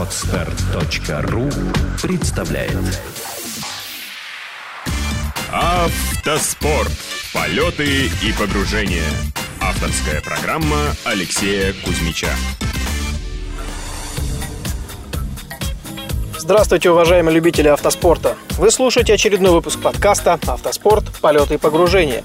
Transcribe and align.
Отстар.ру 0.00 1.50
представляет 2.00 2.72
Автоспорт. 5.52 6.90
Полеты 7.34 8.06
и 8.06 8.32
погружения. 8.32 9.04
Авторская 9.60 10.22
программа 10.22 10.78
Алексея 11.04 11.74
Кузьмича. 11.84 12.30
Здравствуйте, 16.38 16.90
уважаемые 16.90 17.34
любители 17.34 17.68
автоспорта! 17.68 18.36
Вы 18.56 18.70
слушаете 18.70 19.12
очередной 19.12 19.52
выпуск 19.52 19.82
подкаста 19.82 20.38
«Автоспорт. 20.46 21.04
Полеты 21.20 21.56
и 21.56 21.58
погружения». 21.58 22.24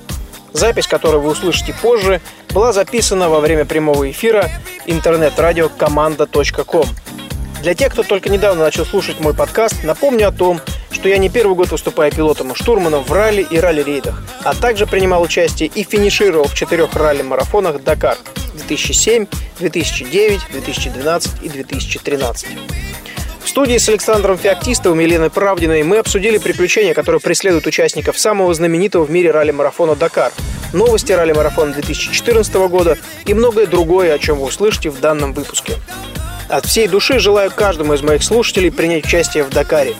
Запись, 0.53 0.87
которую 0.87 1.23
вы 1.23 1.31
услышите 1.31 1.75
позже, 1.81 2.21
была 2.53 2.71
записана 2.71 3.27
во 3.27 3.41
время 3.41 3.65
прямого 3.65 4.09
эфира 4.09 4.49
интернет-радио 4.85 5.67
команда.ком. 5.67 6.87
Для 7.65 7.73
тех, 7.73 7.93
кто 7.93 8.03
только 8.03 8.29
недавно 8.29 8.61
начал 8.61 8.85
слушать 8.85 9.19
мой 9.19 9.33
подкаст, 9.33 9.83
напомню 9.83 10.27
о 10.27 10.31
том, 10.31 10.61
что 10.91 11.09
я 11.09 11.17
не 11.17 11.29
первый 11.29 11.55
год 11.55 11.71
выступаю 11.71 12.11
пилотом 12.11 12.51
и 12.51 12.55
штурманом 12.55 13.03
в 13.03 13.11
ралли 13.11 13.41
и 13.41 13.57
ралли-рейдах, 13.57 14.21
а 14.43 14.53
также 14.53 14.85
принимал 14.85 15.23
участие 15.23 15.71
и 15.73 15.83
финишировал 15.83 16.45
в 16.45 16.53
четырех 16.53 16.93
ралли-марафонах 16.93 17.81
«Дакар» 17.81 18.19
2007, 18.53 19.25
2009, 19.57 20.41
2012 20.51 21.41
и 21.41 21.49
2013. 21.49 22.49
В 23.43 23.49
студии 23.49 23.79
с 23.79 23.89
Александром 23.89 24.37
Феоктистовым 24.37 24.99
и 24.99 25.03
Еленой 25.05 25.31
Правдиной 25.31 25.81
мы 25.81 25.97
обсудили 25.97 26.37
приключения, 26.37 26.93
которые 26.93 27.19
преследуют 27.19 27.65
участников 27.65 28.19
самого 28.19 28.53
знаменитого 28.53 29.05
в 29.05 29.09
мире 29.09 29.31
ралли-марафона 29.31 29.95
«Дакар», 29.95 30.31
новости 30.71 31.13
ралли-марафона 31.13 31.73
2014 31.73 32.53
года 32.69 32.99
и 33.25 33.33
многое 33.33 33.65
другое, 33.65 34.13
о 34.13 34.19
чем 34.19 34.37
вы 34.37 34.45
услышите 34.45 34.91
в 34.91 34.99
данном 34.99 35.33
выпуске. 35.33 35.73
От 36.47 36.65
всей 36.65 36.87
души 36.87 37.19
желаю 37.19 37.51
каждому 37.51 37.93
из 37.93 38.01
моих 38.01 38.23
слушателей 38.23 38.71
принять 38.71 39.05
участие 39.05 39.43
в 39.43 39.49
Дакаре. 39.49 39.95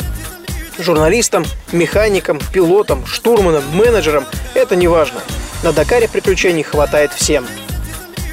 Журналистам, 0.78 1.46
механикам, 1.72 2.40
пилотам, 2.54 3.06
штурманам, 3.06 3.64
менеджерам– 3.74 4.26
это 4.54 4.76
не 4.76 4.88
важно. 4.88 5.22
На 5.64 5.72
Дакаре 5.72 6.08
приключений 6.08 6.64
хватает 6.64 7.14
всем. 7.14 7.48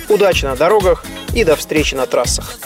Удачи 0.09 0.45
на 0.45 0.57
дорогах 0.57 1.05
и 1.35 1.45
до 1.45 1.57
встречи 1.57 1.95
на 1.95 2.07
трассах. 2.07 2.59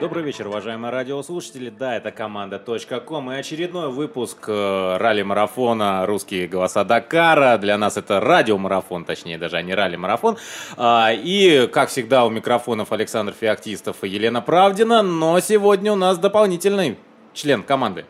Добрый 0.00 0.24
вечер, 0.24 0.46
уважаемые 0.46 0.90
радиослушатели. 0.90 1.68
Да, 1.68 1.94
это 1.94 2.10
команда 2.10 2.58
.ком 3.04 3.30
и 3.32 3.34
очередной 3.34 3.90
выпуск 3.90 4.46
э, 4.48 4.96
ралли-марафона 4.96 6.06
«Русские 6.06 6.48
голоса 6.48 6.84
Дакара». 6.84 7.58
Для 7.58 7.76
нас 7.76 7.98
это 7.98 8.18
радиомарафон, 8.18 9.04
точнее 9.04 9.36
даже, 9.36 9.58
а 9.58 9.62
не 9.62 9.74
ралли-марафон. 9.74 10.38
А, 10.78 11.10
и, 11.12 11.66
как 11.66 11.90
всегда, 11.90 12.24
у 12.24 12.30
микрофонов 12.30 12.92
Александр 12.92 13.34
Феоктистов 13.38 14.02
и 14.02 14.08
Елена 14.08 14.40
Правдина. 14.40 15.02
Но 15.02 15.38
сегодня 15.40 15.92
у 15.92 15.96
нас 15.96 16.16
дополнительный 16.16 16.96
член 17.34 17.62
команды. 17.62 18.06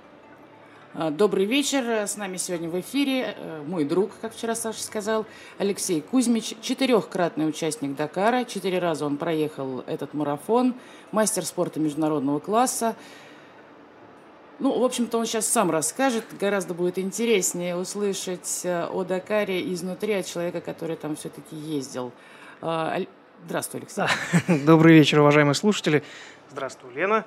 А, 0.93 1.11
Добрый 1.11 1.45
вечер. 1.45 1.85
С 1.85 2.17
нами 2.17 2.37
сегодня 2.37 2.69
в 2.69 2.79
эфире 2.81 3.37
э, 3.37 3.63
мой 3.65 3.85
друг, 3.85 4.11
как 4.21 4.35
вчера 4.35 4.57
Саша 4.57 4.83
сказал, 4.83 5.25
Алексей 5.59 6.01
Кузьмич, 6.01 6.55
четырехкратный 6.61 7.49
участник 7.49 7.95
Дакара. 7.95 8.45
Четыре 8.45 8.81
раза 8.81 9.07
он 9.07 9.17
проехал 9.17 9.85
этот 9.87 10.15
марафон, 10.15 10.75
мастер 11.13 11.45
спорта 11.45 11.79
международного 11.79 12.41
класса. 12.41 12.97
Ну, 14.59 14.81
в 14.81 14.85
общем-то, 14.85 15.17
он 15.17 15.27
сейчас 15.27 15.47
сам 15.47 15.71
расскажет. 15.71 16.25
Гораздо 16.39 16.75
будет 16.75 16.99
интереснее 16.99 17.77
услышать 17.77 18.63
э, 18.65 18.87
о 18.87 19.05
Дакаре 19.05 19.73
изнутри 19.73 20.15
от 20.15 20.27
человека, 20.27 20.61
который 20.61 20.97
там 20.97 21.15
все-таки 21.15 21.55
ездил. 21.55 22.11
А, 22.63 22.99
Здравствуй, 23.45 23.83
Алексей. 23.83 24.07
Добрый 24.67 24.95
вечер, 24.95 25.21
уважаемые 25.21 25.55
слушатели. 25.55 26.03
Здравствуй, 26.51 26.93
Лена. 26.95 27.25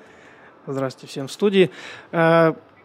Здравствуйте 0.68 1.08
всем 1.08 1.28
в 1.28 1.32
студии. 1.32 1.72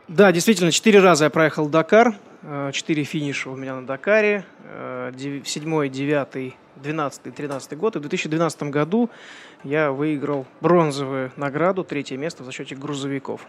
Да, 0.08 0.32
действительно, 0.32 0.72
четыре 0.72 1.00
раза 1.00 1.24
я 1.24 1.30
проехал 1.30 1.68
Дакар. 1.68 2.14
Э, 2.40 2.70
Четыре 2.72 3.04
финиша 3.04 3.50
у 3.50 3.56
меня 3.56 3.74
на 3.74 3.86
Дакаре. 3.86 4.46
Э, 4.64 5.12
Седьмой, 5.44 5.90
девятый, 5.90 6.56
двенадцатый, 6.76 7.30
тринадцатый 7.30 7.76
год. 7.76 7.96
И 7.96 7.98
в 7.98 8.00
2012 8.00 8.62
году 8.64 9.10
я 9.64 9.92
выиграл 9.92 10.46
бронзовую 10.62 11.30
награду, 11.36 11.84
третье 11.84 12.16
место 12.16 12.42
в 12.42 12.46
зачете 12.46 12.74
грузовиков. 12.74 13.42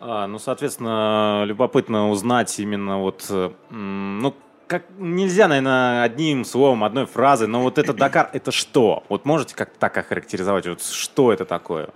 А, 0.00 0.26
ну, 0.26 0.38
соответственно, 0.38 1.42
любопытно 1.44 2.08
узнать 2.08 2.58
именно 2.58 2.98
вот, 2.98 3.26
э, 3.28 3.50
ну, 3.68 4.34
как 4.68 4.84
нельзя, 4.96 5.48
наверное, 5.48 6.02
одним 6.02 6.46
словом, 6.46 6.82
одной 6.82 7.04
фразой, 7.04 7.46
но 7.46 7.60
вот 7.60 7.76
этот 7.76 7.96
Дакар, 7.96 8.30
это 8.32 8.52
что? 8.52 9.04
Вот 9.10 9.26
можете 9.26 9.54
как-то 9.54 9.78
так 9.78 9.98
охарактеризовать, 9.98 10.66
вот 10.66 10.82
что 10.82 11.30
это 11.30 11.44
такое? 11.44 11.90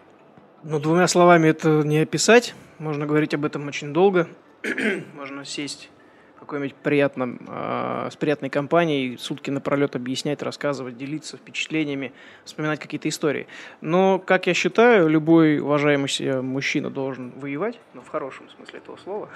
Ну, 0.64 0.78
двумя 0.78 1.08
словами 1.08 1.48
это 1.48 1.82
не 1.82 1.98
описать. 1.98 2.54
Можно 2.78 3.04
говорить 3.04 3.34
об 3.34 3.44
этом 3.44 3.66
очень 3.66 3.92
долго. 3.92 4.28
Можно 5.14 5.44
сесть 5.44 5.90
в 6.36 6.40
какой-нибудь 6.40 6.76
приятном, 6.76 7.40
э, 7.48 8.08
с 8.12 8.16
приятной 8.16 8.48
компанией, 8.48 9.16
сутки 9.16 9.50
напролет 9.50 9.96
объяснять, 9.96 10.40
рассказывать, 10.40 10.96
делиться 10.96 11.36
впечатлениями, 11.36 12.12
вспоминать 12.44 12.78
какие-то 12.78 13.08
истории. 13.08 13.48
Но, 13.80 14.20
как 14.20 14.46
я 14.46 14.54
считаю, 14.54 15.08
любой 15.08 15.58
уважаемый 15.58 16.08
себя 16.08 16.42
мужчина 16.42 16.90
должен 16.90 17.32
воевать, 17.36 17.80
ну, 17.94 18.02
в 18.02 18.08
хорошем 18.08 18.48
смысле 18.56 18.78
этого 18.78 18.96
слова. 18.98 19.28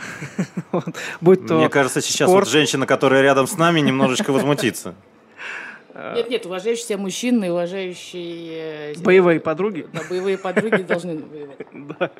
Будь 1.20 1.46
то 1.46 1.54
Мне 1.54 1.68
кажется, 1.68 2.00
сейчас 2.00 2.28
вот 2.28 2.48
женщина, 2.48 2.86
которая 2.86 3.22
рядом 3.22 3.48
с 3.48 3.56
нами, 3.56 3.80
немножечко 3.80 4.32
возмутится. 4.32 4.94
Нет, 6.14 6.28
нет, 6.28 6.46
уважающий 6.46 6.84
себя 6.84 6.98
мужчина 6.98 7.44
и 7.44 7.48
уважающие... 7.48 8.92
э, 8.92 8.94
боевые 9.02 9.40
подруги. 9.40 9.86
Да, 9.92 10.02
боевые 10.08 10.36
подруги 10.36 10.82
должны 10.82 11.18
воевать. 11.18 11.58
Да. 11.72 12.10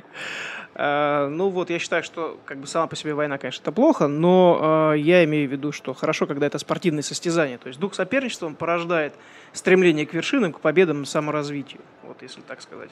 А, 0.75 1.29
Ну 1.29 1.49
вот, 1.49 1.71
я 1.71 1.79
считаю, 1.79 2.03
что 2.03 2.39
как 2.45 2.59
бы 2.59 2.67
сама 2.67 2.87
по 2.87 2.97
себе 2.97 3.15
война, 3.15 3.39
конечно, 3.39 3.63
это 3.63 3.73
плохо, 3.73 4.07
но 4.07 4.95
я 4.95 5.25
имею 5.25 5.49
в 5.49 5.53
виду, 5.53 5.73
что 5.73 5.95
хорошо, 5.95 6.27
когда 6.27 6.47
это 6.47 6.59
спортивное 6.59 7.03
состязание. 7.03 7.59
То 7.59 7.69
есть 7.69 7.81
дух 7.81 7.95
соперничества 7.95 8.47
он 8.47 8.55
порождает 8.55 9.15
стремление 9.53 10.07
к 10.07 10.15
вершинам, 10.15 10.53
к 10.53 10.61
победам, 10.61 11.05
саморазвитию. 11.05 11.81
Вот, 12.03 12.23
если 12.23 12.41
так 12.43 12.63
сказать. 12.63 12.91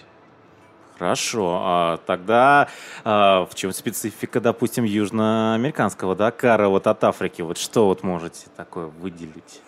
Хорошо, 0.98 1.60
а 1.60 1.96
тогда 2.06 2.68
а, 3.02 3.46
в 3.46 3.54
чем 3.56 3.72
специфика, 3.72 4.40
допустим, 4.40 4.84
южноамериканского 4.84 6.14
Дакара 6.14 6.68
вот 6.68 6.86
от 6.86 7.02
Африки? 7.02 7.42
Вот 7.42 7.58
что 7.58 7.86
вот 7.86 8.04
можете 8.04 8.46
такое 8.56 8.86
выделить? 8.86 9.60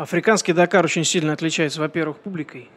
Африканский 0.00 0.54
Дакар 0.54 0.82
очень 0.82 1.04
сильно 1.04 1.34
отличается, 1.34 1.78
во-первых, 1.78 2.20
публикой. 2.20 2.70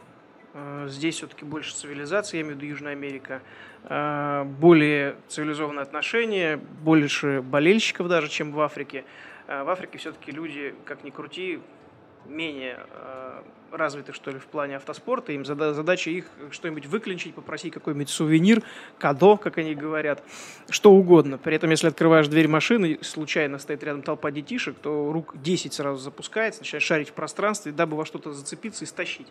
Э, 0.52 0.88
Здесь 0.90 1.14
все-таки 1.16 1.46
больше 1.46 1.74
цивилизации, 1.74 2.36
я 2.36 2.42
имею 2.42 2.54
в 2.54 2.58
виду 2.58 2.70
Южная 2.70 2.92
Америка. 2.92 3.40
Э, 3.84 4.44
Более 4.44 5.16
цивилизованные 5.28 5.84
отношения, 5.84 6.58
больше 6.58 7.40
болельщиков 7.40 8.08
даже, 8.08 8.28
чем 8.28 8.52
в 8.52 8.60
Африке. 8.60 9.06
Э, 9.46 9.62
В 9.64 9.70
Африке 9.70 9.96
все-таки 9.96 10.32
люди, 10.32 10.74
как 10.84 11.02
ни 11.02 11.08
крути, 11.08 11.60
менее 12.26 12.80
э, 13.74 13.76
развиты, 13.76 14.12
что 14.12 14.30
ли, 14.30 14.38
в 14.38 14.46
плане 14.46 14.76
автоспорта. 14.76 15.32
Им 15.32 15.44
зада- 15.44 15.74
задача 15.74 16.10
их 16.10 16.26
что-нибудь 16.50 16.86
выклинчить, 16.86 17.34
попросить 17.34 17.72
какой-нибудь 17.72 18.08
сувенир, 18.08 18.62
кадо, 18.98 19.36
как 19.36 19.58
они 19.58 19.74
говорят, 19.74 20.22
что 20.70 20.92
угодно. 20.92 21.38
При 21.38 21.56
этом, 21.56 21.70
если 21.70 21.88
открываешь 21.88 22.28
дверь 22.28 22.48
машины, 22.48 22.98
случайно 23.02 23.58
стоит 23.58 23.82
рядом 23.82 24.02
толпа 24.02 24.30
детишек, 24.30 24.76
то 24.78 25.12
рук 25.12 25.34
10 25.40 25.72
сразу 25.72 25.98
запускается, 26.00 26.60
начинаешь 26.60 26.84
шарить 26.84 27.08
в 27.10 27.12
пространстве, 27.12 27.72
дабы 27.72 27.96
во 27.96 28.04
что-то 28.04 28.32
зацепиться 28.32 28.84
и 28.84 28.86
стащить. 28.86 29.26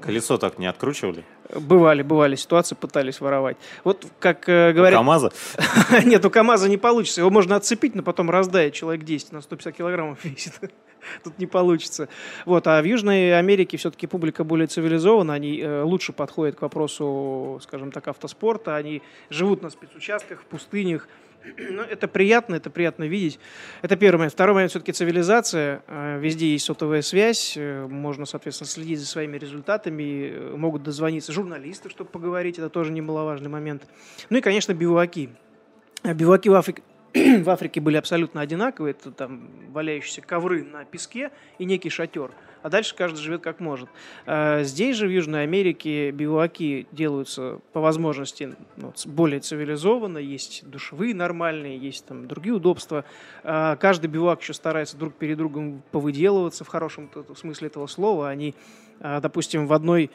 Колесо 0.00 0.36
так 0.36 0.58
не 0.58 0.66
откручивали? 0.66 1.24
Бывали, 1.54 2.02
бывали 2.02 2.36
ситуации, 2.36 2.74
пытались 2.74 3.20
воровать. 3.20 3.56
Вот 3.82 4.06
как 4.20 4.48
э, 4.48 4.72
говорят... 4.72 4.98
КамАЗа? 4.98 5.32
Нет, 6.04 6.24
у 6.24 6.30
КамАЗа 6.30 6.68
не 6.68 6.76
получится. 6.76 7.22
Его 7.22 7.30
можно 7.30 7.56
отцепить, 7.56 7.94
но 7.94 8.02
потом 8.02 8.30
раздает. 8.30 8.74
Человек 8.74 9.04
10 9.04 9.32
на 9.32 9.40
150 9.40 9.74
килограммов 9.74 10.18
весит. 10.24 10.52
Тут 11.24 11.38
не 11.38 11.46
получится. 11.46 12.08
Вот. 12.44 12.66
А 12.66 12.80
в 12.82 12.84
Южной 12.84 13.38
Америке 13.38 13.78
все-таки 13.86 14.08
публика 14.08 14.42
более 14.42 14.66
цивилизована. 14.66 15.34
Они 15.34 15.60
э, 15.60 15.82
лучше 15.82 16.12
подходят 16.12 16.56
к 16.56 16.62
вопросу, 16.62 17.60
скажем 17.62 17.92
так, 17.92 18.08
автоспорта. 18.08 18.74
Они 18.74 19.00
живут 19.30 19.62
на 19.62 19.70
спецучастках, 19.70 20.40
в 20.40 20.44
пустынях. 20.44 21.08
Ну, 21.56 21.82
это 21.82 22.08
приятно, 22.08 22.56
это 22.56 22.70
приятно 22.70 23.04
видеть. 23.04 23.38
Это 23.80 23.94
первый 23.94 24.18
момент. 24.18 24.32
Второй 24.32 24.54
момент 24.54 24.70
все-таки 24.72 24.90
цивилизация. 24.90 25.84
Э, 25.86 26.18
Везде 26.18 26.48
есть 26.48 26.64
сотовая 26.64 27.02
связь, 27.02 27.54
э, 27.56 27.86
можно, 27.86 28.26
соответственно, 28.26 28.68
следить 28.68 28.98
за 28.98 29.06
своими 29.06 29.38
результатами, 29.38 30.56
могут 30.56 30.82
дозвониться 30.82 31.32
журналисты, 31.32 31.88
чтобы 31.88 32.10
поговорить, 32.10 32.58
это 32.58 32.68
тоже 32.68 32.90
немаловажный 32.90 33.48
момент. 33.48 33.86
Ну 34.30 34.38
и, 34.38 34.40
конечно, 34.40 34.74
биваки. 34.74 35.30
А 36.02 36.12
Биваки 36.12 36.48
в, 36.48 36.54
Афри- 36.54 36.82
в 37.44 37.48
Африке 37.48 37.80
были 37.80 37.96
абсолютно 37.96 38.40
одинаковые. 38.40 38.90
Это 38.98 39.12
там 39.12 39.48
валяющиеся 39.72 40.22
ковры 40.22 40.64
на 40.64 40.84
песке 40.84 41.30
и 41.60 41.64
некий 41.64 41.90
шатер. 41.90 42.32
А 42.62 42.68
дальше 42.68 42.94
каждый 42.94 43.18
живет 43.18 43.42
как 43.42 43.60
может. 43.60 43.88
А 44.26 44.62
здесь 44.62 44.96
же, 44.96 45.06
в 45.06 45.10
Южной 45.10 45.42
Америке, 45.42 46.10
бивуаки 46.10 46.86
делаются 46.92 47.60
по 47.72 47.80
возможности 47.80 48.56
ну, 48.76 48.92
более 49.06 49.40
цивилизованно. 49.40 50.18
Есть 50.18 50.68
душевые 50.68 51.14
нормальные, 51.14 51.78
есть 51.78 52.06
там 52.06 52.26
другие 52.26 52.54
удобства. 52.54 53.04
А 53.44 53.76
каждый 53.76 54.08
бивуак 54.08 54.42
еще 54.42 54.54
старается 54.54 54.96
друг 54.96 55.14
перед 55.14 55.38
другом 55.38 55.82
повыделываться 55.90 56.64
в 56.64 56.68
хорошем 56.68 57.10
смысле 57.36 57.68
этого 57.68 57.86
слова. 57.86 58.28
Они, 58.28 58.54
а, 59.00 59.20
допустим, 59.20 59.66
в 59.66 59.72
одной 59.72 60.10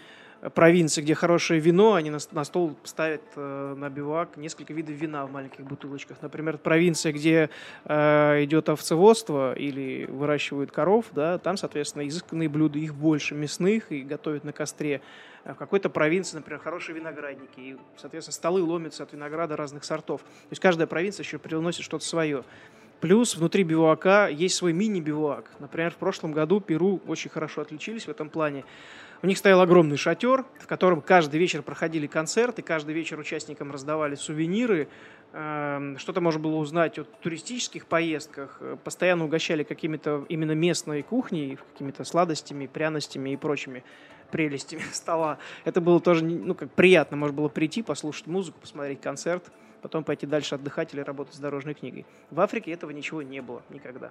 провинции, 0.49 1.01
где 1.01 1.13
хорошее 1.13 1.59
вино, 1.59 1.93
они 1.93 2.09
на, 2.09 2.17
на 2.31 2.43
стол 2.43 2.75
ставят 2.83 3.21
э, 3.35 3.75
на 3.77 3.89
бивак 3.89 4.37
несколько 4.37 4.73
видов 4.73 4.95
вина 4.95 5.25
в 5.25 5.31
маленьких 5.31 5.63
бутылочках. 5.63 6.17
Например, 6.21 6.57
провинция, 6.57 7.11
где 7.11 7.49
э, 7.85 8.43
идет 8.43 8.69
овцеводство 8.69 9.53
или 9.53 10.05
выращивают 10.05 10.71
коров, 10.71 11.05
да, 11.13 11.37
там, 11.37 11.57
соответственно, 11.57 12.07
изысканные 12.07 12.49
блюда, 12.49 12.79
их 12.79 12.95
больше 12.95 13.35
мясных 13.35 13.91
и 13.91 14.01
готовят 14.01 14.43
на 14.43 14.51
костре. 14.51 15.01
В 15.45 15.55
какой-то 15.55 15.89
провинции, 15.89 16.37
например, 16.37 16.59
хорошие 16.59 16.95
виноградники, 16.95 17.59
и, 17.59 17.77
соответственно, 17.97 18.33
столы 18.33 18.61
ломятся 18.61 19.03
от 19.03 19.13
винограда 19.13 19.55
разных 19.55 19.83
сортов. 19.83 20.21
То 20.21 20.51
есть 20.51 20.61
каждая 20.61 20.87
провинция 20.87 21.23
еще 21.23 21.39
приносит 21.39 21.83
что-то 21.83 22.05
свое. 22.05 22.43
Плюс 22.99 23.35
внутри 23.35 23.63
бивуака 23.63 24.27
есть 24.27 24.55
свой 24.55 24.73
мини-бивуак. 24.73 25.49
Например, 25.57 25.89
в 25.89 25.95
прошлом 25.95 26.33
году 26.33 26.59
Перу 26.59 27.01
очень 27.07 27.31
хорошо 27.31 27.61
отличились 27.61 28.05
в 28.05 28.09
этом 28.09 28.29
плане. 28.29 28.63
У 29.23 29.27
них 29.27 29.37
стоял 29.37 29.61
огромный 29.61 29.97
шатер, 29.97 30.45
в 30.59 30.65
котором 30.65 30.99
каждый 30.99 31.39
вечер 31.39 31.61
проходили 31.61 32.07
концерты, 32.07 32.63
каждый 32.63 32.95
вечер 32.95 33.19
участникам 33.19 33.71
раздавали 33.71 34.15
сувениры, 34.15 34.87
эм, 35.33 35.99
что-то 35.99 36.21
можно 36.21 36.39
было 36.39 36.55
узнать 36.55 36.97
о 36.97 37.03
туристических 37.03 37.85
поездках, 37.85 38.59
постоянно 38.83 39.25
угощали 39.25 39.61
какими-то 39.61 40.25
именно 40.27 40.53
местной 40.53 41.03
кухней, 41.03 41.59
какими-то 41.73 42.03
сладостями, 42.03 42.65
пряностями 42.65 43.29
и 43.29 43.37
прочими 43.37 43.83
прелестями 44.31 44.81
стола. 44.91 45.37
Это 45.65 45.81
было 45.81 45.99
тоже 45.99 46.25
ну, 46.25 46.55
как 46.55 46.71
приятно, 46.71 47.15
можно 47.15 47.37
было 47.37 47.47
прийти, 47.47 47.83
послушать 47.83 48.25
музыку, 48.25 48.59
посмотреть 48.59 49.01
концерт, 49.01 49.51
потом 49.83 50.03
пойти 50.03 50.25
дальше 50.25 50.55
отдыхать 50.55 50.95
или 50.95 51.01
работать 51.01 51.35
с 51.35 51.39
дорожной 51.39 51.75
книгой. 51.75 52.07
В 52.31 52.39
Африке 52.39 52.71
этого 52.71 52.89
ничего 52.89 53.21
не 53.21 53.41
было 53.41 53.61
никогда. 53.69 54.09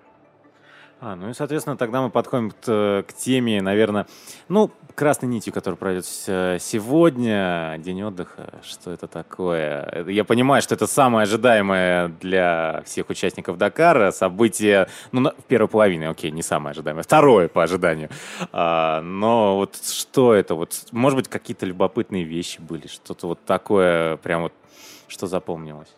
А, 1.03 1.17
ну 1.17 1.31
и, 1.31 1.33
соответственно, 1.33 1.79
тогда 1.79 2.03
мы 2.03 2.11
подходим 2.11 2.51
к, 2.51 3.05
к 3.09 3.13
теме, 3.15 3.63
наверное, 3.63 4.07
ну, 4.49 4.71
красной 4.95 5.31
нитью, 5.31 5.51
которая 5.51 5.79
пройдет 5.79 6.05
сегодня, 6.05 7.77
день 7.79 8.03
отдыха. 8.03 8.61
Что 8.63 8.91
это 8.91 9.07
такое? 9.07 10.05
Я 10.07 10.25
понимаю, 10.25 10.61
что 10.61 10.75
это 10.75 10.87
самое 10.87 11.23
ожидаемое 11.23 12.09
для 12.21 12.83
всех 12.85 13.09
участников 13.09 13.57
Дакара 13.57 14.11
событие, 14.11 14.89
ну, 15.11 15.31
в 15.31 15.45
первой 15.45 15.69
половине, 15.69 16.11
окей, 16.11 16.31
не 16.31 16.43
самое 16.43 16.73
ожидаемое, 16.73 17.03
второе 17.03 17.49
по 17.49 17.63
ожиданию. 17.63 18.11
А, 18.53 19.01
но 19.01 19.57
вот 19.57 19.77
что 19.83 20.35
это? 20.35 20.55
Вот, 20.55 20.75
может 20.93 21.17
быть, 21.17 21.29
какие-то 21.29 21.65
любопытные 21.65 22.25
вещи 22.25 22.61
были, 22.61 22.89
что-то 22.89 23.27
вот 23.29 23.43
такое, 23.47 24.19
прям 24.19 24.43
вот, 24.43 24.53
что 25.09 25.27
запомнилось? 25.27 25.89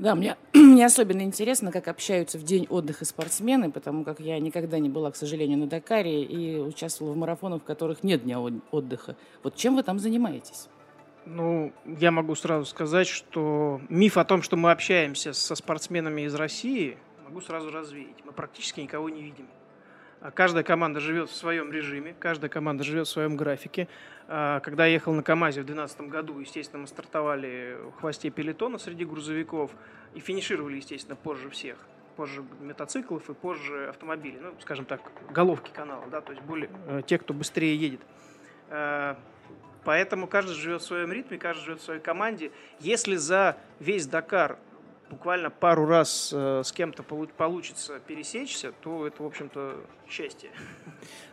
Да, 0.00 0.14
мне, 0.14 0.38
мне 0.54 0.86
особенно 0.86 1.20
интересно, 1.20 1.70
как 1.70 1.86
общаются 1.86 2.38
в 2.38 2.42
день 2.42 2.66
отдыха 2.70 3.04
спортсмены, 3.04 3.70
потому 3.70 4.02
как 4.02 4.18
я 4.18 4.38
никогда 4.38 4.78
не 4.78 4.88
была, 4.88 5.10
к 5.10 5.16
сожалению, 5.16 5.58
на 5.58 5.66
Дакаре 5.66 6.24
и 6.24 6.58
участвовала 6.58 7.12
в 7.12 7.18
марафонах, 7.18 7.60
в 7.60 7.64
которых 7.66 8.02
нет 8.02 8.24
дня 8.24 8.40
отдыха. 8.40 9.16
Вот 9.42 9.56
чем 9.56 9.76
вы 9.76 9.82
там 9.82 9.98
занимаетесь? 9.98 10.68
Ну, 11.26 11.74
я 11.84 12.10
могу 12.12 12.34
сразу 12.34 12.64
сказать, 12.64 13.08
что 13.08 13.82
миф 13.90 14.16
о 14.16 14.24
том, 14.24 14.40
что 14.40 14.56
мы 14.56 14.70
общаемся 14.70 15.34
со 15.34 15.54
спортсменами 15.54 16.22
из 16.22 16.34
России, 16.34 16.96
могу 17.26 17.42
сразу 17.42 17.70
развеять. 17.70 18.24
Мы 18.24 18.32
практически 18.32 18.80
никого 18.80 19.10
не 19.10 19.20
видим. 19.20 19.46
А 20.20 20.30
каждая 20.30 20.62
команда 20.62 21.00
живет 21.00 21.30
в 21.30 21.34
своем 21.34 21.72
режиме, 21.72 22.14
каждая 22.18 22.50
команда 22.50 22.84
живет 22.84 23.06
в 23.06 23.10
своем 23.10 23.36
графике. 23.36 23.88
А, 24.28 24.60
когда 24.60 24.84
я 24.84 24.92
ехал 24.92 25.14
на 25.14 25.22
КАМАЗе 25.22 25.62
в 25.62 25.64
2012 25.64 26.12
году, 26.12 26.38
естественно, 26.38 26.82
мы 26.82 26.88
стартовали 26.88 27.78
в 27.96 28.00
хвосте 28.00 28.28
пелетона 28.28 28.76
среди 28.76 29.06
грузовиков 29.06 29.70
и 30.14 30.20
финишировали, 30.20 30.76
естественно, 30.76 31.16
позже 31.16 31.48
всех. 31.48 31.78
Позже 32.16 32.44
мотоциклов 32.60 33.30
и 33.30 33.34
позже 33.34 33.88
автомобилей. 33.88 34.38
Ну, 34.42 34.52
скажем 34.60 34.84
так, 34.84 35.00
головки 35.30 35.70
канала, 35.70 36.04
да, 36.10 36.20
то 36.20 36.32
есть 36.32 36.44
более, 36.44 36.68
э, 36.86 37.00
те, 37.06 37.16
кто 37.16 37.32
быстрее 37.32 37.74
едет. 37.74 38.02
А, 38.68 39.18
поэтому 39.84 40.26
каждый 40.26 40.54
живет 40.54 40.82
в 40.82 40.84
своем 40.84 41.12
ритме, 41.12 41.38
каждый 41.38 41.64
живет 41.64 41.80
в 41.80 41.84
своей 41.84 42.00
команде. 42.00 42.52
Если 42.78 43.16
за 43.16 43.56
весь 43.78 44.06
Дакар 44.06 44.58
буквально 45.10 45.50
пару 45.50 45.86
раз 45.86 46.30
э, 46.32 46.62
с 46.64 46.72
кем-то 46.72 47.02
получится 47.02 48.00
пересечься, 48.06 48.72
то 48.80 49.06
это, 49.06 49.22
в 49.22 49.26
общем-то, 49.26 49.74
счастье. 50.08 50.50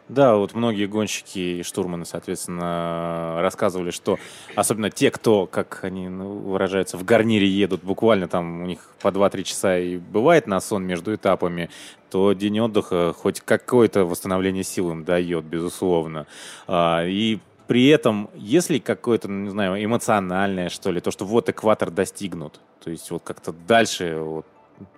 Да, 0.10 0.38
вот 0.38 0.54
многие 0.54 0.88
гонщики 0.88 1.60
и 1.60 1.64
штурманы, 1.64 2.06
соответственно, 2.06 3.38
рассказывали, 3.42 3.92
что 3.92 4.18
особенно 4.56 4.90
те, 4.90 5.12
кто, 5.12 5.46
как 5.48 5.84
они 5.84 6.08
ну, 6.08 6.38
выражаются, 6.38 6.98
в 6.98 7.04
гарнире 7.04 7.48
едут, 7.48 7.84
буквально 7.84 8.28
там 8.28 8.62
у 8.62 8.66
них 8.66 8.94
по 9.02 9.10
2-3 9.10 9.44
часа 9.44 9.78
и 9.78 9.98
бывает 9.98 10.48
на 10.48 10.62
сон 10.62 10.86
между 10.86 11.14
этапами, 11.14 11.70
то 12.10 12.32
день 12.32 12.60
отдыха 12.62 13.14
хоть 13.14 13.42
какое-то 13.42 14.06
восстановление 14.06 14.64
сил 14.64 14.92
им 14.92 15.04
дает, 15.04 15.44
безусловно. 15.44 16.26
А, 16.68 17.06
и 17.06 17.40
при 17.68 17.88
этом, 17.88 18.30
если 18.34 18.80
какое-то, 18.80 19.28
ну, 19.28 19.44
не 19.44 19.50
знаю, 19.50 19.84
эмоциональное, 19.84 20.70
что 20.70 20.92
ли, 20.92 21.02
то, 21.02 21.12
что 21.12 21.26
вот 21.26 21.50
экватор 21.50 21.92
достигнут, 21.92 22.60
то 22.80 22.90
есть 22.90 23.12
вот 23.12 23.24
как-то 23.24 23.52
дальше 23.52 24.20
вот, 24.20 24.46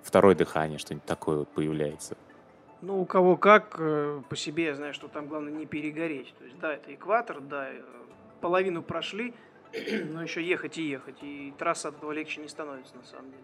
второе 0.02 0.34
дыхание, 0.34 0.78
что-нибудь 0.78 1.06
такое 1.06 1.38
вот 1.38 1.48
появляется. 1.48 2.16
Ну, 2.82 3.00
у 3.02 3.04
кого 3.04 3.36
как, 3.36 3.76
э, 3.78 4.22
по 4.28 4.36
себе 4.36 4.66
я 4.66 4.74
знаю, 4.74 4.94
что 4.94 5.08
там 5.08 5.26
главное 5.26 5.52
не 5.52 5.66
перегореть. 5.66 6.32
То 6.38 6.44
есть, 6.44 6.58
да, 6.60 6.72
это 6.72 6.94
экватор, 6.94 7.40
да, 7.40 7.68
э, 7.68 7.82
половину 8.40 8.82
прошли, 8.82 9.34
но 10.12 10.22
еще 10.22 10.42
ехать 10.42 10.78
и 10.78 10.88
ехать. 10.88 11.16
И 11.22 11.52
трасса 11.58 11.88
от 11.88 11.98
этого 11.98 12.12
легче 12.12 12.40
не 12.40 12.48
становится, 12.48 12.96
на 12.96 13.04
самом 13.04 13.30
деле. 13.32 13.42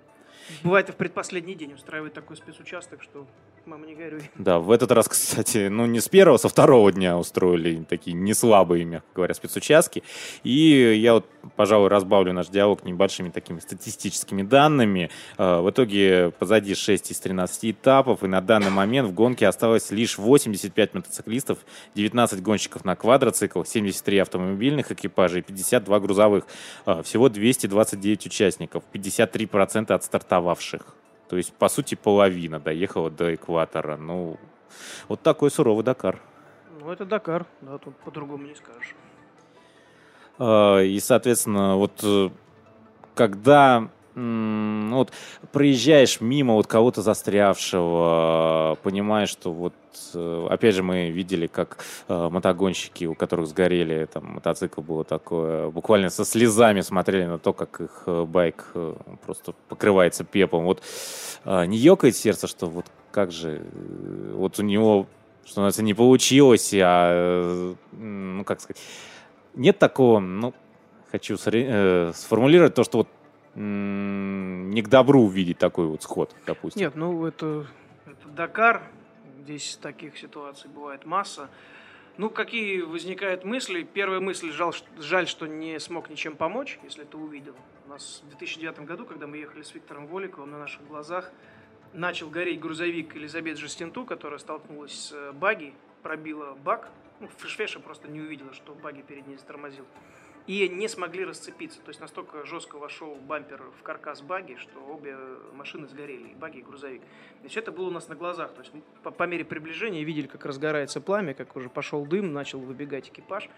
Бывает 0.63 0.89
и 0.89 0.93
в 0.93 0.97
предпоследний 0.97 1.55
день 1.55 1.75
устраивает 1.75 2.15
такой 2.15 2.37
спецучасток, 2.37 3.03
что 3.03 3.27
мама 3.67 3.87
не 3.87 3.95
горюй. 3.95 4.23
Да, 4.37 4.59
в 4.59 4.71
этот 4.71 4.93
раз, 4.93 5.09
кстати, 5.09 5.69
ну 5.69 5.87
не 5.87 6.01
с 6.01 6.09
первого, 6.09 6.37
со 6.37 6.49
второго 6.49 6.93
дня 6.93 7.19
устроили 7.19 7.85
такие 7.89 8.15
не 8.15 8.35
слабые, 8.35 8.85
мягко 8.85 9.09
говоря, 9.15 9.35
спецучастки. 9.35 10.03
И 10.45 10.95
я 11.01 11.15
вот, 11.15 11.27
пожалуй, 11.57 11.89
разбавлю 11.89 12.33
наш 12.33 12.49
диалог 12.49 12.85
небольшими 12.85 13.31
такими 13.31 13.59
статистическими 13.59 14.43
данными. 14.43 15.11
Э, 15.39 15.61
в 15.61 15.71
итоге 15.71 16.31
позади 16.39 16.75
6 16.75 17.11
из 17.11 17.21
13 17.21 17.73
этапов, 17.73 18.23
и 18.23 18.29
на 18.29 18.41
данный 18.41 18.71
момент 18.71 19.09
в 19.09 19.15
гонке 19.15 19.47
осталось 19.49 19.91
лишь 19.91 20.19
85 20.19 20.95
мотоциклистов, 20.95 21.59
19 21.95 22.43
гонщиков 22.43 22.85
на 22.85 22.95
квадроциклах, 22.95 23.67
73 23.67 24.19
автомобильных 24.19 24.93
экипажей, 24.93 25.43
52 25.43 26.01
грузовых. 26.01 26.47
Э, 26.87 27.03
всего 27.03 27.29
229 27.29 28.27
участников, 28.27 28.85
53% 28.93 29.95
от 29.95 30.05
стартовавших. 30.05 30.97
То 31.29 31.37
есть, 31.37 31.53
по 31.55 31.69
сути, 31.69 31.95
половина 31.95 32.61
доехала 32.61 33.11
до 33.11 33.35
экватора. 33.35 33.97
Ну, 33.97 34.39
вот 35.09 35.23
такой 35.23 35.51
суровый 35.51 35.85
Дакар. 35.85 36.21
Ну, 36.81 36.91
это 36.93 37.05
Дакар, 37.05 37.47
да, 37.63 37.79
тут 37.79 37.97
по-другому 37.97 38.47
не 38.47 38.55
скажешь. 38.55 38.95
А, 40.39 40.81
и, 40.81 40.99
соответственно, 41.01 41.77
вот 41.77 42.01
э, 42.03 42.31
когда 43.15 43.89
ну, 44.17 44.97
вот 44.97 45.13
проезжаешь 45.53 46.23
мимо 46.23 46.55
вот 46.55 46.67
кого-то 46.67 47.03
застрявшего, 47.03 48.79
понимаешь, 48.83 49.29
что 49.29 49.53
вот, 49.53 49.75
э, 50.15 50.47
опять 50.49 50.75
же, 50.75 50.83
мы 50.83 51.11
видели, 51.11 51.47
как 51.47 51.85
э, 52.09 52.29
мотогонщики, 52.31 53.05
у 53.05 53.15
которых 53.15 53.47
сгорели, 53.47 54.09
там, 54.11 54.37
мотоцикл 54.37 54.81
было 54.81 55.05
такое, 55.05 55.69
буквально 55.69 56.09
со 56.09 56.25
слезами 56.25 56.81
смотрели 56.81 57.27
на 57.27 57.39
то, 57.39 57.53
как 57.53 57.83
их 57.83 58.05
э, 58.07 58.25
байк 58.25 58.69
э, 58.75 58.95
просто 59.27 59.53
покрывается 59.69 60.25
пеплом. 60.25 60.65
Вот 60.65 60.83
э, 61.45 61.67
не 61.67 61.77
ёкает 61.77 62.17
сердце, 62.17 62.47
что 62.47 62.67
вот 62.69 62.87
как 63.11 63.33
же, 63.33 63.63
вот 64.33 64.59
у 64.59 64.63
него, 64.63 65.07
что 65.45 65.61
у 65.61 65.65
нас 65.65 65.77
не 65.77 65.93
получилось, 65.93 66.73
а, 66.75 67.75
ну, 67.93 68.45
как 68.45 68.63
сказать, 68.63 68.81
нет 69.55 69.79
такого, 69.79 70.21
ну, 70.21 70.55
хочу 71.11 71.37
сформулировать 71.37 72.75
то, 72.75 72.83
что 72.83 72.99
вот 72.99 73.09
не 73.57 74.83
к 74.83 74.89
добру 74.89 75.23
увидеть 75.23 75.59
такой 75.59 75.87
вот 75.87 76.03
сход, 76.03 76.35
допустим. 76.47 76.83
Нет, 76.83 76.95
ну 76.95 77.25
это, 77.27 77.67
это 78.07 78.29
Дакар, 78.29 78.83
здесь 79.43 79.79
таких 79.81 80.19
ситуаций 80.19 80.69
бывает 80.69 81.07
масса. 81.07 81.49
Ну, 82.19 82.31
какие 82.31 82.81
возникают 82.81 83.45
мысли? 83.45 83.83
Первая 83.83 84.21
мысль, 84.21 84.51
жаль, 84.51 84.73
жаль, 84.99 85.29
что 85.29 85.47
не 85.47 85.79
смог 85.79 86.09
ничем 86.09 86.35
помочь, 86.35 86.79
если 86.83 87.05
ты 87.05 87.17
увидел. 87.17 87.55
У 87.87 87.91
нас 87.91 88.23
в 88.25 88.29
2009 88.29 88.81
году, 88.81 89.05
когда 89.05 89.27
мы 89.27 89.37
ехали 89.37 89.63
с 89.63 89.75
Виктором 89.75 90.07
Воликовым 90.07 90.51
на 90.51 90.59
наших 90.59 90.87
глазах, 90.87 91.31
начал 91.93 92.31
гореть 92.31 92.59
грузовик 92.59 93.15
Елизабет 93.15 93.59
Жестинту, 93.59 94.05
которая 94.05 94.39
столкнулась 94.39 94.93
с 94.93 95.33
баги, 95.33 95.75
пробила 96.03 96.55
бак. 96.55 96.91
Ну, 97.21 97.29
Фрешфеша 97.39 97.81
просто 97.81 98.09
не 98.09 98.21
увидела, 98.21 98.55
что 98.55 98.75
баги 98.75 99.03
перед 99.03 99.27
ней 99.27 99.37
затормозил. 99.37 99.85
И 100.47 100.69
не 100.69 100.89
смогли 100.89 101.25
расцепиться. 101.25 101.81
То 101.81 101.89
есть 101.89 102.01
настолько 102.01 102.45
жестко 102.45 102.79
вошел 102.79 103.15
бампер 103.15 103.63
в 103.79 103.83
каркас 103.83 104.23
баги, 104.23 104.57
что 104.57 104.79
обе 104.81 105.17
машины 105.55 105.89
сгорели, 105.89 106.29
и 106.29 106.35
баги, 106.35 106.59
и 106.59 106.63
грузовик. 106.63 107.03
Все 107.49 107.61
это 107.61 107.73
было 107.73 107.89
у 107.89 107.91
нас 107.91 108.09
на 108.09 108.15
глазах. 108.15 108.53
То 108.55 108.61
есть 108.61 108.73
по, 109.03 109.11
по 109.11 109.25
мере 109.25 109.45
приближения 109.45 110.05
видели, 110.05 110.27
как 110.27 110.45
разгорается 110.47 111.01
пламя, 111.01 111.35
как 111.35 111.57
уже 111.57 111.69
пошел 111.69 112.05
дым, 112.07 112.33
начал 112.33 112.61
выбегать 112.61 113.09
экипаж. 113.09 113.49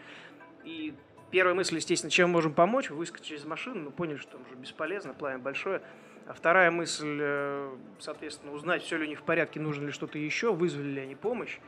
И 0.64 0.94
первая 1.30 1.54
мысль, 1.54 1.76
естественно, 1.76 2.10
чем 2.10 2.30
можем 2.30 2.54
помочь, 2.54 2.90
выскочить 2.90 3.32
из 3.32 3.44
машины, 3.44 3.82
мы 3.82 3.90
поняли, 3.90 4.16
что 4.16 4.38
уже 4.38 4.54
бесполезно, 4.54 5.12
пламя 5.12 5.38
большое. 5.38 5.82
А 6.26 6.32
вторая 6.32 6.70
мысль, 6.70 7.18
э, 7.20 7.74
соответственно, 7.98 8.52
узнать, 8.52 8.82
все 8.82 8.96
ли 8.98 9.06
у 9.06 9.08
них 9.08 9.20
в 9.20 9.22
порядке, 9.22 9.60
нужно 9.60 9.86
ли 9.86 9.92
что-то 9.92 10.18
еще, 10.18 10.52
вызвали 10.52 10.88
ли 10.88 11.00
они 11.00 11.14
помощь. 11.14 11.58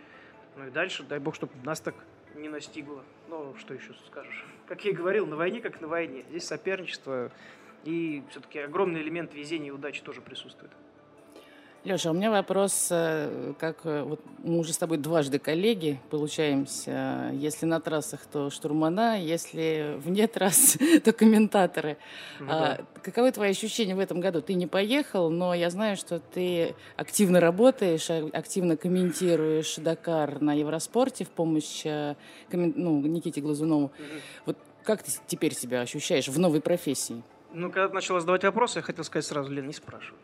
Ну 0.56 0.66
и 0.66 0.70
дальше, 0.70 1.02
дай 1.02 1.18
бог, 1.18 1.34
чтобы 1.34 1.52
нас 1.64 1.80
так 1.80 1.94
не 2.34 2.48
настигло. 2.48 3.04
Ну, 3.28 3.54
что 3.58 3.74
еще 3.74 3.94
скажешь? 4.06 4.44
Как 4.66 4.84
я 4.84 4.90
и 4.90 4.94
говорил, 4.94 5.26
на 5.26 5.36
войне 5.36 5.60
как 5.60 5.80
на 5.80 5.88
войне. 5.88 6.24
Здесь 6.30 6.44
соперничество 6.44 7.30
и 7.84 8.22
все-таки 8.30 8.58
огромный 8.58 9.00
элемент 9.02 9.34
везения 9.34 9.68
и 9.68 9.70
удачи 9.70 10.02
тоже 10.02 10.20
присутствует. 10.20 10.72
Леша, 11.82 12.10
у 12.10 12.12
меня 12.12 12.30
вопрос, 12.30 12.88
э, 12.90 13.54
как 13.58 13.78
э, 13.84 14.02
вот 14.02 14.20
мы 14.44 14.58
уже 14.58 14.74
с 14.74 14.76
тобой 14.76 14.98
дважды 14.98 15.38
коллеги 15.38 15.98
получаемся. 16.10 17.30
Если 17.32 17.64
на 17.64 17.80
трассах, 17.80 18.20
то 18.30 18.50
штурмана, 18.50 19.18
если 19.18 19.94
вне 19.96 20.26
трасс, 20.26 20.76
то 21.04 21.14
комментаторы. 21.14 21.96
Ну, 22.38 22.46
да. 22.48 22.80
а, 22.80 23.00
каковы 23.00 23.32
твои 23.32 23.50
ощущения 23.50 23.94
в 23.94 23.98
этом 23.98 24.20
году? 24.20 24.42
Ты 24.42 24.54
не 24.54 24.66
поехал, 24.66 25.30
но 25.30 25.54
я 25.54 25.70
знаю, 25.70 25.96
что 25.96 26.20
ты 26.20 26.74
активно 26.96 27.40
работаешь, 27.40 28.10
а, 28.10 28.28
активно 28.34 28.76
комментируешь 28.76 29.76
Дакар 29.76 30.42
на 30.42 30.52
Евроспорте 30.52 31.24
в 31.24 31.30
помощь 31.30 31.86
э, 31.86 32.14
ну, 32.52 33.00
Никите 33.00 33.40
Глазунову. 33.40 33.84
Угу. 33.84 34.20
Вот 34.44 34.58
как 34.84 35.02
ты 35.02 35.12
теперь 35.26 35.54
себя 35.54 35.80
ощущаешь 35.80 36.28
в 36.28 36.38
новой 36.38 36.60
профессии? 36.60 37.22
Ну, 37.54 37.70
когда 37.70 37.88
ты 37.88 37.94
начала 37.94 38.20
задавать 38.20 38.44
вопросы, 38.44 38.80
я 38.80 38.82
хотел 38.82 39.02
сказать 39.02 39.24
сразу, 39.24 39.50
Лен, 39.50 39.66
не 39.66 39.72
спрашивай 39.72 40.18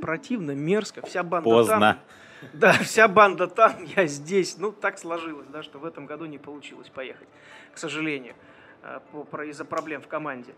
противно, 0.00 0.52
мерзко, 0.52 1.04
вся 1.04 1.22
банда 1.22 1.44
Поздно. 1.44 1.80
там. 1.80 1.98
Да, 2.52 2.72
вся 2.72 3.08
банда 3.08 3.48
там, 3.48 3.72
я 3.96 4.06
здесь. 4.06 4.58
Ну, 4.58 4.72
так 4.72 4.98
сложилось, 4.98 5.46
да, 5.48 5.62
что 5.62 5.78
в 5.78 5.84
этом 5.84 6.06
году 6.06 6.26
не 6.26 6.38
получилось 6.38 6.88
поехать, 6.88 7.28
к 7.74 7.78
сожалению, 7.78 8.34
э, 8.82 9.00
из-за 9.48 9.64
проблем 9.64 10.00
в 10.00 10.08
команде. 10.08 10.54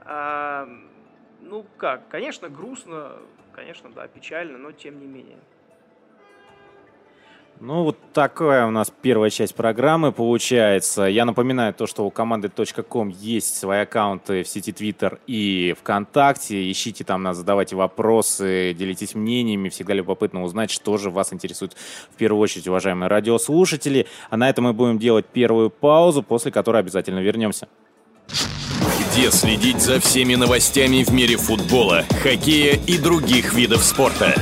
А, 0.00 0.68
ну 1.40 1.66
как, 1.76 2.08
конечно, 2.08 2.48
грустно, 2.48 3.18
конечно, 3.52 3.90
да, 3.90 4.08
печально, 4.08 4.58
но 4.58 4.72
тем 4.72 4.98
не 4.98 5.06
менее. 5.06 5.38
Ну, 7.60 7.82
вот 7.82 7.98
такая 8.12 8.66
у 8.66 8.70
нас 8.70 8.92
первая 9.02 9.30
часть 9.30 9.56
программы 9.56 10.12
получается. 10.12 11.02
Я 11.04 11.24
напоминаю 11.24 11.74
то, 11.74 11.88
что 11.88 12.04
у 12.06 12.10
команды 12.10 12.50
.com 12.88 13.08
есть 13.08 13.58
свои 13.58 13.80
аккаунты 13.80 14.44
в 14.44 14.48
сети 14.48 14.70
Twitter 14.70 15.18
и 15.26 15.74
ВКонтакте. 15.80 16.70
Ищите 16.70 17.02
там 17.02 17.24
нас, 17.24 17.36
задавайте 17.36 17.74
вопросы, 17.74 18.74
делитесь 18.78 19.16
мнениями. 19.16 19.70
Всегда 19.70 19.94
любопытно 19.94 20.44
узнать, 20.44 20.70
что 20.70 20.98
же 20.98 21.10
вас 21.10 21.32
интересует 21.32 21.76
в 22.12 22.16
первую 22.16 22.40
очередь, 22.40 22.68
уважаемые 22.68 23.08
радиослушатели. 23.08 24.06
А 24.30 24.36
на 24.36 24.48
этом 24.48 24.64
мы 24.64 24.72
будем 24.72 25.00
делать 25.00 25.26
первую 25.26 25.70
паузу, 25.70 26.22
после 26.22 26.52
которой 26.52 26.80
обязательно 26.80 27.18
вернемся. 27.18 27.66
Где 29.10 29.32
следить 29.32 29.80
за 29.80 29.98
всеми 29.98 30.36
новостями 30.36 31.02
в 31.02 31.10
мире 31.12 31.36
футбола, 31.36 32.04
хоккея 32.22 32.78
и 32.86 32.98
других 32.98 33.52
видов 33.52 33.82
спорта? 33.82 34.32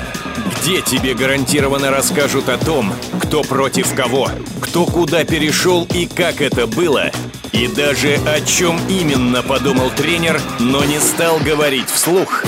Где 0.61 0.83
тебе 0.83 1.14
гарантированно 1.14 1.90
расскажут 1.90 2.49
о 2.49 2.59
том, 2.59 2.93
кто 3.21 3.43
против 3.43 3.95
кого, 3.95 4.31
кто 4.61 4.85
куда 4.85 5.25
перешел 5.25 5.87
и 5.93 6.07
как 6.07 6.40
это 6.40 6.66
было, 6.66 7.11
и 7.52 7.69
даже 7.69 8.19
о 8.26 8.40
чем 8.40 8.78
именно 8.88 9.43
подумал 9.43 9.90
тренер, 9.90 10.40
но 10.59 10.85
не 10.85 11.00
стал 11.00 11.38
говорить 11.38 11.88
вслух. 11.88 12.45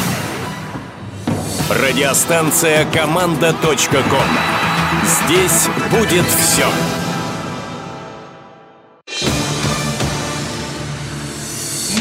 Радиостанция 1.70 2.86
команда.ком. 2.92 4.28
Здесь 5.04 5.68
будет 5.90 6.26
все. 6.26 6.66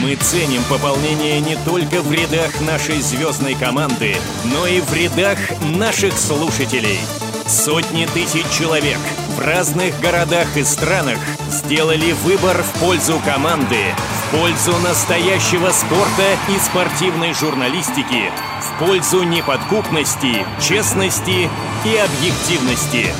Мы 0.07 0.15
ценим 0.15 0.63
пополнение 0.69 1.41
не 1.41 1.57
только 1.65 2.01
в 2.01 2.09
рядах 2.13 2.61
нашей 2.61 3.01
звездной 3.01 3.55
команды, 3.55 4.15
но 4.45 4.65
и 4.65 4.79
в 4.79 4.93
рядах 4.93 5.37
наших 5.75 6.17
слушателей. 6.17 6.97
Сотни 7.45 8.05
тысяч 8.13 8.45
человек 8.57 8.99
в 9.35 9.41
разных 9.41 9.99
городах 9.99 10.47
и 10.55 10.63
странах 10.63 11.19
сделали 11.49 12.13
выбор 12.23 12.63
в 12.63 12.79
пользу 12.79 13.19
команды, 13.25 13.81
в 14.29 14.37
пользу 14.37 14.77
настоящего 14.79 15.71
спорта 15.71 16.37
и 16.55 16.57
спортивной 16.57 17.33
журналистики, 17.33 18.31
в 18.61 18.79
пользу 18.79 19.23
неподкупности, 19.23 20.45
честности 20.61 21.49
и 21.83 21.97
объективности– 21.97 23.07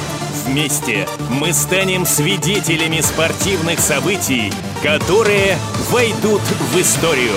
Вместе 0.48 1.06
мы 1.30 1.52
станем 1.52 2.06
свидетелями 2.06 3.02
спортивных 3.02 3.80
событий, 3.80 4.54
которые 4.84 5.58
войдут 5.90 6.42
в 6.42 6.80
историю. 6.80 7.36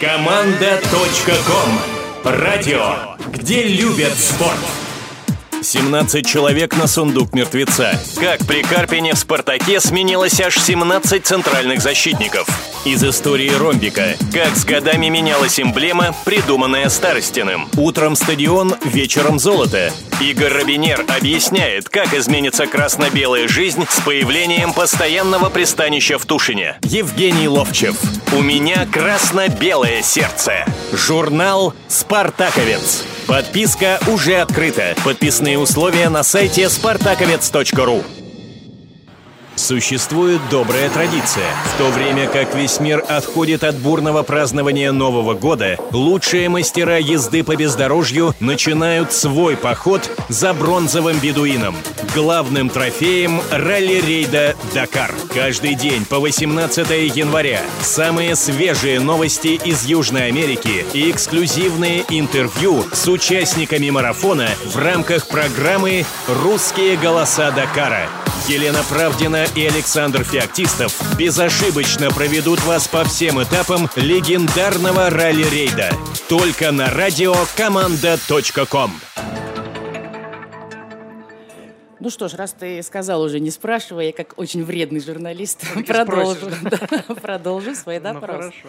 Команда.ком. 0.00 1.80
Радио, 2.24 3.16
где 3.32 3.64
любят 3.64 4.14
спорт. 4.16 4.58
17 5.62 6.26
человек 6.26 6.76
на 6.76 6.86
сундук 6.86 7.34
мертвеца. 7.34 7.98
Как 8.18 8.40
при 8.46 8.62
Карпине 8.62 9.14
в 9.14 9.18
«Спартаке» 9.18 9.78
сменилось 9.78 10.40
аж 10.40 10.58
17 10.58 11.24
центральных 11.24 11.82
защитников. 11.82 12.48
Из 12.86 13.04
истории 13.04 13.50
ромбика. 13.50 14.16
Как 14.32 14.56
с 14.56 14.64
годами 14.64 15.08
менялась 15.08 15.60
эмблема, 15.60 16.14
придуманная 16.24 16.88
Старостиным. 16.88 17.68
Утром 17.76 18.16
стадион, 18.16 18.74
вечером 18.84 19.38
золото. 19.38 19.92
Игорь 20.20 20.52
Робинер 20.52 21.06
объясняет, 21.08 21.88
как 21.88 22.12
изменится 22.12 22.66
красно-белая 22.66 23.48
жизнь 23.48 23.86
с 23.88 24.00
появлением 24.00 24.74
постоянного 24.74 25.48
пристанища 25.48 26.18
в 26.18 26.26
Тушине. 26.26 26.78
Евгений 26.82 27.48
Ловчев. 27.48 27.96
У 28.36 28.42
меня 28.42 28.86
красно-белое 28.86 30.02
сердце. 30.02 30.66
Журнал 30.92 31.72
«Спартаковец». 31.88 33.04
Подписка 33.26 33.98
уже 34.08 34.36
открыта. 34.36 34.94
Подписные 35.04 35.58
условия 35.58 36.10
на 36.10 36.22
сайте 36.22 36.64
spartakovец.ru. 36.64 38.04
Существует 39.56 40.40
добрая 40.50 40.88
традиция. 40.90 41.44
В 41.74 41.78
то 41.78 41.90
время 41.90 42.26
как 42.28 42.54
весь 42.54 42.80
мир 42.80 43.04
отходит 43.08 43.64
от 43.64 43.76
бурного 43.76 44.22
празднования 44.22 44.92
Нового 44.92 45.34
года, 45.34 45.76
лучшие 45.92 46.48
мастера 46.48 46.98
езды 46.98 47.44
по 47.44 47.56
бездорожью 47.56 48.34
начинают 48.40 49.12
свой 49.12 49.56
поход 49.56 50.10
за 50.28 50.54
бронзовым 50.54 51.18
бедуином, 51.18 51.76
главным 52.14 52.70
трофеем 52.70 53.40
ралли-рейда 53.50 54.56
«Дакар». 54.74 55.14
Каждый 55.34 55.74
день 55.74 56.04
по 56.04 56.18
18 56.18 57.14
января 57.14 57.60
самые 57.80 58.36
свежие 58.36 59.00
новости 59.00 59.60
из 59.64 59.84
Южной 59.84 60.28
Америки 60.28 60.84
и 60.92 61.10
эксклюзивные 61.10 62.04
интервью 62.08 62.84
с 62.92 63.06
участниками 63.08 63.90
марафона 63.90 64.48
в 64.64 64.76
рамках 64.76 65.28
программы 65.28 66.04
«Русские 66.28 66.96
голоса 66.96 67.50
Дакара». 67.50 68.08
Елена 68.48 68.82
Правдина 68.88 69.46
и 69.54 69.66
Александр 69.66 70.24
Феоктистов 70.24 70.92
безошибочно 71.16 72.10
проведут 72.10 72.60
вас 72.64 72.88
по 72.88 73.04
всем 73.04 73.42
этапам 73.42 73.88
легендарного 73.96 75.10
ралли-рейда. 75.10 75.90
Только 76.28 76.72
на 76.72 76.90
радио 76.90 77.34
команда.ком. 77.56 78.92
Ну 82.00 82.08
что 82.08 82.28
ж, 82.28 82.34
раз 82.34 82.52
ты 82.52 82.82
сказал 82.82 83.20
уже, 83.20 83.40
не 83.40 83.50
спрашивая, 83.50 84.06
я 84.06 84.12
как 84.12 84.32
очень 84.38 84.64
вредный 84.64 85.00
журналист 85.00 85.62
продолжу, 85.86 86.50
да, 86.62 87.14
продолжу 87.14 87.74
свой 87.74 88.00
допрос. 88.00 88.22
Ну, 88.22 88.36
хорошо. 88.36 88.68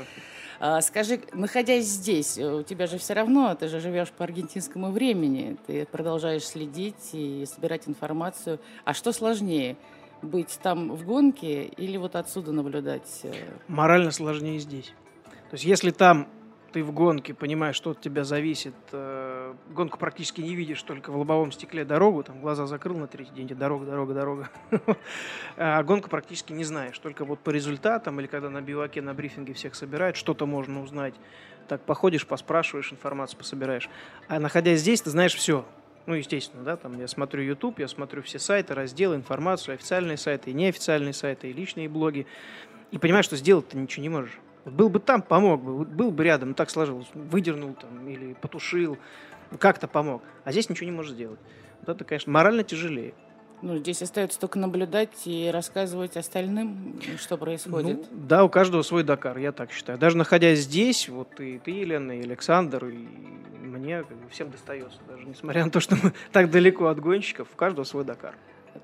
А, 0.64 0.80
скажи, 0.82 1.20
находясь 1.34 1.86
здесь, 1.86 2.38
э, 2.38 2.48
у 2.48 2.62
тебя 2.62 2.86
же 2.86 3.00
все 3.00 3.14
равно, 3.14 3.56
ты 3.56 3.68
же 3.68 3.80
живешь 3.80 4.12
по 4.12 4.26
аргентинскому 4.26 4.92
времени, 4.92 5.58
ты 5.66 5.88
продолжаешь 5.88 6.44
следить 6.44 7.10
и 7.14 7.48
собирать 7.48 7.88
информацию. 7.88 8.60
А 8.86 8.94
что 8.94 9.12
сложнее, 9.12 9.76
быть 10.22 10.60
там 10.62 10.92
в 10.92 11.04
гонке 11.04 11.64
или 11.64 11.98
вот 11.98 12.16
отсюда 12.16 12.52
наблюдать? 12.52 13.22
Э? 13.24 13.32
Морально 13.68 14.12
сложнее 14.12 14.60
здесь. 14.60 14.94
То 15.50 15.56
есть 15.56 15.66
если 15.66 15.90
там 15.90 16.28
ты 16.72 16.84
в 16.84 16.92
гонке 16.92 17.34
понимаешь, 17.34 17.76
что 17.76 17.92
от 17.92 18.02
тебя 18.02 18.24
зависит. 18.24 18.74
Э, 18.92 19.54
гонку 19.70 19.98
практически 19.98 20.42
не 20.42 20.56
видишь, 20.56 20.82
только 20.84 21.12
в 21.12 21.18
лобовом 21.18 21.52
стекле 21.52 21.86
дорогу, 21.86 22.24
там 22.24 22.42
глаза 22.42 22.66
закрыл 22.66 22.98
на 22.98 23.08
третий 23.08 23.34
день, 23.34 23.48
дорога, 23.48 23.86
дорога, 23.86 24.14
дорога. 24.14 24.50
А 25.58 25.84
гонку 25.84 26.10
практически 26.10 26.54
не 26.54 26.64
знаешь, 26.64 26.98
только 27.00 27.26
вот 27.26 27.40
по 27.40 27.50
результатам 27.50 28.20
или 28.20 28.28
когда 28.28 28.50
на 28.50 28.62
биваке, 28.62 29.02
на 29.02 29.14
брифинге 29.14 29.54
всех 29.54 29.76
собирают, 29.76 30.16
что-то 30.16 30.46
можно 30.46 30.82
узнать. 30.82 31.14
Так 31.68 31.82
походишь, 31.82 32.26
поспрашиваешь, 32.26 32.92
информацию 32.92 33.38
пособираешь. 33.38 33.90
А 34.28 34.40
находясь 34.40 34.80
здесь, 34.80 35.02
ты 35.02 35.10
знаешь 35.10 35.36
все. 35.36 35.66
Ну, 36.06 36.16
естественно, 36.16 36.64
да, 36.64 36.78
там 36.78 37.00
я 37.00 37.08
смотрю 37.08 37.44
YouTube, 37.44 37.80
я 37.80 37.88
смотрю 37.88 38.24
все 38.24 38.40
сайты, 38.40 38.74
разделы, 38.74 39.16
информацию, 39.16 39.76
официальные 39.76 40.18
сайты, 40.18 40.50
и 40.50 40.54
неофициальные 40.54 41.14
сайты, 41.14 41.50
и 41.50 41.54
личные 41.54 41.88
блоги. 41.88 42.26
и 42.92 42.98
понимаешь, 42.98 43.26
что 43.26 43.36
сделать 43.36 43.70
ты 43.70 43.78
ничего 43.78 44.02
не 44.02 44.10
можешь. 44.10 44.40
Был 44.66 44.90
бы 44.90 45.00
там, 45.00 45.22
помог 45.22 45.64
бы, 45.64 45.86
был 45.86 46.12
бы 46.12 46.24
рядом, 46.24 46.54
так 46.54 46.70
сложилось, 46.70 47.08
выдернул 47.14 47.74
там 47.74 48.08
или 48.08 48.34
потушил, 48.34 48.98
как-то 49.60 49.88
помог. 49.88 50.22
А 50.44 50.52
здесь 50.52 50.70
ничего 50.70 50.86
не 50.86 50.96
можешь 50.96 51.14
сделать. 51.14 51.40
Вот 51.80 51.96
это, 51.96 52.06
конечно, 52.06 52.32
морально 52.32 52.64
тяжелее. 52.64 53.14
Ну, 53.62 53.78
здесь 53.78 54.02
остается 54.02 54.40
только 54.40 54.58
наблюдать 54.58 55.26
и 55.26 55.50
рассказывать 55.54 56.18
остальным, 56.18 57.00
что 57.20 57.38
происходит. 57.38 57.98
Ну, 58.12 58.28
да, 58.28 58.44
у 58.44 58.50
каждого 58.50 58.82
свой 58.82 59.04
Дакар, 59.04 59.38
я 59.38 59.52
так 59.52 59.72
считаю. 59.72 60.00
Даже 60.00 60.18
находясь 60.18 60.60
здесь, 60.60 61.10
вот 61.10 61.40
и 61.40 61.60
ты, 61.60 61.72
Елена, 61.72 62.12
и 62.20 62.24
Александр, 62.24 62.86
и 62.86 63.08
мне 63.62 64.04
как 64.04 64.18
бы, 64.18 64.30
всем 64.30 64.50
достается. 64.50 65.00
Даже 65.08 65.26
несмотря 65.26 65.64
на 65.64 65.72
то, 65.72 65.80
что 65.80 65.96
мы 65.96 66.14
так 66.32 66.50
далеко 66.50 66.88
от 66.88 67.00
гонщиков, 67.00 67.48
у 67.54 67.56
каждого 67.56 67.84
свой 67.84 68.04
Дакар. 68.04 68.36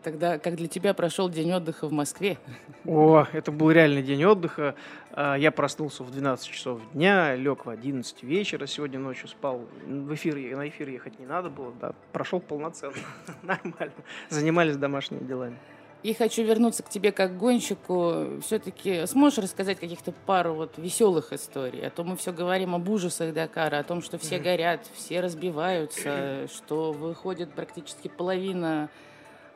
Тогда 0.04 0.40
как 0.40 0.56
для 0.56 0.68
тебя 0.68 0.94
прошел 0.94 1.30
день 1.30 1.52
отдыха 1.54 1.88
в 1.88 1.92
Москве? 1.92 2.38
О, 2.86 3.26
это 3.32 3.52
был 3.52 3.72
реальный 3.72 4.04
день 4.04 4.24
отдыха. 4.24 4.76
А, 5.12 5.36
я 5.36 5.52
проснулся 5.52 6.04
в 6.04 6.12
12 6.12 6.48
часов 6.48 6.82
дня, 6.94 7.36
лег 7.36 7.66
в 7.66 7.70
11 7.70 8.24
вечера, 8.24 8.66
сегодня 8.68 9.00
ночью 9.00 9.28
спал. 9.28 9.62
В 9.86 10.14
эфир, 10.14 10.36
на 10.56 10.68
эфир 10.70 10.90
ехать 10.90 11.20
не 11.20 11.26
надо 11.26 11.50
было, 11.50 11.74
да, 11.80 11.94
прошел 12.12 12.40
полноценно, 12.40 12.94
нормально. 13.44 13.94
Занимались 14.30 14.78
домашними 14.78 15.26
делами. 15.26 15.58
И 16.04 16.14
хочу 16.14 16.44
вернуться 16.44 16.84
к 16.84 16.90
тебе 16.90 17.12
как 17.12 17.38
гонщику. 17.38 18.40
Все-таки 18.42 19.06
сможешь 19.08 19.40
рассказать 19.40 19.80
каких-то 19.80 20.14
пару 20.26 20.54
вот 20.54 20.78
веселых 20.78 21.34
историй? 21.34 21.86
А 21.86 21.90
то 21.90 22.04
мы 22.04 22.16
все 22.16 22.32
говорим 22.32 22.76
об 22.76 22.88
ужасах 22.88 23.34
Дакара, 23.34 23.80
о 23.80 23.84
том, 23.84 24.02
что 24.02 24.18
все 24.20 24.38
горят, 24.38 24.88
все 24.94 25.22
разбиваются, 25.22 26.48
что 26.54 26.92
выходит 26.92 27.52
практически 27.52 28.10
половина 28.10 28.90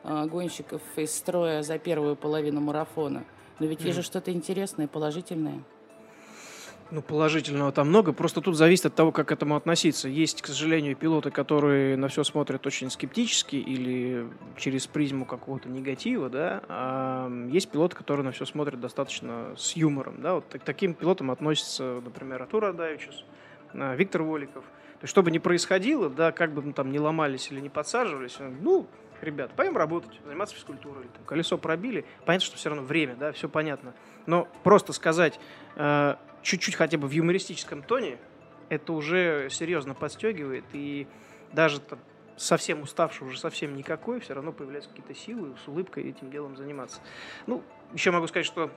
гонщиков 0.04 0.82
из 0.96 1.14
строя 1.14 1.62
за 1.62 1.78
первую 1.78 2.16
половину 2.16 2.60
марафона. 2.60 3.24
Но 3.58 3.66
ведь 3.66 3.82
есть 3.82 3.96
же 3.96 4.02
что-то 4.02 4.32
интересное, 4.32 4.88
положительное. 4.88 5.62
Ну, 6.92 7.00
положительного 7.00 7.72
там 7.72 7.88
много, 7.88 8.12
просто 8.12 8.42
тут 8.42 8.54
зависит 8.54 8.84
от 8.84 8.94
того, 8.94 9.12
как 9.12 9.28
к 9.28 9.32
этому 9.32 9.56
относиться. 9.56 10.10
Есть, 10.10 10.42
к 10.42 10.46
сожалению, 10.46 10.94
пилоты, 10.94 11.30
которые 11.30 11.96
на 11.96 12.08
все 12.08 12.22
смотрят 12.22 12.66
очень 12.66 12.90
скептически 12.90 13.56
или 13.56 14.28
через 14.58 14.86
призму 14.86 15.24
какого-то 15.24 15.70
негатива, 15.70 16.28
да, 16.28 16.62
а 16.68 17.30
есть 17.50 17.70
пилоты, 17.70 17.96
которые 17.96 18.26
на 18.26 18.32
все 18.32 18.44
смотрят 18.44 18.78
достаточно 18.78 19.54
с 19.56 19.74
юмором, 19.74 20.20
да, 20.20 20.34
вот 20.34 20.44
к 20.50 20.58
таким 20.58 20.92
пилотам 20.92 21.30
относится, 21.30 22.02
например, 22.04 22.42
Артур 22.42 22.66
Адаевичус, 22.66 23.24
а, 23.72 23.94
Виктор 23.94 24.22
Воликов. 24.22 24.62
То 24.62 25.04
есть, 25.04 25.12
что 25.12 25.22
бы 25.22 25.30
ни 25.30 25.38
происходило, 25.38 26.10
да, 26.10 26.30
как 26.30 26.52
бы 26.52 26.60
мы 26.60 26.74
там 26.74 26.92
не 26.92 27.00
ломались 27.00 27.50
или 27.50 27.60
не 27.60 27.70
подсаживались, 27.70 28.36
ну, 28.60 28.86
ребят, 29.22 29.52
пойдем 29.56 29.76
работать, 29.76 30.20
заниматься 30.24 30.54
физкультурой, 30.54 31.04
там, 31.14 31.24
колесо 31.24 31.58
пробили, 31.58 32.04
понятно, 32.24 32.46
что 32.46 32.56
все 32.56 32.68
равно 32.70 32.84
время, 32.84 33.16
да, 33.16 33.32
все 33.32 33.48
понятно. 33.48 33.94
Но 34.26 34.48
просто 34.62 34.92
сказать 34.92 35.38
э, 35.76 36.16
чуть-чуть 36.42 36.74
хотя 36.74 36.98
бы 36.98 37.08
в 37.08 37.12
юмористическом 37.12 37.82
тоне, 37.82 38.18
это 38.68 38.92
уже 38.92 39.48
серьезно 39.50 39.94
подстегивает, 39.94 40.64
и 40.72 41.06
даже 41.52 41.80
там, 41.80 41.98
совсем 42.36 42.82
уставший, 42.82 43.26
уже 43.26 43.38
совсем 43.38 43.76
никакой, 43.76 44.20
все 44.20 44.34
равно 44.34 44.52
появляются 44.52 44.90
какие-то 44.90 45.14
силы 45.14 45.54
с 45.64 45.68
улыбкой 45.68 46.10
этим 46.10 46.30
делом 46.30 46.56
заниматься. 46.56 47.00
Ну, 47.46 47.62
еще 47.92 48.10
могу 48.10 48.26
сказать, 48.26 48.46
что 48.46 48.70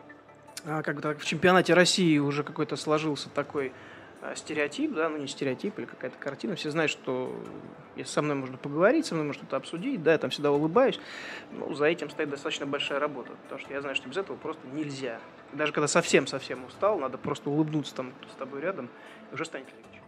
э, 0.64 0.82
как 0.84 0.96
бы 0.96 1.02
так, 1.02 1.20
в 1.20 1.26
чемпионате 1.26 1.74
России 1.74 2.18
уже 2.18 2.44
какой-то 2.44 2.76
сложился 2.76 3.30
такой 3.30 3.70
а, 3.70 3.95
стереотип, 4.36 4.94
да, 4.94 5.10
ну 5.10 5.18
не 5.18 5.28
стереотип 5.28 5.78
или 5.78 5.86
какая-то 5.86 6.18
картина. 6.18 6.56
Все 6.56 6.72
знают, 6.72 6.92
что 6.92 7.36
если 7.96 8.12
со 8.12 8.22
мной 8.22 8.36
можно 8.36 8.58
поговорить, 8.58 9.06
со 9.06 9.14
мной 9.14 9.28
можно 9.28 9.42
что-то 9.42 9.58
обсудить, 9.58 10.02
да, 10.02 10.14
я 10.14 10.18
там 10.18 10.30
всегда 10.30 10.52
улыбаюсь. 10.52 11.00
Ну, 11.52 11.74
за 11.74 11.86
этим 11.86 12.10
стоит 12.10 12.30
достаточно 12.30 12.66
большая 12.66 13.00
работа, 13.00 13.32
потому 13.44 13.60
что 13.62 13.74
я 13.74 13.82
знаю, 13.82 13.96
что 13.96 14.10
без 14.10 14.18
этого 14.18 14.38
просто 14.38 14.66
нельзя. 14.74 15.20
Даже 15.54 15.72
когда 15.72 15.88
совсем-совсем 15.88 16.66
устал, 16.66 16.98
надо 17.00 17.18
просто 17.18 17.50
улыбнуться 17.50 17.94
там 17.96 18.14
с 18.32 18.36
тобой 18.36 18.62
рядом, 18.62 18.90
и 19.32 19.36
уже 19.36 19.46
станет 19.46 19.68
легче. 19.68 20.02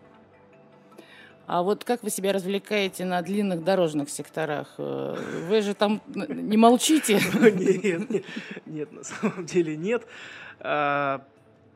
А 1.48 1.64
вот 1.64 1.86
как 1.86 2.04
вы 2.04 2.10
себя 2.10 2.34
развлекаете 2.34 3.06
на 3.06 3.22
длинных 3.22 3.64
дорожных 3.64 4.10
секторах? 4.10 4.74
Э, 4.78 5.16
вы 5.48 5.62
же 5.62 5.74
там 5.74 6.02
не 6.08 6.58
молчите? 6.58 7.22
Нет, 7.42 8.26
нет, 8.66 8.92
на 8.92 9.04
самом 9.04 9.46
деле 9.46 9.78
нет. 9.78 10.06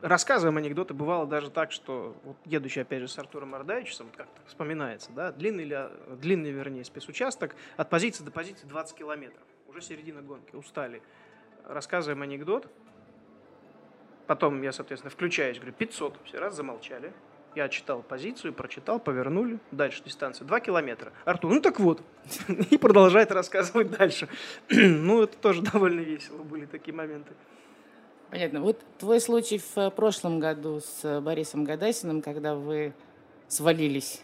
Рассказываем 0.02 0.56
анекдоты. 0.56 0.94
Бывало 0.94 1.28
даже 1.28 1.48
так, 1.48 1.70
что, 1.70 2.16
вот, 2.24 2.36
едучи 2.44 2.80
опять 2.80 3.00
же 3.00 3.06
с 3.06 3.16
Артуром 3.18 3.54
Ардаевичем, 3.54 4.06
вот 4.06 4.16
как-то 4.16 4.40
вспоминается, 4.48 5.12
да, 5.12 5.30
длинный, 5.30 5.62
ли, 5.62 5.78
длинный, 6.20 6.50
вернее, 6.50 6.84
спецучасток, 6.84 7.54
от 7.76 7.88
позиции 7.88 8.24
до 8.24 8.32
позиции 8.32 8.66
20 8.66 8.96
километров. 8.96 9.46
Уже 9.68 9.80
середина 9.80 10.20
гонки, 10.20 10.56
устали. 10.56 11.02
Рассказываем 11.64 12.20
анекдот. 12.22 12.68
Потом 14.26 14.60
я, 14.62 14.72
соответственно, 14.72 15.10
включаюсь, 15.10 15.58
говорю, 15.58 15.72
500. 15.72 16.18
Все 16.24 16.38
раз 16.38 16.56
замолчали. 16.56 17.12
Я 17.54 17.68
читал 17.68 18.02
позицию, 18.02 18.54
прочитал, 18.54 18.98
повернули. 18.98 19.60
Дальше 19.70 20.02
дистанция 20.04 20.44
2 20.46 20.60
километра. 20.60 21.12
Артур, 21.24 21.52
ну 21.52 21.60
так 21.60 21.78
вот. 21.78 22.02
И 22.70 22.76
продолжает 22.76 23.30
рассказывать 23.30 23.92
дальше. 23.92 24.28
ну, 24.68 25.22
это 25.22 25.36
тоже 25.36 25.62
довольно 25.62 26.00
весело 26.00 26.42
были 26.42 26.66
такие 26.66 26.92
моменты. 26.92 27.34
Понятно. 28.32 28.62
Вот 28.62 28.80
твой 28.98 29.20
случай 29.20 29.58
в 29.58 29.76
э, 29.76 29.90
прошлом 29.90 30.40
году 30.40 30.80
с 30.80 31.04
э, 31.04 31.20
Борисом 31.20 31.64
Гадасиным, 31.64 32.22
когда 32.22 32.54
вы 32.54 32.94
свалились, 33.46 34.22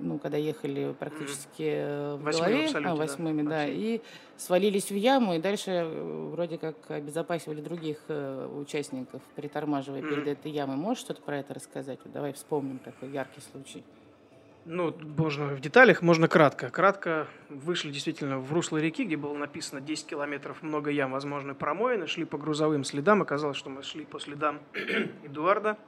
ну, 0.00 0.18
когда 0.18 0.36
ехали 0.36 0.92
практически 0.98 1.62
mm. 1.62 2.16
в 2.16 2.24
голове, 2.24 2.68
а, 2.74 2.96
восьмыми, 2.96 3.42
да, 3.42 3.50
да 3.50 3.66
и 3.68 4.00
свалились 4.36 4.90
в 4.90 4.96
яму, 4.96 5.36
и 5.36 5.38
дальше 5.38 5.88
вроде 6.32 6.58
как 6.58 6.74
обезопасивали 6.90 7.60
других 7.60 8.00
участников, 8.56 9.22
притормаживая 9.36 10.02
mm. 10.02 10.08
перед 10.10 10.26
этой 10.26 10.50
ямой. 10.50 10.76
Можешь 10.76 11.04
что-то 11.04 11.22
про 11.22 11.38
это 11.38 11.54
рассказать? 11.54 12.00
Вот 12.02 12.12
давай 12.12 12.32
вспомним 12.32 12.80
такой 12.80 13.10
яркий 13.10 13.40
случай. 13.52 13.84
Ну, 14.70 14.94
можно 15.16 15.46
в 15.46 15.60
деталях, 15.60 16.02
можно 16.02 16.28
кратко. 16.28 16.68
Кратко 16.68 17.26
вышли 17.48 17.90
действительно 17.90 18.38
в 18.38 18.52
русло 18.52 18.76
реки, 18.76 19.04
где 19.04 19.16
было 19.16 19.32
написано 19.34 19.80
10 19.80 20.06
километров, 20.06 20.62
много 20.62 20.90
ям, 20.90 21.12
возможны 21.12 21.54
промоины. 21.54 22.06
Шли 22.06 22.26
по 22.26 22.36
грузовым 22.36 22.84
следам. 22.84 23.22
Оказалось, 23.22 23.56
что 23.56 23.70
мы 23.70 23.82
шли 23.82 24.04
по 24.04 24.20
следам 24.20 24.60
Эдуарда 25.24 25.78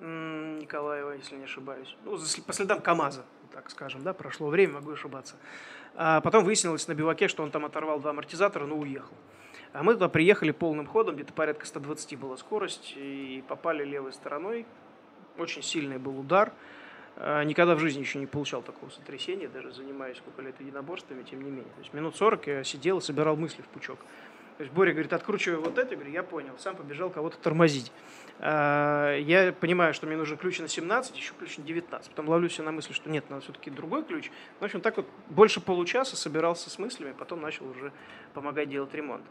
Николаева, 0.00 1.12
если 1.12 1.36
не 1.36 1.44
ошибаюсь. 1.44 1.96
Ну, 2.04 2.18
по 2.44 2.52
следам 2.52 2.80
КАМАЗа, 2.80 3.24
так 3.52 3.70
скажем, 3.70 4.02
да, 4.02 4.12
прошло 4.12 4.48
время, 4.48 4.74
могу 4.74 4.90
ошибаться. 4.90 5.36
А 5.94 6.20
потом 6.22 6.42
выяснилось 6.44 6.88
на 6.88 6.94
биваке, 6.94 7.28
что 7.28 7.44
он 7.44 7.52
там 7.52 7.64
оторвал 7.64 8.00
два 8.00 8.10
амортизатора, 8.10 8.66
но 8.66 8.78
уехал. 8.78 9.14
А 9.72 9.84
мы 9.84 9.94
туда 9.94 10.08
приехали 10.08 10.50
полным 10.50 10.88
ходом, 10.88 11.14
где-то 11.14 11.32
порядка 11.34 11.66
120 11.66 12.18
была 12.18 12.36
скорость, 12.36 12.94
и 12.96 13.44
попали 13.46 13.84
левой 13.84 14.12
стороной. 14.12 14.66
Очень 15.38 15.62
сильный 15.62 15.98
был 15.98 16.18
удар. 16.18 16.52
А, 17.16 17.42
никогда 17.44 17.74
в 17.74 17.78
жизни 17.78 18.00
еще 18.00 18.18
не 18.18 18.26
получал 18.26 18.62
такого 18.62 18.90
сотрясения, 18.90 19.48
даже 19.48 19.72
занимаясь 19.72 20.16
сколько 20.16 20.42
лет 20.42 20.58
единоборствами, 20.60 21.22
тем 21.22 21.42
не 21.42 21.50
менее. 21.50 21.72
То 21.74 21.80
есть 21.80 21.92
минут 21.92 22.16
40 22.16 22.46
я 22.46 22.64
сидел 22.64 22.98
и 22.98 23.00
собирал 23.00 23.36
мысли 23.36 23.62
в 23.62 23.66
пучок. 23.66 23.98
То 24.58 24.64
есть 24.64 24.74
Боря 24.74 24.92
говорит, 24.92 25.12
откручивай 25.12 25.58
вот 25.58 25.78
это, 25.78 25.90
я 25.90 25.96
говорю, 25.96 26.12
я 26.12 26.22
понял, 26.22 26.52
сам 26.58 26.76
побежал 26.76 27.10
кого-то 27.10 27.38
тормозить. 27.38 27.90
А, 28.38 29.16
я 29.16 29.52
понимаю, 29.52 29.94
что 29.94 30.06
мне 30.06 30.16
нужен 30.16 30.36
ключ 30.36 30.58
на 30.60 30.68
17, 30.68 31.16
еще 31.16 31.32
ключ 31.38 31.58
на 31.58 31.64
19. 31.64 32.10
Потом 32.10 32.28
ловлю 32.28 32.48
себя 32.48 32.64
на 32.64 32.72
мысли, 32.72 32.92
что 32.92 33.10
нет, 33.10 33.28
надо 33.30 33.42
все-таки 33.42 33.70
другой 33.70 34.04
ключ. 34.04 34.30
В 34.60 34.64
общем, 34.64 34.80
так 34.80 34.96
вот 34.96 35.08
больше 35.30 35.60
получаса 35.60 36.16
собирался 36.16 36.70
с 36.70 36.78
мыслями, 36.78 37.14
потом 37.18 37.40
начал 37.40 37.68
уже 37.68 37.92
помогать 38.34 38.68
делать 38.68 38.94
ремонт. 38.94 39.24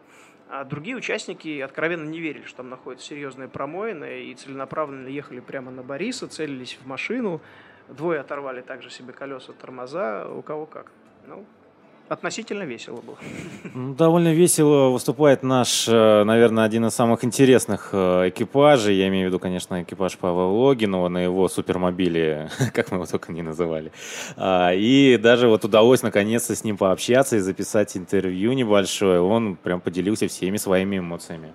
А 0.49 0.65
другие 0.65 0.97
участники 0.97 1.61
откровенно 1.61 2.09
не 2.09 2.19
верили, 2.19 2.43
что 2.43 2.57
там 2.57 2.69
находятся 2.69 3.07
серьезные 3.07 3.47
промоины, 3.47 4.23
и 4.23 4.35
целенаправленно 4.35 5.07
ехали 5.07 5.39
прямо 5.39 5.71
на 5.71 5.81
Бориса, 5.81 6.27
целились 6.27 6.77
в 6.81 6.85
машину, 6.85 7.41
Двое 7.89 8.19
оторвали 8.19 8.61
также 8.61 8.89
себе 8.89 9.13
колеса, 9.13 9.53
тормоза, 9.53 10.27
у 10.27 10.41
кого 10.41 10.65
как. 10.65 10.91
Ну, 11.27 11.45
относительно 12.11 12.63
весело 12.63 13.01
было. 13.01 13.17
Ну, 13.73 13.93
довольно 13.93 14.33
весело 14.33 14.89
выступает 14.89 15.43
наш, 15.43 15.87
э, 15.87 16.23
наверное, 16.23 16.65
один 16.65 16.85
из 16.85 16.93
самых 16.93 17.23
интересных 17.23 17.89
э, 17.93 18.29
экипажей. 18.29 18.95
Я 18.95 19.07
имею 19.07 19.25
в 19.25 19.29
виду, 19.29 19.39
конечно, 19.39 19.81
экипаж 19.81 20.17
Павла 20.17 20.43
Логинова 20.43 21.07
на 21.07 21.19
его 21.23 21.47
супермобиле, 21.47 22.49
как 22.73 22.91
мы 22.91 22.97
его 22.97 23.05
только 23.05 23.31
не 23.31 23.41
называли. 23.41 23.91
А, 24.35 24.73
и 24.73 25.17
даже 25.17 25.47
вот 25.47 25.63
удалось 25.63 26.03
наконец-то 26.03 26.53
с 26.53 26.63
ним 26.65 26.77
пообщаться 26.77 27.37
и 27.37 27.39
записать 27.39 27.95
интервью 27.95 28.51
небольшое. 28.53 29.21
Он 29.21 29.55
прям 29.55 29.79
поделился 29.79 30.27
всеми 30.27 30.57
своими 30.57 30.97
эмоциями. 30.97 31.53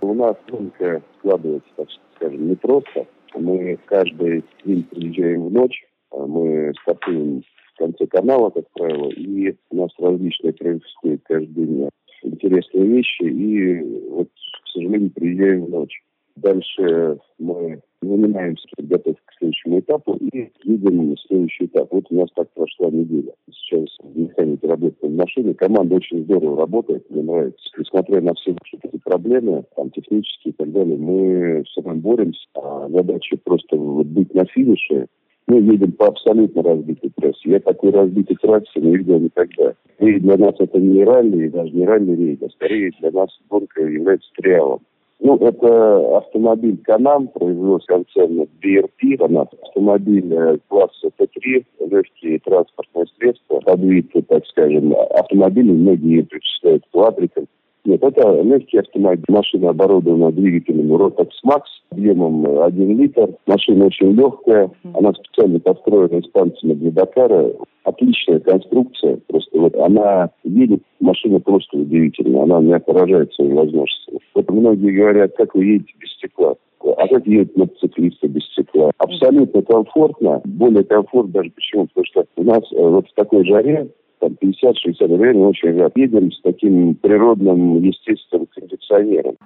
У 0.00 0.14
нас 0.14 0.36
гонка 0.48 1.02
складывается, 1.18 1.68
так 1.76 1.88
скажем, 2.16 2.48
непросто. 2.48 3.06
Мы 3.34 3.78
каждый 3.86 4.44
день 4.64 4.84
приезжаем 4.84 5.46
в 5.46 5.52
ночь, 5.52 5.84
а 6.10 6.26
мы 6.26 6.72
стартуем 6.82 7.42
в 7.74 7.78
конце 7.78 8.06
канала, 8.06 8.50
как 8.50 8.64
правило, 8.72 9.10
и 9.10 9.54
у 9.70 9.76
нас 9.76 9.90
различные 9.98 10.52
происходят 10.52 11.20
каждый 11.24 11.48
день 11.48 11.88
интересные 12.22 12.86
вещи, 12.86 13.22
и 13.22 14.08
вот, 14.10 14.28
к 14.28 14.68
сожалению, 14.68 15.10
приезжаем 15.10 15.64
в 15.64 15.70
ночь. 15.70 16.02
Дальше 16.36 17.18
мы 17.38 17.80
занимаемся 18.04 18.66
подготовкой 18.76 19.22
к 19.24 19.32
следующему 19.38 19.80
этапу 19.80 20.14
и 20.16 20.50
едем 20.64 21.10
на 21.10 21.16
следующий 21.16 21.66
этап. 21.66 21.88
Вот 21.92 22.04
у 22.10 22.14
нас 22.14 22.28
так 22.34 22.48
прошла 22.54 22.90
неделя. 22.90 23.32
Сейчас 23.50 23.88
станете 24.32 24.66
работать 24.66 25.02
на 25.02 25.08
машине. 25.10 25.54
Команда 25.54 25.96
очень 25.96 26.24
здорово 26.24 26.58
работает, 26.58 27.08
мне 27.10 27.22
нравится. 27.22 27.70
Несмотря 27.78 28.20
на 28.20 28.34
все 28.34 28.54
эти 28.82 28.98
проблемы, 29.04 29.64
там, 29.76 29.90
технические 29.90 30.52
и 30.52 30.56
так 30.56 30.72
далее, 30.72 30.96
мы 30.96 31.64
с 31.66 31.82
вами 31.82 31.98
боремся. 31.98 32.46
А 32.54 32.88
задача 32.88 33.36
просто 33.42 33.76
быть 33.76 34.34
на 34.34 34.44
финише, 34.46 35.06
мы 35.46 35.60
едем 35.60 35.92
по 35.92 36.06
абсолютно 36.06 36.62
разбитой 36.62 37.10
трассе. 37.16 37.50
Я 37.50 37.60
такой 37.60 37.90
разбитой 37.90 38.36
трассы 38.36 38.80
не 38.80 38.96
видел 38.96 39.20
никогда. 39.20 39.74
И 39.98 40.18
для 40.20 40.36
нас 40.38 40.54
это 40.58 40.78
не 40.78 41.04
ралли, 41.04 41.48
даже 41.48 41.70
не 41.70 41.84
ралли 41.84 42.14
рейд, 42.14 42.42
а 42.42 42.48
скорее 42.50 42.90
для 43.00 43.10
нас 43.10 43.28
гонка 43.48 43.82
является 43.82 44.30
триалом. 44.36 44.80
Ну, 45.20 45.36
это 45.36 46.18
автомобиль 46.18 46.78
Канам, 46.84 47.28
производство 47.28 47.94
концерна 47.94 48.46
BRP, 48.62 49.24
она 49.24 49.42
автомобиль 49.42 50.60
класса 50.68 51.08
Т3, 51.18 51.64
легкие 51.88 52.40
транспортные 52.40 53.06
средства, 53.16 53.60
подвид, 53.60 54.10
так 54.28 54.46
скажем, 54.46 54.94
автомобили, 55.10 55.70
многие 55.70 56.22
причисляют 56.22 56.84
к. 56.90 57.46
Нет, 57.84 58.02
это 58.02 58.40
легкий 58.42 58.78
автомобиль. 58.78 59.24
Машина 59.28 59.70
оборудована 59.70 60.32
двигателем 60.32 60.92
Rotax 60.94 61.28
Max 61.46 61.62
объемом 61.90 62.62
1 62.62 62.98
литр. 62.98 63.28
Машина 63.46 63.86
очень 63.86 64.12
легкая. 64.12 64.70
Она 64.94 65.12
специально 65.12 65.60
построена 65.60 66.20
испанцами 66.20 66.72
для 66.74 66.90
Дакара. 66.90 67.52
Отличная 67.84 68.40
конструкция. 68.40 69.18
Просто 69.26 69.58
вот 69.58 69.76
она 69.76 70.30
едет, 70.44 70.82
машина 71.00 71.40
просто 71.40 71.76
удивительная. 71.76 72.44
Она 72.44 72.60
меня 72.60 72.80
поражает 72.80 73.32
своими 73.34 73.52
возможностями. 73.52 74.20
Вот 74.34 74.50
многие 74.50 74.90
говорят, 74.90 75.36
как 75.36 75.54
вы 75.54 75.66
едете 75.66 75.92
без 76.00 76.10
стекла. 76.14 76.54
А 76.80 77.08
как 77.08 77.26
едет 77.26 77.56
мотоциклисты 77.56 78.28
без 78.28 78.44
стекла? 78.52 78.90
Абсолютно 78.98 79.62
комфортно. 79.62 80.40
Более 80.44 80.84
комфортно 80.84 81.32
даже 81.32 81.50
почему? 81.50 81.86
Потому 81.86 82.06
что 82.06 82.24
у 82.36 82.44
нас 82.44 82.62
э, 82.72 82.76
вот 82.76 83.08
в 83.08 83.14
такой 83.14 83.44
жаре 83.44 83.88
там 84.24 84.36
50-60 84.40 85.22
реально 85.22 85.48
очень 85.48 85.78
рад. 85.78 85.92
Едем 85.96 86.32
с 86.32 86.40
таким 86.42 86.94
природным, 86.94 87.82
естественным 87.82 88.46
кондиционером. 88.46 89.36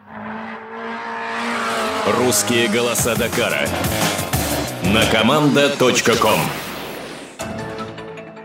Русские 2.20 2.68
голоса 2.68 3.16
Дакара. 3.18 3.66
На 4.94 5.02
команда.ком 5.12 6.67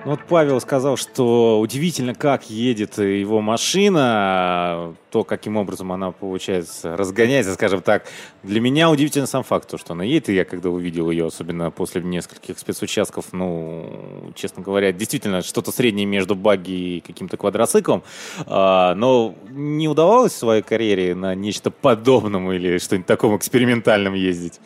ну, 0.05 0.11
вот 0.11 0.19
Павел 0.27 0.59
сказал, 0.59 0.97
что 0.97 1.59
удивительно, 1.61 2.13
как 2.13 2.49
едет 2.49 2.97
его 2.97 3.39
машина, 3.39 4.95
то, 5.11 5.23
каким 5.23 5.55
образом 5.55 5.93
она, 5.93 6.11
получается, 6.11 6.97
разгоняется, 6.97 7.53
скажем 7.53 7.81
так. 7.81 8.05
Для 8.43 8.59
меня 8.59 8.89
удивительно 8.89 9.27
сам 9.27 9.43
факт, 9.43 9.69
то, 9.69 9.77
что 9.77 9.93
она 9.93 10.03
едет, 10.03 10.27
и 10.27 10.33
я 10.33 10.43
когда 10.43 10.69
увидел 10.69 11.09
ее, 11.09 11.27
особенно 11.27 11.71
после 11.71 12.01
нескольких 12.01 12.59
спецучастков, 12.59 13.31
ну, 13.31 14.33
честно 14.35 14.61
говоря, 14.61 14.91
действительно, 14.91 15.41
что-то 15.41 15.71
среднее 15.71 16.05
между 16.05 16.35
багги 16.35 16.97
и 16.97 16.99
каким-то 16.99 17.37
квадроциклом, 17.37 18.03
а, 18.45 18.95
но 18.95 19.35
не 19.51 19.87
удавалось 19.87 20.33
в 20.33 20.37
своей 20.37 20.63
карьере 20.63 21.15
на 21.15 21.33
нечто 21.33 21.71
подобном 21.71 22.51
или 22.51 22.77
что-нибудь 22.77 23.07
таком 23.07 23.37
экспериментальном 23.37 24.15
ездить? 24.15 24.59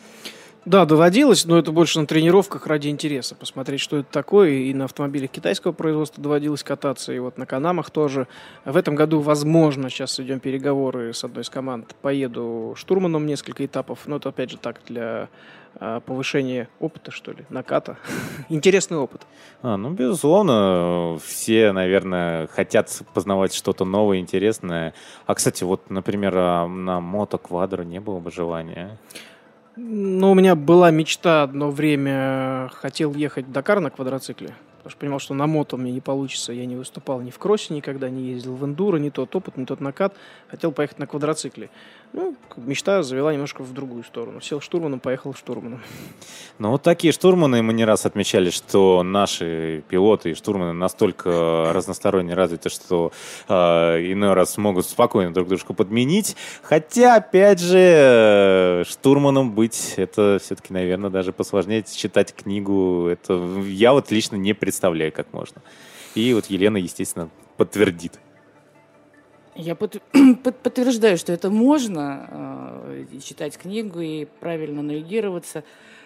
Да, 0.68 0.84
доводилось, 0.84 1.46
но 1.46 1.56
это 1.58 1.72
больше 1.72 1.98
на 1.98 2.06
тренировках 2.06 2.66
ради 2.66 2.88
интереса. 2.88 3.34
Посмотреть, 3.34 3.80
что 3.80 3.96
это 3.96 4.12
такое. 4.12 4.50
И 4.50 4.74
на 4.74 4.84
автомобилях 4.84 5.30
китайского 5.30 5.72
производства 5.72 6.22
доводилось 6.22 6.62
кататься, 6.62 7.10
и 7.10 7.18
вот 7.18 7.38
на 7.38 7.46
Канамах 7.46 7.88
тоже. 7.88 8.28
В 8.66 8.76
этом 8.76 8.94
году, 8.94 9.20
возможно, 9.20 9.88
сейчас 9.88 10.20
идем 10.20 10.40
переговоры 10.40 11.14
с 11.14 11.24
одной 11.24 11.44
из 11.44 11.48
команд. 11.48 11.96
Поеду 12.02 12.74
штурманом 12.76 13.24
несколько 13.24 13.64
этапов. 13.64 14.00
Но 14.04 14.16
это, 14.16 14.28
опять 14.28 14.50
же, 14.50 14.58
так, 14.58 14.82
для 14.86 15.30
а, 15.76 16.00
повышения 16.00 16.68
опыта, 16.80 17.12
что 17.12 17.32
ли, 17.32 17.46
наката. 17.48 17.96
Интересный 18.50 18.98
опыт. 18.98 19.22
А, 19.62 19.78
ну, 19.78 19.88
безусловно, 19.92 21.18
все, 21.24 21.72
наверное, 21.72 22.46
хотят 22.48 22.94
познавать 23.14 23.54
что-то 23.54 23.86
новое, 23.86 24.18
интересное. 24.18 24.92
А, 25.24 25.34
кстати, 25.34 25.64
вот, 25.64 25.88
например, 25.88 26.34
а, 26.36 26.66
на 26.66 27.00
мото 27.00 27.38
квадро 27.38 27.84
не 27.84 28.00
было 28.00 28.18
бы 28.18 28.30
желания? 28.30 28.98
Ну, 29.80 30.32
у 30.32 30.34
меня 30.34 30.56
была 30.56 30.90
мечта 30.90 31.44
одно 31.44 31.70
время, 31.70 32.68
хотел 32.74 33.14
ехать 33.14 33.46
в 33.46 33.52
Дакар 33.52 33.78
на 33.78 33.90
квадроцикле, 33.90 34.56
потому 34.88 34.90
что 34.90 35.00
понимал, 35.00 35.18
что 35.18 35.34
на 35.34 35.46
мото 35.46 35.76
мне 35.76 35.92
не 35.92 36.00
получится. 36.00 36.52
Я 36.52 36.64
не 36.64 36.74
выступал 36.74 37.20
ни 37.20 37.30
в 37.30 37.38
кроссе 37.38 37.74
никогда, 37.74 38.08
не 38.08 38.30
ездил 38.30 38.54
в 38.54 38.64
эндуро, 38.64 38.96
не 38.96 39.10
тот 39.10 39.34
опыт, 39.36 39.56
не 39.56 39.66
тот 39.66 39.80
накат. 39.80 40.14
Хотел 40.48 40.72
поехать 40.72 40.98
на 40.98 41.06
квадроцикле. 41.06 41.68
Ну, 42.14 42.34
мечта 42.56 43.02
завела 43.02 43.32
немножко 43.32 43.62
в 43.62 43.72
другую 43.74 44.02
сторону. 44.02 44.40
Сел 44.40 44.62
штурманом, 44.62 44.98
поехал 44.98 45.34
штурманом. 45.34 45.82
Ну, 46.58 46.70
вот 46.70 46.82
такие 46.82 47.12
штурманы 47.12 47.62
мы 47.62 47.74
не 47.74 47.84
раз 47.84 48.06
отмечали, 48.06 48.48
что 48.48 49.02
наши 49.02 49.84
пилоты 49.88 50.30
и 50.30 50.34
штурманы 50.34 50.72
настолько 50.72 51.70
разносторонне 51.74 52.32
развиты, 52.32 52.70
что 52.70 53.12
э, 53.46 53.52
иной 53.52 54.32
раз 54.32 54.56
могут 54.56 54.86
спокойно 54.86 55.34
друг 55.34 55.48
дружку 55.48 55.74
подменить. 55.74 56.34
Хотя, 56.62 57.16
опять 57.16 57.60
же, 57.60 58.84
штурманом 58.88 59.52
быть, 59.52 59.94
это 59.96 60.38
все-таки, 60.42 60.72
наверное, 60.72 61.10
даже 61.10 61.32
посложнее 61.32 61.84
читать 61.84 62.34
книгу. 62.34 63.06
Это 63.06 63.34
я 63.66 63.92
вот 63.92 64.10
лично 64.10 64.36
не 64.36 64.54
представляю, 64.54 64.77
как 65.10 65.32
можно. 65.32 65.62
И 66.14 66.34
вот 66.34 66.46
Елена, 66.46 66.76
естественно, 66.76 67.30
подтвердит. 67.56 68.18
Я 69.54 69.74
под, 69.74 70.00
подтверждаю, 70.62 71.18
что 71.18 71.32
это 71.32 71.50
можно, 71.50 72.84
э, 72.84 73.18
читать 73.22 73.58
книгу 73.58 74.00
и 74.00 74.24
правильно 74.24 74.82
навигироваться. 74.82 75.64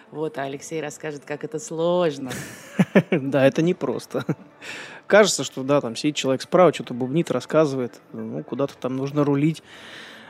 Вот, 0.09 0.37
а 0.37 0.43
Алексей 0.43 0.81
расскажет, 0.81 1.23
как 1.25 1.43
это 1.43 1.59
сложно. 1.59 2.31
Да, 3.11 3.45
это 3.45 3.61
непросто. 3.61 4.25
Кажется, 5.07 5.43
что 5.43 5.63
да, 5.63 5.81
там 5.81 5.95
сидит 5.95 6.15
человек 6.15 6.41
справа, 6.41 6.73
что-то 6.73 6.93
бубнит, 6.93 7.31
рассказывает, 7.31 8.01
ну, 8.11 8.43
куда-то 8.43 8.75
там 8.77 8.95
нужно 8.95 9.23
рулить. 9.23 9.63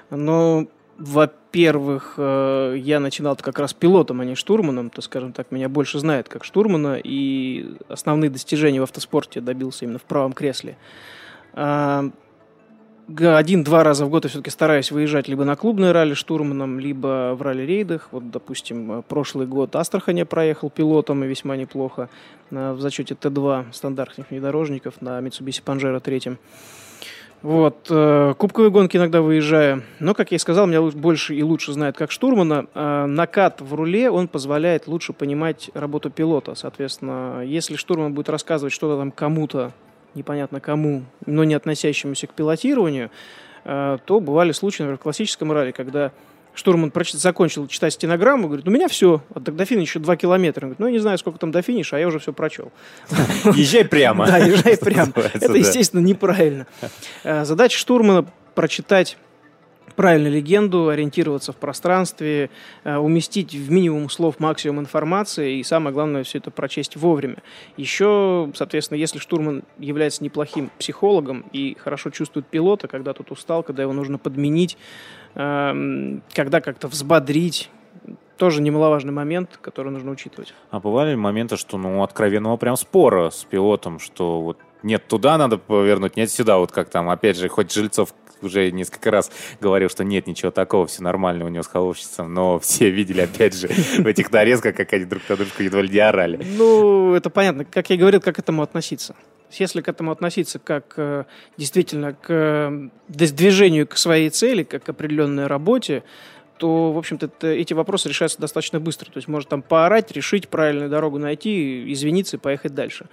Но, 0.10 0.68
во-первых, 0.98 2.16
э, 2.18 2.76
я 2.78 3.00
начинал 3.00 3.36
как 3.36 3.58
раз 3.58 3.74
пилотом, 3.74 4.22
а 4.22 4.26
не 4.26 4.36
штурманом, 4.36 4.90
то, 4.90 5.02
скажем 5.02 5.34
так, 5.34 5.52
меня 5.52 5.68
больше 5.68 6.00
знает 6.00 6.30
как 6.30 6.44
штурмана, 6.44 7.00
и 7.04 7.78
основные 7.88 8.30
достижения 8.30 8.80
в 8.80 8.84
автоспорте 8.84 9.42
добился 9.42 9.86
именно 9.86 9.98
в 9.98 10.04
правом 10.04 10.34
кресле. 10.34 10.78
А, 11.54 12.06
один-два 13.08 13.84
раза 13.84 14.06
в 14.06 14.10
год 14.10 14.26
я 14.26 14.30
все-таки 14.30 14.52
стараюсь 14.52 14.92
выезжать 14.92 15.28
либо 15.28 15.44
на 15.46 15.56
клубные 15.56 15.92
ралли 15.94 16.14
штурманом, 16.14 16.80
либо 16.80 17.36
в 17.36 17.42
ралли-рейдах. 17.42 18.10
Вот, 18.12 18.30
допустим, 18.30 19.00
э, 19.00 19.02
прошлый 19.02 19.48
год 19.48 19.76
Астрахань 19.76 20.20
я 20.20 20.26
проехал 20.28 20.70
пилотом 20.70 21.24
и 21.24 21.28
весьма 21.28 21.58
неплохо 21.58 22.10
в 22.52 22.80
зачете 22.80 23.16
Т2 23.16 23.74
стандартных 23.74 24.30
внедорожников 24.30 25.02
на 25.02 25.20
Mitsubishi 25.20 25.64
Pajero 25.64 26.00
3. 26.00 26.38
Вот, 27.44 27.88
э, 27.90 28.34
кубковые 28.38 28.72
гонки 28.72 28.96
иногда 28.96 29.22
выезжаю. 29.22 29.84
Но, 30.00 30.14
как 30.14 30.32
я 30.32 30.38
и 30.38 30.40
сказал, 30.40 30.66
меня 30.66 30.82
больше 30.82 31.36
и 31.36 31.44
лучше 31.44 31.74
знает 31.74 31.98
как 31.98 32.10
штурмана. 32.10 32.68
Э, 32.74 33.06
накат 33.06 33.60
в 33.60 33.74
руле, 33.74 34.10
он 34.10 34.30
позволяет 34.30 34.88
лучше 34.88 35.12
понимать 35.12 35.70
работу 35.74 36.10
пилота. 36.10 36.56
Соответственно, 36.56 37.44
если 37.46 37.76
штурман 37.76 38.14
будет 38.14 38.30
рассказывать 38.30 38.74
что-то 38.74 38.98
там 38.98 39.12
кому-то 39.12 39.74
непонятно 40.16 40.62
кому, 40.62 41.04
но 41.26 41.44
не 41.44 41.54
относящемуся 41.54 42.28
к 42.28 42.34
пилотированию, 42.34 43.12
э, 43.66 43.98
то 44.06 44.20
бывали 44.22 44.54
случаи, 44.54 44.84
например, 44.84 45.00
в 45.00 45.04
классическом 45.04 45.52
ралли, 45.52 45.72
когда 45.72 46.14
штурман 46.54 46.92
прочит, 46.92 47.20
закончил 47.20 47.68
читать 47.68 47.94
стенограмму, 47.94 48.48
говорит, 48.48 48.68
у 48.68 48.72
меня 48.72 48.88
все, 48.88 49.24
а 49.34 49.40
до 49.40 49.66
финиша 49.66 49.84
еще 49.84 50.00
два 50.00 50.16
километра. 50.16 50.66
Он 50.66 50.70
говорит, 50.70 50.80
ну, 50.80 50.88
я 50.88 50.94
не 50.94 51.00
знаю, 51.00 51.18
сколько 51.18 51.40
там 51.40 51.52
до 51.52 51.62
финиша, 51.62 51.98
а 51.98 52.00
я 52.00 52.08
уже 52.08 52.20
все 52.20 52.34
прочел. 52.34 52.72
Езжай 53.56 53.86
прямо. 53.86 54.26
Да, 54.26 54.38
езжай 54.38 54.78
прямо. 54.78 55.12
Это, 55.34 55.54
естественно, 55.54 56.02
неправильно. 56.02 56.68
Э, 57.24 57.46
задача 57.46 57.78
штурмана 57.78 58.26
прочитать 58.56 59.18
правильно 59.96 60.28
легенду, 60.28 60.90
ориентироваться 60.90 61.52
в 61.54 61.58
пространстве, 61.58 62.50
э, 62.84 62.98
уместить 62.98 63.54
в 63.54 63.72
минимум 63.72 64.10
слов 64.10 64.40
максимум 64.40 64.80
информации 64.80 65.60
и, 65.60 65.64
самое 65.64 65.94
главное, 65.94 66.24
все 66.24 66.40
это 66.40 66.52
прочесть 66.52 66.96
вовремя. 66.96 67.38
Еще, 67.78 68.52
соответственно, 68.56 68.98
если 68.98 69.20
штурман 69.20 69.64
является 69.78 70.24
неплохим 70.24 70.72
психологом 70.78 71.46
и 71.52 71.76
хорошо 71.80 72.10
чувствует 72.10 72.48
пилота, 72.48 72.88
когда 72.88 73.14
тот 73.14 73.32
устал, 73.32 73.64
когда 73.64 73.84
его 73.84 73.94
нужно 73.94 74.18
подменить, 74.18 74.78
эм, 75.36 76.24
когда 76.34 76.62
как-то 76.62 76.88
взбодрить, 76.88 77.70
тоже 78.38 78.62
немаловажный 78.62 79.14
момент, 79.14 79.58
который 79.62 79.92
нужно 79.92 80.12
учитывать. 80.12 80.54
А 80.72 80.80
бывали 80.80 81.16
моменты, 81.16 81.56
что, 81.56 81.78
ну, 81.78 82.04
откровенного 82.04 82.58
прям 82.58 82.76
спора 82.76 83.30
с 83.30 83.44
пилотом, 83.44 84.00
что 84.00 84.42
вот 84.42 84.58
нет, 84.84 85.08
туда 85.08 85.38
надо 85.38 85.58
повернуть, 85.58 86.16
нет, 86.18 86.30
сюда, 86.30 86.58
вот 86.58 86.72
как 86.72 86.90
там, 86.90 87.10
опять 87.10 87.38
же, 87.38 87.48
хоть 87.48 87.74
Жильцов 87.74 88.14
уже 88.44 88.72
несколько 88.72 89.12
раз 89.12 89.32
говорил, 89.62 89.90
что 89.90 90.04
нет 90.04 90.28
ничего 90.28 90.52
такого, 90.52 90.86
все 90.86 91.02
нормально 91.02 91.46
у 91.46 91.50
него 91.50 91.64
с 91.64 91.68
холовщицем, 91.68 92.34
но 92.34 92.60
все 92.62 92.90
видели, 92.90 93.22
опять 93.22 93.56
же, 93.56 93.68
в 93.68 94.06
этих 94.06 94.32
нарезках, 94.32 94.76
как 94.76 94.94
они 94.94 95.06
друг 95.06 95.24
на 95.30 95.36
дружку 95.36 95.64
едва 95.64 95.82
ли 95.82 95.90
не 95.90 96.00
орали. 96.00 96.46
Ну, 96.58 97.14
это 97.14 97.30
понятно. 97.30 97.66
Как 97.66 97.90
я 97.90 97.98
говорил, 97.98 98.22
как 98.22 98.36
к 98.36 98.40
этому 98.40 98.62
относиться? 98.62 99.16
Если 99.52 99.82
к 99.82 99.88
этому 99.88 100.12
относиться 100.12 100.58
как 100.58 100.96
э, 100.98 101.26
действительно 101.58 102.14
к 102.14 102.26
э, 102.30 102.90
движению 103.08 103.88
к 103.88 103.98
своей 103.98 104.32
цели, 104.32 104.64
как 104.64 104.84
к 104.84 104.90
определенной 104.90 105.46
работе, 105.46 106.04
то, 106.58 106.92
в 106.92 106.98
общем-то, 106.98 107.48
эти 107.48 107.74
вопросы 107.74 108.10
решаются 108.10 108.40
достаточно 108.40 108.80
быстро. 108.80 109.12
То 109.12 109.18
есть 109.18 109.28
можно 109.28 109.50
там 109.50 109.62
поорать, 109.62 110.12
решить 110.12 110.48
правильную 110.48 110.90
дорогу 110.90 111.20
найти, 111.20 111.92
извиниться 111.92 112.38
и 112.38 112.40
поехать 112.40 112.74
дальше 112.74 113.06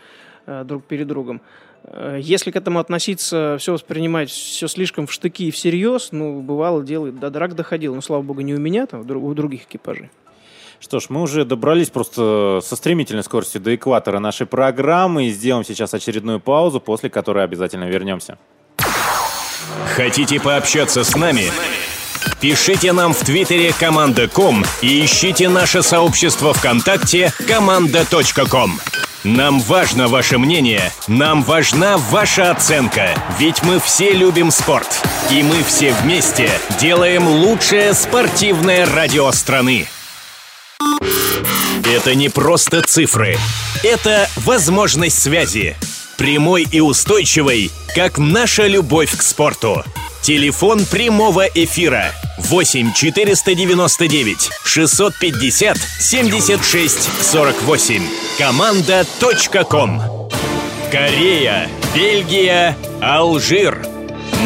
друг 0.64 0.84
перед 0.84 1.06
другом. 1.06 1.40
Э, 1.84 2.18
если 2.20 2.50
к 2.50 2.56
этому 2.56 2.78
относиться, 2.78 3.56
все 3.58 3.72
воспринимать 3.72 4.30
все 4.30 4.68
слишком 4.68 5.06
в 5.06 5.12
штыки 5.12 5.48
и 5.48 5.50
всерьез, 5.50 6.08
ну, 6.12 6.40
бывало, 6.40 6.82
делает, 6.82 7.18
до 7.18 7.30
драк 7.30 7.54
доходил. 7.54 7.94
Но, 7.94 8.00
слава 8.00 8.22
богу, 8.22 8.40
не 8.40 8.54
у 8.54 8.58
меня, 8.58 8.86
там, 8.86 9.00
у 9.00 9.34
других 9.34 9.64
экипажей. 9.64 10.10
Что 10.80 10.98
ж, 10.98 11.06
мы 11.10 11.20
уже 11.20 11.44
добрались 11.44 11.90
просто 11.90 12.60
со 12.62 12.74
стремительной 12.74 13.22
скоростью 13.22 13.60
до 13.60 13.74
экватора 13.74 14.18
нашей 14.18 14.46
программы 14.46 15.26
и 15.26 15.30
сделаем 15.30 15.64
сейчас 15.64 15.92
очередную 15.92 16.40
паузу, 16.40 16.80
после 16.80 17.10
которой 17.10 17.44
обязательно 17.44 17.84
вернемся. 17.84 18.38
Хотите 19.94 20.40
пообщаться 20.40 21.04
с 21.04 21.14
нами? 21.14 21.44
Пишите 22.40 22.92
нам 22.92 23.12
в 23.12 23.18
Твиттере 23.18 23.74
команда.ком 23.78 24.64
и 24.80 25.04
ищите 25.04 25.50
наше 25.50 25.82
сообщество 25.82 26.54
ВКонтакте 26.54 27.30
команда.ком. 27.46 28.80
Нам 29.24 29.60
важно 29.60 30.08
ваше 30.08 30.38
мнение, 30.38 30.92
нам 31.06 31.42
важна 31.42 31.98
ваша 31.98 32.50
оценка, 32.50 33.10
ведь 33.38 33.62
мы 33.62 33.78
все 33.78 34.12
любим 34.12 34.50
спорт. 34.50 34.88
И 35.30 35.42
мы 35.42 35.62
все 35.62 35.92
вместе 35.92 36.50
делаем 36.80 37.28
лучшее 37.28 37.92
спортивное 37.92 38.86
радио 38.86 39.30
страны. 39.32 39.86
Это 41.84 42.14
не 42.14 42.30
просто 42.30 42.80
цифры. 42.80 43.36
Это 43.82 44.26
возможность 44.36 45.20
связи. 45.20 45.76
Прямой 46.16 46.66
и 46.70 46.80
устойчивой, 46.80 47.70
как 47.94 48.16
наша 48.16 48.66
любовь 48.66 49.14
к 49.14 49.20
спорту. 49.20 49.84
Телефон 50.22 50.84
прямого 50.84 51.46
эфира 51.46 52.12
8 52.38 52.92
499 52.92 54.50
650 54.64 55.76
76 55.78 57.08
48. 57.22 58.02
Команда.ком. 58.38 60.02
Корея, 60.90 61.68
Бельгия, 61.94 62.76
Алжир. 63.00 63.86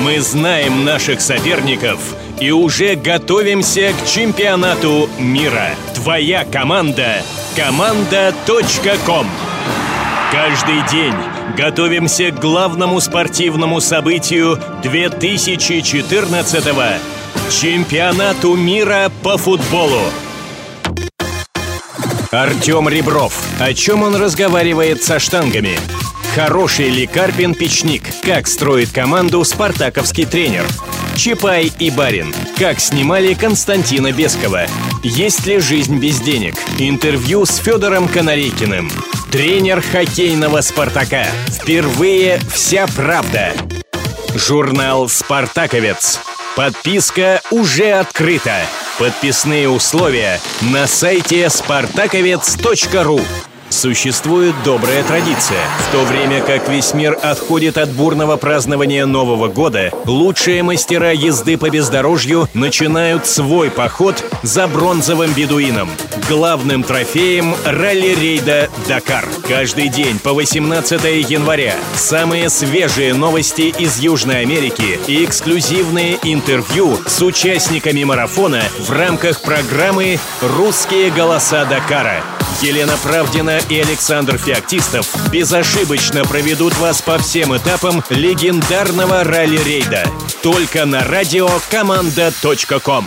Мы 0.02 0.20
знаем 0.20 0.84
наших 0.84 1.20
соперников– 1.20 1.98
и 2.40 2.50
уже 2.50 2.96
готовимся 2.96 3.92
к 3.92 4.06
чемпионату 4.06 5.08
мира. 5.18 5.70
Твоя 5.94 6.44
команда– 6.44 7.22
команда.ком. 7.56 9.26
Каждый 10.32 10.86
день 10.90 11.14
готовимся 11.56 12.30
к 12.30 12.40
главному 12.40 13.00
спортивному 13.00 13.80
событию 13.80 14.58
2014 14.82 16.64
чемпионату 17.50 18.54
мира 18.56 19.10
по 19.22 19.36
футболу. 19.36 20.00
Артем 22.30 22.88
Ребров. 22.88 23.40
О 23.60 23.72
чем 23.74 24.02
он 24.02 24.16
разговаривает 24.16 25.02
со 25.02 25.20
штангами? 25.20 25.78
Хороший 26.34 26.88
ли 26.88 27.06
Карпин 27.06 27.54
Печник? 27.54 28.02
Как 28.24 28.48
строит 28.48 28.90
команду 28.90 29.44
спартаковский 29.44 30.24
тренер? 30.24 30.66
Чапай 31.14 31.72
и 31.78 31.90
Барин. 31.92 32.34
Как 32.58 32.80
снимали 32.80 33.34
Константина 33.34 34.10
Бескова. 34.10 34.66
Есть 35.04 35.46
ли 35.46 35.60
жизнь 35.60 36.00
без 36.00 36.20
денег? 36.20 36.56
Интервью 36.80 37.46
с 37.46 37.58
Федором 37.58 38.08
Конорейкиным. 38.08 38.90
Тренер 39.30 39.80
хоккейного 39.80 40.60
«Спартака». 40.60 41.24
Впервые 41.46 42.40
вся 42.52 42.88
правда. 42.88 43.52
Журнал 44.34 45.08
«Спартаковец». 45.08 46.18
Подписка 46.56 47.42
уже 47.52 47.92
открыта. 47.92 48.56
Подписные 48.98 49.68
условия 49.68 50.40
на 50.62 50.88
сайте 50.88 51.44
spartakovец.ru. 51.44 53.20
Существует 53.74 54.54
добрая 54.64 55.02
традиция. 55.02 55.58
В 55.88 55.92
то 55.92 56.04
время 56.04 56.40
как 56.40 56.68
весь 56.68 56.94
мир 56.94 57.18
отходит 57.20 57.76
от 57.76 57.90
бурного 57.90 58.36
празднования 58.36 59.04
Нового 59.04 59.48
года, 59.48 59.90
лучшие 60.06 60.62
мастера 60.62 61.12
езды 61.12 61.58
по 61.58 61.68
бездорожью 61.68 62.48
начинают 62.54 63.26
свой 63.26 63.72
поход 63.72 64.24
за 64.42 64.68
бронзовым 64.68 65.32
бедуином, 65.32 65.90
главным 66.28 66.84
трофеем 66.84 67.56
ралли-рейда 67.64 68.70
«Дакар». 68.86 69.28
Каждый 69.48 69.88
день 69.88 70.20
по 70.20 70.32
18 70.32 71.28
января 71.28 71.74
самые 71.96 72.50
свежие 72.50 73.12
новости 73.12 73.74
из 73.76 73.98
Южной 73.98 74.42
Америки 74.42 75.00
и 75.08 75.24
эксклюзивные 75.24 76.18
интервью 76.22 76.96
с 77.06 77.20
участниками 77.22 78.04
марафона 78.04 78.62
в 78.78 78.92
рамках 78.92 79.42
программы 79.42 80.20
«Русские 80.40 81.10
голоса 81.10 81.64
Дакара». 81.64 82.22
Елена 82.62 82.96
Правдина 83.02 83.60
и 83.68 83.80
Александр 83.80 84.38
Феоктистов 84.38 85.06
безошибочно 85.30 86.24
проведут 86.24 86.76
вас 86.78 87.02
по 87.02 87.18
всем 87.18 87.56
этапам 87.56 88.02
легендарного 88.10 89.24
ралли-рейда. 89.24 90.04
Только 90.42 90.84
на 90.86 91.04
радио 91.04 91.48
команда.ком. 91.70 93.06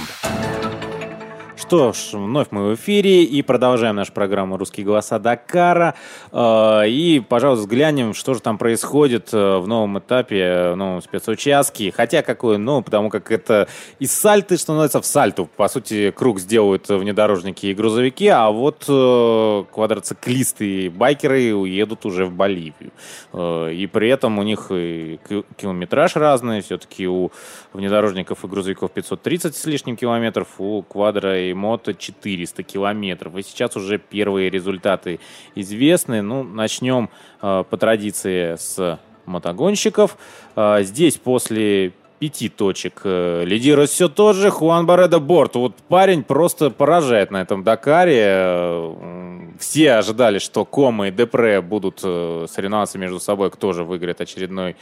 Что 1.57 1.91
ж, 1.91 2.13
вновь 2.13 2.49
мы 2.51 2.69
в 2.69 2.75
эфире 2.75 3.23
и 3.23 3.41
продолжаем 3.41 3.95
нашу 3.95 4.13
программу 4.13 4.57
«Русские 4.57 4.85
голоса 4.85 5.17
Дакара». 5.17 5.95
Э, 6.31 6.87
и, 6.87 7.19
пожалуйста, 7.19 7.63
взглянем, 7.63 8.13
что 8.13 8.35
же 8.35 8.41
там 8.41 8.59
происходит 8.59 9.33
э, 9.33 9.57
в 9.57 9.67
новом 9.67 9.97
этапе, 9.97 10.73
в 10.73 10.75
новом 10.75 11.01
спецучастке. 11.01 11.91
Хотя 11.91 12.21
какой, 12.21 12.59
ну, 12.59 12.83
потому 12.83 13.09
как 13.09 13.31
это 13.31 13.67
из 13.97 14.13
сальты 14.13 14.55
становится 14.55 15.01
в 15.01 15.05
сальту. 15.07 15.49
По 15.57 15.67
сути, 15.67 16.11
круг 16.11 16.39
сделают 16.39 16.89
внедорожники 16.89 17.65
и 17.65 17.73
грузовики, 17.73 18.27
а 18.27 18.51
вот 18.51 18.85
э, 18.87 19.63
квадроциклисты 19.73 20.85
и 20.85 20.89
байкеры 20.89 21.55
уедут 21.55 22.05
уже 22.05 22.25
в 22.27 22.33
Боливию. 22.33 22.91
И 23.33 23.89
при 23.91 24.09
этом 24.09 24.37
у 24.37 24.43
них 24.43 24.67
километраж 24.67 26.15
разный. 26.17 26.61
Все-таки 26.61 27.07
у 27.07 27.31
внедорожников 27.73 28.45
и 28.45 28.47
грузовиков 28.47 28.91
530 28.91 29.55
с 29.55 29.65
лишним 29.65 29.97
километров, 29.97 30.47
у 30.59 30.83
квадро 30.83 31.46
и 31.49 31.53
мото 31.53 31.93
400 31.93 32.63
километров. 32.63 33.35
И 33.37 33.43
сейчас 33.43 33.75
уже 33.75 33.97
первые 33.97 34.49
результаты 34.49 35.19
известны. 35.55 36.21
Ну, 36.21 36.43
начнем 36.43 37.09
э, 37.41 37.63
по 37.69 37.77
традиции 37.77 38.55
с 38.55 38.99
мотогонщиков. 39.25 40.17
Э, 40.55 40.79
здесь 40.83 41.17
после 41.17 41.93
пяти 42.19 42.49
точек. 42.49 43.01
Э, 43.03 43.43
лидирует 43.45 43.89
все 43.89 44.09
тот 44.09 44.35
же 44.35 44.49
Хуан 44.49 44.85
Баредо 44.85 45.19
Борт. 45.19 45.55
Вот 45.55 45.75
парень 45.87 46.23
просто 46.23 46.69
поражает 46.69 47.31
на 47.31 47.41
этом 47.41 47.63
Дакаре. 47.63 48.23
Э, 48.25 49.53
все 49.59 49.93
ожидали, 49.93 50.39
что 50.39 50.65
Кома 50.65 51.07
и 51.07 51.11
Депре 51.11 51.61
будут 51.61 52.01
э, 52.03 52.45
соревноваться 52.49 52.97
между 52.97 53.19
собой, 53.19 53.51
кто 53.51 53.73
же 53.73 53.83
выиграет 53.83 54.21
очередной 54.21 54.75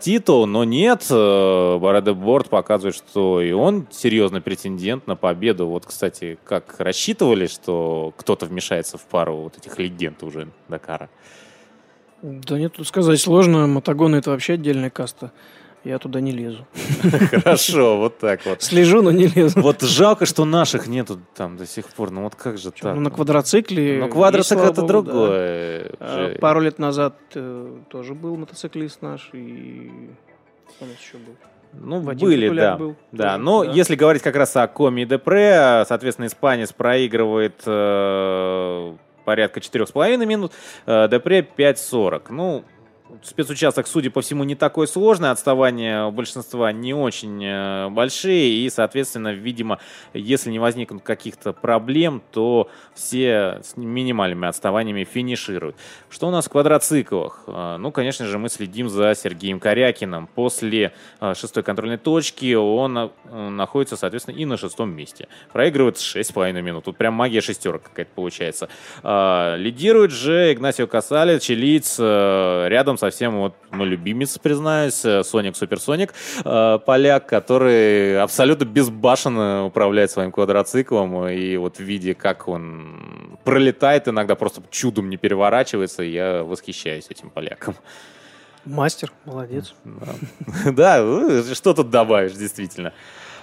титул, 0.00 0.46
но 0.46 0.64
нет. 0.64 1.06
Баредо 1.10 2.14
Борт 2.14 2.48
показывает, 2.48 2.94
что 2.94 3.40
и 3.40 3.52
он 3.52 3.86
серьезный 3.90 4.40
претендент 4.40 5.06
на 5.06 5.16
победу. 5.16 5.66
Вот, 5.66 5.86
кстати, 5.86 6.38
как 6.44 6.76
рассчитывали, 6.78 7.46
что 7.46 8.12
кто-то 8.16 8.46
вмешается 8.46 8.98
в 8.98 9.04
пару 9.06 9.36
вот 9.36 9.58
этих 9.58 9.78
легенд 9.78 10.22
уже 10.22 10.48
Дакара? 10.68 11.08
Да 12.22 12.58
нет, 12.58 12.72
тут 12.74 12.86
сказать 12.86 13.20
сложно. 13.20 13.66
Мотогоны— 13.66 14.16
это 14.16 14.30
вообще 14.30 14.54
отдельная 14.54 14.90
каста. 14.90 15.32
Я 15.86 15.98
туда 16.00 16.20
не 16.20 16.32
лезу. 16.32 16.66
Хорошо, 17.30 17.96
вот 17.98 18.18
так 18.18 18.44
вот. 18.44 18.60
Слежу, 18.60 19.02
но 19.02 19.12
не 19.12 19.28
лезу. 19.28 19.60
Вот 19.60 19.82
жалко, 19.82 20.26
что 20.26 20.44
наших 20.44 20.88
нету 20.88 21.20
там 21.36 21.56
до 21.56 21.64
сих 21.64 21.86
пор. 21.86 22.10
Ну 22.10 22.22
вот 22.24 22.34
как 22.34 22.58
же 22.58 22.72
так? 22.72 22.96
Ну 22.96 23.00
на 23.00 23.10
квадроцикле. 23.10 23.98
Ну 24.00 24.08
квадроцикл 24.08 24.62
это 24.62 24.82
другое. 24.82 25.92
А, 26.00 26.36
пару 26.40 26.60
лет 26.60 26.80
назад 26.80 27.14
э, 27.36 27.78
тоже 27.88 28.14
был 28.14 28.36
мотоциклист 28.36 29.00
наш 29.00 29.30
и 29.32 30.10
нас 30.80 30.90
еще 31.00 31.18
был? 31.18 31.36
Ну, 31.72 32.00
Вадим 32.00 32.26
были, 32.26 32.48
да. 32.48 32.76
Был, 32.76 32.96
да. 33.12 33.34
Тоже, 33.34 33.44
Но 33.44 33.64
да. 33.64 33.70
если 33.70 33.94
говорить 33.94 34.22
как 34.22 34.34
раз 34.34 34.56
о 34.56 34.66
Коми 34.66 35.02
и 35.02 35.04
Депре, 35.04 35.84
соответственно, 35.86 36.26
испанец 36.26 36.72
проигрывает 36.72 37.62
э, 37.64 38.94
порядка 39.24 39.60
4,5 39.60 40.26
минут, 40.26 40.52
э, 40.86 41.08
Депре 41.08 41.46
5,40. 41.56 42.22
Ну, 42.30 42.64
спецучасток, 43.22 43.86
судя 43.86 44.10
по 44.10 44.20
всему, 44.20 44.44
не 44.44 44.54
такой 44.54 44.88
сложный, 44.88 45.30
отставания 45.30 46.04
у 46.04 46.10
большинства 46.10 46.72
не 46.72 46.94
очень 46.94 47.42
э, 47.44 47.88
большие, 47.90 48.64
и, 48.64 48.70
соответственно, 48.70 49.32
видимо, 49.32 49.78
если 50.12 50.50
не 50.50 50.58
возникнут 50.58 51.02
каких-то 51.02 51.52
проблем, 51.52 52.22
то 52.32 52.68
все 52.94 53.60
с 53.62 53.76
минимальными 53.76 54.48
отставаниями 54.48 55.04
финишируют. 55.04 55.76
Что 56.10 56.28
у 56.28 56.30
нас 56.30 56.46
в 56.46 56.50
квадроциклах? 56.50 57.44
Э, 57.46 57.76
ну, 57.78 57.92
конечно 57.92 58.26
же, 58.26 58.38
мы 58.38 58.48
следим 58.48 58.88
за 58.88 59.14
Сергеем 59.14 59.60
Корякиным. 59.60 60.26
После 60.26 60.92
э, 61.20 61.34
шестой 61.34 61.62
контрольной 61.62 61.98
точки 61.98 62.54
он 62.54 63.10
находится, 63.30 63.96
соответственно, 63.96 64.36
и 64.36 64.44
на 64.44 64.56
шестом 64.56 64.90
месте. 64.90 65.28
Проигрывает 65.52 65.96
6,5 65.96 66.60
минут. 66.60 66.84
Тут 66.84 66.96
прям 66.96 67.14
магия 67.14 67.40
шестерок 67.40 67.82
какая-то 67.82 68.10
получается. 68.14 68.68
Лидирует 69.02 70.10
же 70.10 70.52
Игнасио 70.52 70.86
Касале, 70.86 71.40
чилиец, 71.40 71.98
рядом 71.98 72.95
рядом 72.96 72.98
совсем 72.98 73.38
вот 73.38 73.54
мой 73.70 73.86
любимец, 73.86 74.38
признаюсь, 74.38 75.04
э, 75.04 75.22
Соник 75.22 75.56
Суперсоник, 75.56 76.12
э, 76.44 76.78
поляк, 76.84 77.26
который 77.28 78.20
абсолютно 78.20 78.64
безбашенно 78.64 79.66
управляет 79.66 80.10
своим 80.10 80.32
квадроциклом, 80.32 81.28
и 81.28 81.56
вот 81.56 81.78
в 81.78 81.80
виде, 81.80 82.14
как 82.14 82.48
он 82.48 83.38
пролетает, 83.44 84.08
иногда 84.08 84.34
просто 84.34 84.62
чудом 84.70 85.08
не 85.10 85.16
переворачивается, 85.16 86.02
я 86.02 86.42
восхищаюсь 86.42 87.06
этим 87.10 87.30
поляком. 87.30 87.74
Мастер, 88.64 89.12
молодец. 89.24 89.74
Да, 90.64 91.02
ну, 91.02 91.54
что 91.54 91.72
тут 91.72 91.90
добавишь, 91.90 92.32
действительно. 92.32 92.92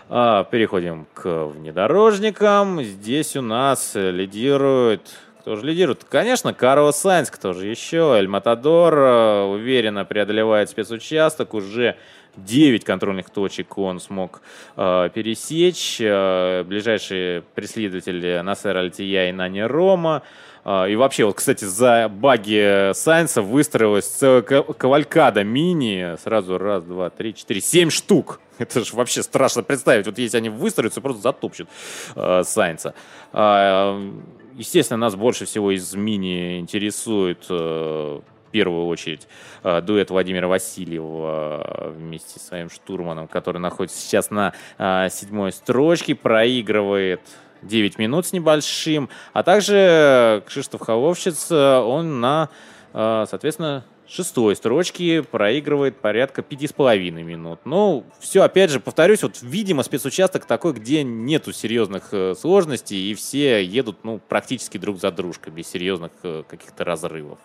А, 0.10 0.44
переходим 0.44 1.06
к 1.14 1.46
внедорожникам. 1.46 2.84
Здесь 2.84 3.38
у 3.38 3.42
нас 3.42 3.96
лидирует... 3.96 5.02
Кто 5.44 5.58
же 5.58 5.66
лидирует? 5.66 6.06
Конечно, 6.06 6.54
Карлос 6.54 7.02
Сайнс, 7.02 7.30
кто 7.30 7.52
же 7.52 7.68
еще? 7.68 8.16
Эль 8.18 8.30
Матадор 8.30 8.98
э, 8.98 9.42
уверенно 9.44 10.06
преодолевает 10.06 10.70
спецучасток. 10.70 11.54
Уже 11.54 11.98
9 12.38 12.86
контрольных 12.86 13.30
точек 13.30 13.78
он 13.78 14.00
смог 14.00 14.42
э, 14.78 15.10
пересечь. 15.14 15.98
Э, 16.00 16.64
ближайшие 16.64 17.42
преследователи 17.56 18.40
Насер 18.42 18.78
Альтия 18.78 19.28
и 19.28 19.32
Нани 19.34 19.64
Рома. 19.64 20.24
А, 20.64 20.86
и 20.86 20.96
вообще, 20.96 21.26
вот, 21.26 21.36
кстати, 21.36 21.66
за 21.66 22.08
баги 22.08 22.94
Сайнса 22.94 23.42
выстроилась 23.42 24.08
целая 24.08 24.44
кавалькада 24.44 25.44
мини. 25.44 26.16
Сразу 26.24 26.58
раз, 26.58 26.86
два, 26.86 27.10
три, 27.10 27.36
четыре, 27.36 27.60
семь 27.60 27.90
штук. 27.90 28.40
Это 28.60 28.86
же 28.86 28.96
вообще 28.96 29.22
страшно 29.24 29.62
представить. 29.64 30.06
Вот 30.06 30.18
если 30.18 30.38
они 30.38 30.48
выстроятся, 30.48 31.02
просто 31.02 31.22
затопчут 31.22 31.68
э, 32.16 32.44
Сайнса. 32.46 32.94
Э, 33.34 34.10
естественно, 34.56 34.98
нас 34.98 35.16
больше 35.16 35.46
всего 35.46 35.72
из 35.72 35.94
мини 35.96 36.60
интересует 36.60 37.46
э, 37.50 37.54
в 37.54 38.52
первую 38.52 38.88
очередь 38.88 39.28
э, 39.64 39.82
дуэт 39.82 40.10
Владимира 40.10 40.48
Васильева 40.48 41.94
вместе 41.96 42.40
с 42.40 42.48
своим 42.48 42.70
штурманом, 42.70 43.28
который 43.28 43.60
находится 43.60 44.00
сейчас 44.00 44.30
на 44.30 44.54
э, 44.78 45.10
седьмой 45.10 45.52
строчке, 45.52 46.16
проигрывает 46.16 47.22
9 47.62 47.98
минут 47.98 48.26
с 48.26 48.34
небольшим. 48.34 49.10
А 49.34 49.44
также 49.44 50.44
Кшиштоф 50.48 50.82
Холовщиц, 50.82 51.52
он 51.52 52.20
на, 52.20 52.50
э, 52.94 53.26
соответственно, 53.30 53.86
шестой 54.08 54.56
строчке 54.56 55.24
проигрывает 55.24 55.98
порядка 55.98 56.42
пяти 56.42 56.68
с 56.68 56.74
половиной 56.74 57.24
минут. 57.24 57.60
Ну, 57.66 58.04
все, 58.20 58.42
опять 58.42 58.70
же, 58.70 58.80
повторюсь, 58.80 59.24
вот, 59.24 59.42
видимо, 59.42 59.84
спецучасток 59.84 60.46
такой, 60.46 60.74
где 60.74 61.04
нету 61.04 61.52
серьезных 61.52 62.10
э, 62.12 62.36
сложностей, 62.40 63.12
и 63.12 63.14
все 63.14 63.64
едут, 63.64 64.04
ну, 64.04 64.20
практически 64.28 64.78
друг 64.78 65.00
за 65.00 65.12
дружкой, 65.12 65.54
без 65.54 65.68
серьезных 65.68 66.12
э, 66.24 66.44
каких-то 66.48 66.84
разрывов. 66.84 67.40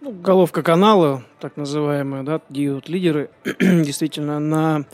Ну, 0.00 0.12
головка 0.12 0.62
канала, 0.62 1.22
так 1.40 1.56
называемая, 1.56 2.22
да, 2.22 2.40
где 2.48 2.66
идут 2.66 2.88
лидеры, 2.88 3.30
действительно, 3.60 4.38
на 4.38 4.84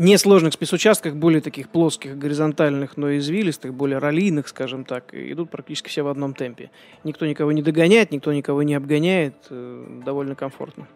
несложных 0.00 0.54
спецучастках, 0.54 1.14
более 1.14 1.40
таких 1.40 1.68
плоских, 1.68 2.18
горизонтальных, 2.18 2.96
но 2.96 3.16
извилистых, 3.16 3.74
более 3.74 3.98
раллийных, 3.98 4.48
скажем 4.48 4.84
так, 4.84 5.12
идут 5.12 5.50
практически 5.50 5.88
все 5.88 6.02
в 6.02 6.08
одном 6.08 6.34
темпе. 6.34 6.70
Никто 7.04 7.26
никого 7.26 7.52
не 7.52 7.62
догоняет, 7.62 8.10
никто 8.10 8.32
никого 8.32 8.62
не 8.62 8.74
обгоняет, 8.74 9.34
э, 9.50 10.00
довольно 10.04 10.34
комфортно. 10.34 10.88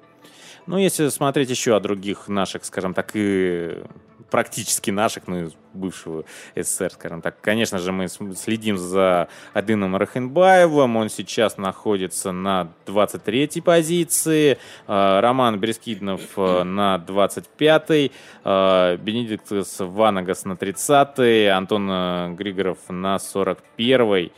Ну, 0.67 0.79
если 0.79 1.09
смотреть 1.09 1.51
еще 1.51 1.77
о 1.77 1.81
других 1.81 2.29
наших, 2.29 2.65
скажем 2.65 2.95
так, 2.95 3.11
и 3.15 3.83
практически 4.31 4.91
наших, 4.91 5.29
ну, 5.29 5.51
бывшего 5.75 6.25
СССР, 6.57 6.91
скажем 6.93 7.23
так. 7.23 7.41
Конечно 7.41 7.79
же, 7.79 7.93
мы 7.93 8.09
следим 8.09 8.77
за 8.77 9.29
Адыном 9.53 9.95
Рахенбаевым. 9.95 10.97
Он 10.97 11.09
сейчас 11.09 11.57
находится 11.57 12.33
на 12.33 12.73
23-й 12.87 13.63
позиции. 13.63 14.59
А, 14.89 15.21
Роман 15.21 15.61
Брескиднов 15.61 16.21
э, 16.37 16.65
на 16.65 16.97
25-й. 17.07 18.11
А, 18.43 18.97
Бенедиктус 18.97 19.77
Ванагас 19.79 20.45
на 20.45 20.55
30-й. 20.55 21.51
Антон 21.51 21.89
э, 21.89 22.35
Григоров 22.35 22.79
на 22.89 23.17
41-й. 23.17 24.33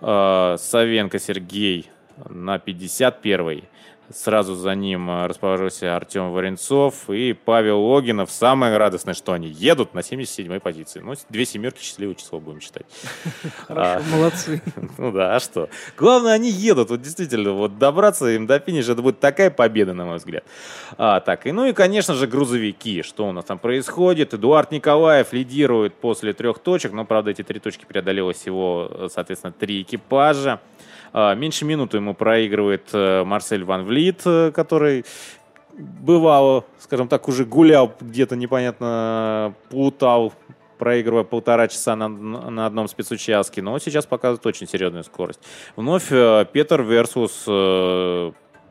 А, 0.00 0.56
Савенко 0.58 1.18
Сергей 1.18 1.90
на 2.28 2.56
51-й. 2.56 3.64
Сразу 4.12 4.56
за 4.56 4.74
ним 4.74 5.08
э, 5.08 5.26
расположился 5.26 5.94
Артем 5.94 6.32
Варенцов 6.32 7.08
и 7.08 7.32
Павел 7.32 7.80
Логинов. 7.80 8.32
Самое 8.32 8.76
радостное, 8.76 9.14
что 9.14 9.32
они 9.32 9.48
едут 9.48 9.94
на 9.94 10.00
77-й 10.00 10.58
позиции. 10.58 10.98
Ну, 10.98 11.14
две 11.28 11.44
семерки, 11.44 11.80
счастливое 11.80 12.16
число 12.16 12.40
будем 12.40 12.60
считать. 12.60 12.86
Хорошо, 13.68 14.02
а, 14.04 14.16
молодцы. 14.16 14.62
Ну 14.98 15.12
да, 15.12 15.36
а 15.36 15.40
что? 15.40 15.68
Главное, 15.96 16.32
они 16.32 16.50
едут. 16.50 16.90
Вот 16.90 17.00
действительно, 17.00 17.52
вот 17.52 17.78
добраться 17.78 18.26
им 18.26 18.46
до 18.48 18.58
финиша, 18.58 18.92
это 18.92 19.02
будет 19.02 19.20
такая 19.20 19.50
победа, 19.50 19.94
на 19.94 20.04
мой 20.04 20.16
взгляд. 20.16 20.42
А, 20.98 21.20
так, 21.20 21.46
и 21.46 21.52
ну 21.52 21.66
и, 21.66 21.72
конечно 21.72 22.14
же, 22.14 22.26
грузовики. 22.26 23.02
Что 23.02 23.28
у 23.28 23.32
нас 23.32 23.44
там 23.44 23.58
происходит? 23.58 24.34
Эдуард 24.34 24.72
Николаев 24.72 25.32
лидирует 25.32 25.94
после 25.94 26.32
трех 26.32 26.58
точек, 26.58 26.92
но, 26.92 27.04
правда, 27.04 27.30
эти 27.30 27.42
три 27.42 27.60
точки 27.60 27.84
преодолело 27.84 28.32
всего, 28.32 29.08
соответственно, 29.08 29.52
три 29.52 29.82
экипажа. 29.82 30.60
А, 31.12 31.34
меньше 31.34 31.64
минуты 31.64 31.98
ему 31.98 32.14
проигрывает 32.14 32.88
э, 32.92 33.24
Марсель 33.24 33.64
Ван 33.64 33.84
Влит, 33.84 34.22
э, 34.24 34.52
который 34.52 35.04
бывало, 35.76 36.64
скажем 36.78 37.08
так, 37.08 37.28
уже 37.28 37.44
гулял 37.44 37.92
где-то 38.00 38.36
непонятно, 38.36 39.54
плутал, 39.70 40.32
проигрывая 40.78 41.24
полтора 41.24 41.68
часа 41.68 41.96
на, 41.96 42.08
на 42.08 42.66
одном 42.66 42.88
спецучастке, 42.88 43.62
но 43.62 43.78
сейчас 43.78 44.06
показывает 44.06 44.44
очень 44.46 44.66
серьезную 44.66 45.04
скорость. 45.04 45.40
Вновь 45.76 46.10
э, 46.10 46.46
Петр 46.52 46.82
Версус 46.82 47.44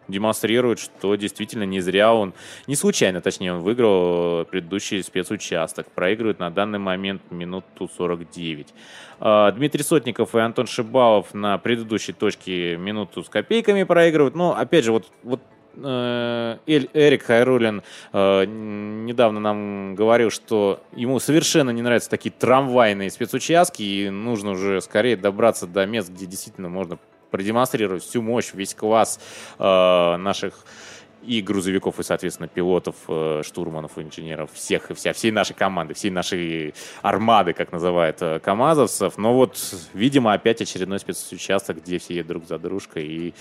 демонстрирует, 0.10 0.80
что 0.80 1.15
действительно 1.15 1.63
не 1.63 1.80
зря 1.80 2.13
он, 2.13 2.34
не 2.67 2.76
случайно, 2.76 3.22
точнее, 3.22 3.54
он 3.54 3.62
выиграл 3.62 4.45
предыдущий 4.45 5.02
спецучасток. 5.04 5.89
Проигрывает 5.91 6.39
на 6.39 6.50
данный 6.50 6.80
момент 6.80 7.22
минуту 7.32 7.89
49. 7.95 8.67
А, 9.19 9.52
Дмитрий 9.52 9.84
Сотников 9.84 10.36
и 10.36 10.39
Антон 10.39 10.67
Шибалов 10.67 11.34
на 11.34 11.58
предыдущей 11.58 12.13
точке 12.13 12.78
минуту 12.78 13.24
с 13.24 13.30
копейками 13.30 13.84
проигрывают. 13.84 14.36
Но, 14.36 14.56
опять 14.56 14.86
же, 14.86 14.91
вот, 14.91 15.06
вот 15.24 15.41
э, 15.76 16.58
Эрик 16.65 17.24
Хайрулин 17.24 17.84
э, 18.13 18.45
недавно 18.45 19.39
нам 19.39 19.95
говорил, 19.95 20.30
что 20.30 20.82
ему 20.95 21.19
совершенно 21.19 21.72
не 21.72 21.82
нравятся 21.82 22.10
такие 22.10 22.32
трамвайные 22.32 23.12
спецучастки, 23.12 23.84
и 23.84 24.10
нужно 24.10 24.52
уже 24.52 24.82
скорее 24.82 25.17
добраться 25.17 25.67
до 25.67 25.86
мест, 25.86 26.10
где 26.10 26.26
действительно 26.26 26.69
можно 26.69 26.98
продемонстрировать 27.32 28.04
всю 28.04 28.22
мощь, 28.22 28.54
весь 28.54 28.74
класс 28.74 29.20
э, 29.58 30.15
наших 30.18 30.65
и 31.24 31.42
грузовиков, 31.42 32.00
и, 32.00 32.04
соответственно, 32.04 32.48
пилотов, 32.48 32.96
э, 33.08 33.42
штурманов, 33.44 33.98
инженеров, 33.98 34.52
всех 34.54 34.92
и 34.92 34.94
вся, 34.94 35.13
всей 35.13 35.32
нашей 35.32 35.54
команды, 35.54 35.94
всей 35.94 36.12
нашей 36.12 36.74
армады, 37.02 37.54
как 37.54 37.72
называют 37.72 38.18
э, 38.22 38.39
КАМАЗовцев. 38.39 39.18
Но 39.18 39.34
вот, 39.34 39.58
видимо, 39.94 40.34
опять 40.34 40.62
очередной 40.62 41.00
спецучасток, 41.00 41.84
где 41.84 42.00
все 42.00 42.15
едут 42.15 42.28
друг 42.28 42.48
за 42.48 42.58
дружкой, 42.58 43.06
и 43.06 43.34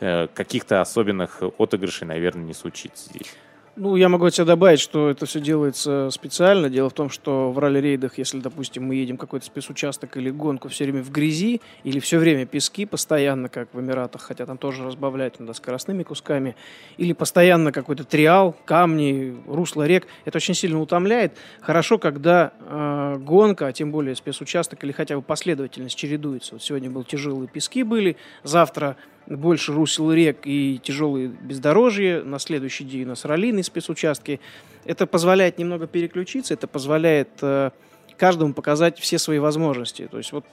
э, 0.00 0.28
каких-то 0.34 0.80
особенных 0.80 1.42
отыгрышей, 1.58 2.06
наверное, 2.06 2.44
не 2.44 2.54
случится 2.54 3.08
здесь. 3.08 3.34
Ну, 3.74 3.96
я 3.96 4.10
могу 4.10 4.28
тебе 4.28 4.44
добавить, 4.44 4.80
что 4.80 5.08
это 5.08 5.24
все 5.24 5.40
делается 5.40 6.10
специально. 6.10 6.68
Дело 6.68 6.90
в 6.90 6.92
том, 6.92 7.08
что 7.08 7.50
в 7.50 7.58
ралли-рейдах, 7.58 8.18
если, 8.18 8.38
допустим, 8.38 8.84
мы 8.84 8.96
едем 8.96 9.16
какой-то 9.16 9.46
спецучасток 9.46 10.14
или 10.18 10.28
гонку 10.28 10.68
все 10.68 10.84
время 10.84 11.02
в 11.02 11.10
грязи, 11.10 11.62
или 11.82 11.98
все 11.98 12.18
время 12.18 12.44
пески 12.44 12.84
постоянно, 12.84 13.48
как 13.48 13.72
в 13.72 13.80
Эмиратах, 13.80 14.20
хотя 14.20 14.44
там 14.44 14.58
тоже 14.58 14.84
разбавляют 14.84 15.36
иногда 15.38 15.54
скоростными 15.54 16.02
кусками, 16.02 16.54
или 16.98 17.14
постоянно 17.14 17.72
какой-то 17.72 18.04
триал, 18.04 18.54
камни, 18.66 19.34
русло 19.46 19.86
рек, 19.86 20.06
это 20.26 20.36
очень 20.36 20.54
сильно 20.54 20.78
утомляет. 20.78 21.32
Хорошо, 21.62 21.96
когда 21.96 22.52
э, 22.60 23.16
гонка, 23.20 23.68
а 23.68 23.72
тем 23.72 23.90
более 23.90 24.14
спецучасток 24.16 24.84
или 24.84 24.92
хотя 24.92 25.16
бы 25.16 25.22
последовательность 25.22 25.96
чередуется. 25.96 26.56
Вот 26.56 26.62
сегодня 26.62 26.90
был 26.90 27.04
тяжелые 27.04 27.48
пески 27.48 27.84
были, 27.84 28.18
завтра 28.44 28.98
больше 29.26 29.72
русел 29.72 30.12
рек 30.12 30.40
и 30.44 30.80
тяжелые 30.82 31.28
бездорожья, 31.28 32.22
на 32.22 32.38
следующий 32.38 32.84
день 32.84 33.04
у 33.04 33.08
нас 33.08 33.24
раллийные 33.24 33.64
спецучастки. 33.64 34.40
Это 34.84 35.06
позволяет 35.06 35.58
немного 35.58 35.86
переключиться, 35.86 36.54
это 36.54 36.66
позволяет 36.66 37.30
э, 37.40 37.70
каждому 38.16 38.52
показать 38.54 38.98
все 38.98 39.18
свои 39.18 39.38
возможности. 39.38 40.08
То 40.10 40.18
есть 40.18 40.32
вот 40.32 40.44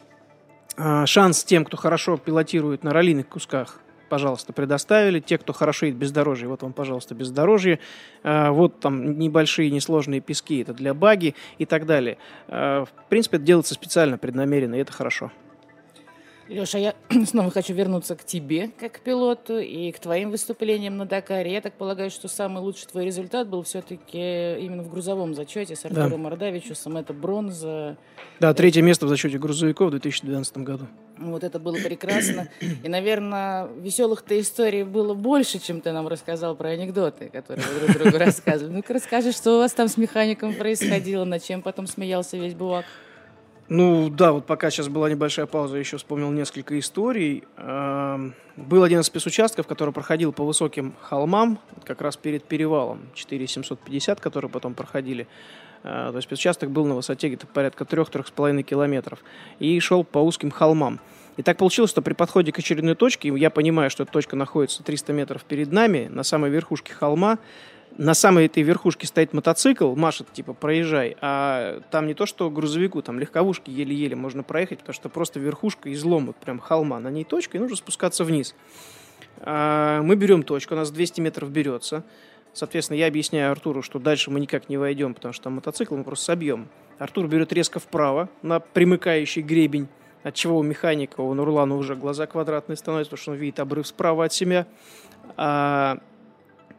э, 0.78 1.06
шанс 1.06 1.44
тем, 1.44 1.66
кто 1.66 1.78
хорошо 1.78 2.18
пилотирует 2.18 2.84
на 2.84 2.92
раллийных 2.92 3.28
кусках, 3.28 3.80
пожалуйста, 4.10 4.54
предоставили. 4.54 5.20
Те, 5.20 5.38
кто 5.38 5.54
хорошо 5.54 5.86
едет 5.86 6.00
бездорожье, 6.00 6.48
вот 6.48 6.62
вам, 6.62 6.74
пожалуйста, 6.74 7.16
бездорожье. 7.16 7.80
Э, 8.24 8.50
вот 8.50 8.80
там 8.80 9.18
небольшие, 9.18 9.72
несложные 9.72 10.22
пески, 10.22 10.62
это 10.62 10.74
для 10.74 10.94
баги 10.94 11.36
и 11.58 11.66
так 11.66 11.86
далее. 11.86 12.18
Э, 12.48 12.86
в 12.86 13.10
принципе, 13.10 13.38
это 13.38 13.46
делается 13.46 13.74
специально, 13.74 14.18
преднамеренно, 14.18 14.76
и 14.76 14.80
это 14.80 14.92
хорошо. 14.92 15.32
Леша, 16.50 16.80
я 16.80 16.96
снова 17.26 17.52
хочу 17.52 17.74
вернуться 17.74 18.16
к 18.16 18.26
тебе, 18.26 18.72
как 18.80 18.94
к 18.94 19.00
пилоту, 19.02 19.60
и 19.60 19.92
к 19.92 20.00
твоим 20.00 20.32
выступлениям 20.32 20.98
на 20.98 21.06
Дакаре. 21.06 21.54
Я 21.54 21.62
так 21.62 21.74
полагаю, 21.74 22.10
что 22.10 22.28
самый 22.28 22.62
лучший 22.62 22.88
твой 22.88 23.06
результат 23.06 23.48
был 23.48 23.62
все-таки 23.62 24.58
именно 24.60 24.82
в 24.82 24.90
грузовом 24.90 25.36
зачете 25.36 25.76
с 25.76 25.86
Артуром 25.86 26.10
да. 26.10 26.18
Мордавичусом. 26.18 26.98
Это 26.98 27.14
бронза. 27.14 27.98
Да, 28.40 28.54
третье 28.56 28.82
место 28.82 29.06
в 29.06 29.10
зачете 29.10 29.38
грузовиков 29.38 29.90
в 29.90 29.92
2012 29.92 30.58
году. 30.58 30.88
Вот 31.18 31.44
это 31.44 31.60
было 31.60 31.76
прекрасно. 31.76 32.50
И, 32.62 32.88
наверное, 32.88 33.68
веселых-то 33.68 34.40
историй 34.40 34.84
было 34.84 35.14
больше, 35.14 35.60
чем 35.60 35.82
ты 35.82 35.92
нам 35.92 36.08
рассказал 36.08 36.56
про 36.56 36.70
анекдоты, 36.70 37.30
которые 37.30 37.64
вы 37.68 37.88
друг 37.88 38.02
другу 38.02 38.18
рассказывали. 38.18 38.74
Ну-ка 38.74 38.94
расскажи, 38.94 39.34
что 39.34 39.56
у 39.56 39.58
вас 39.60 39.74
там 39.74 39.88
с 39.88 39.98
механиком 39.98 40.56
происходило, 40.56 41.26
над 41.26 41.44
чем 41.44 41.62
потом 41.62 41.86
смеялся 41.86 42.38
весь 42.38 42.56
Булак. 42.56 42.86
Ну 43.70 44.10
да, 44.10 44.32
вот 44.32 44.48
пока 44.48 44.72
сейчас 44.72 44.88
была 44.88 45.12
небольшая 45.12 45.46
пауза, 45.46 45.76
я 45.76 45.82
еще 45.82 45.98
вспомнил 45.98 46.32
несколько 46.32 46.80
историй. 46.80 47.44
Эм, 47.58 48.34
был 48.58 48.82
один 48.82 49.02
из 49.02 49.06
спецучастков, 49.06 49.68
который 49.68 49.94
проходил 49.94 50.34
по 50.34 50.44
высоким 50.44 50.96
холмам, 51.02 51.60
как 51.86 52.02
раз 52.02 52.18
перед 52.18 52.44
перевалом 52.44 53.02
4750, 53.14 54.20
которые 54.20 54.50
потом 54.50 54.74
проходили. 54.74 55.28
Э, 55.84 56.10
то 56.10 56.16
есть 56.16 56.28
спецучасток 56.28 56.72
был 56.72 56.86
на 56.86 56.96
высоте 56.96 57.28
где-то 57.28 57.46
порядка 57.46 57.84
3-3,5 57.84 58.64
километров 58.64 59.20
и 59.60 59.80
шел 59.80 60.04
по 60.04 60.18
узким 60.18 60.50
холмам. 60.50 61.00
И 61.38 61.44
так 61.44 61.58
получилось, 61.58 61.92
что 61.92 62.02
при 62.02 62.14
подходе 62.14 62.52
к 62.52 62.58
очередной 62.58 62.96
точке, 62.96 63.30
я 63.30 63.52
понимаю, 63.52 63.92
что 63.92 64.02
эта 64.02 64.12
точка 64.12 64.36
находится 64.36 64.82
300 64.82 65.14
метров 65.14 65.44
перед 65.44 65.72
нами, 65.72 66.08
на 66.12 66.24
самой 66.24 66.50
верхушке 66.50 66.94
холма, 66.94 67.38
на 68.00 68.14
самой 68.14 68.46
этой 68.46 68.64
верхушке 68.64 69.06
стоит 69.06 69.34
мотоцикл, 69.34 69.94
машет, 69.94 70.32
типа, 70.32 70.54
проезжай, 70.54 71.18
а 71.20 71.82
там 71.92 72.08
не 72.08 72.14
то, 72.14 72.26
что 72.26 72.50
грузовику, 72.50 73.02
там 73.02 73.20
легковушки 73.20 73.70
еле-еле 73.70 74.16
можно 74.16 74.42
проехать, 74.42 74.80
потому 74.80 74.94
что 74.94 75.10
просто 75.10 75.42
верхушка 75.42 75.92
излом, 75.92 76.28
вот 76.28 76.38
прям 76.38 76.60
холма, 76.60 77.02
на 77.02 77.10
ней 77.10 77.26
точка, 77.26 77.58
и 77.58 77.60
нужно 77.60 77.76
спускаться 77.76 78.24
вниз. 78.24 78.56
А 79.42 80.02
мы 80.02 80.16
берем 80.16 80.44
точку, 80.44 80.76
у 80.76 80.78
нас 80.78 80.92
200 80.92 81.20
метров 81.20 81.52
берется, 81.52 82.06
соответственно, 82.54 82.96
я 82.96 83.08
объясняю 83.08 83.52
Артуру, 83.52 83.82
что 83.82 84.00
дальше 84.00 84.32
мы 84.32 84.40
никак 84.40 84.70
не 84.70 84.78
войдем, 84.78 85.14
потому 85.14 85.34
что 85.34 85.44
там 85.44 85.56
мотоцикл 85.56 85.98
мы 85.98 86.06
просто 86.06 86.24
собьем. 86.24 86.70
Артур 87.00 87.28
берет 87.28 87.52
резко 87.52 87.80
вправо 87.80 88.30
на 88.42 88.62
примыкающий 88.62 89.42
гребень, 89.42 89.90
от 90.24 90.36
чего 90.36 90.58
у 90.58 90.64
механика, 90.64 91.20
у 91.20 91.34
Нурлана 91.34 91.76
уже 91.76 91.98
глаза 91.98 92.28
квадратные 92.28 92.78
становятся, 92.78 93.12
потому 93.12 93.22
что 93.22 93.32
он 93.32 93.38
видит 93.38 93.60
обрыв 93.60 93.86
справа 93.88 94.24
от 94.24 94.32
себя. 94.32 94.68
А 95.36 95.98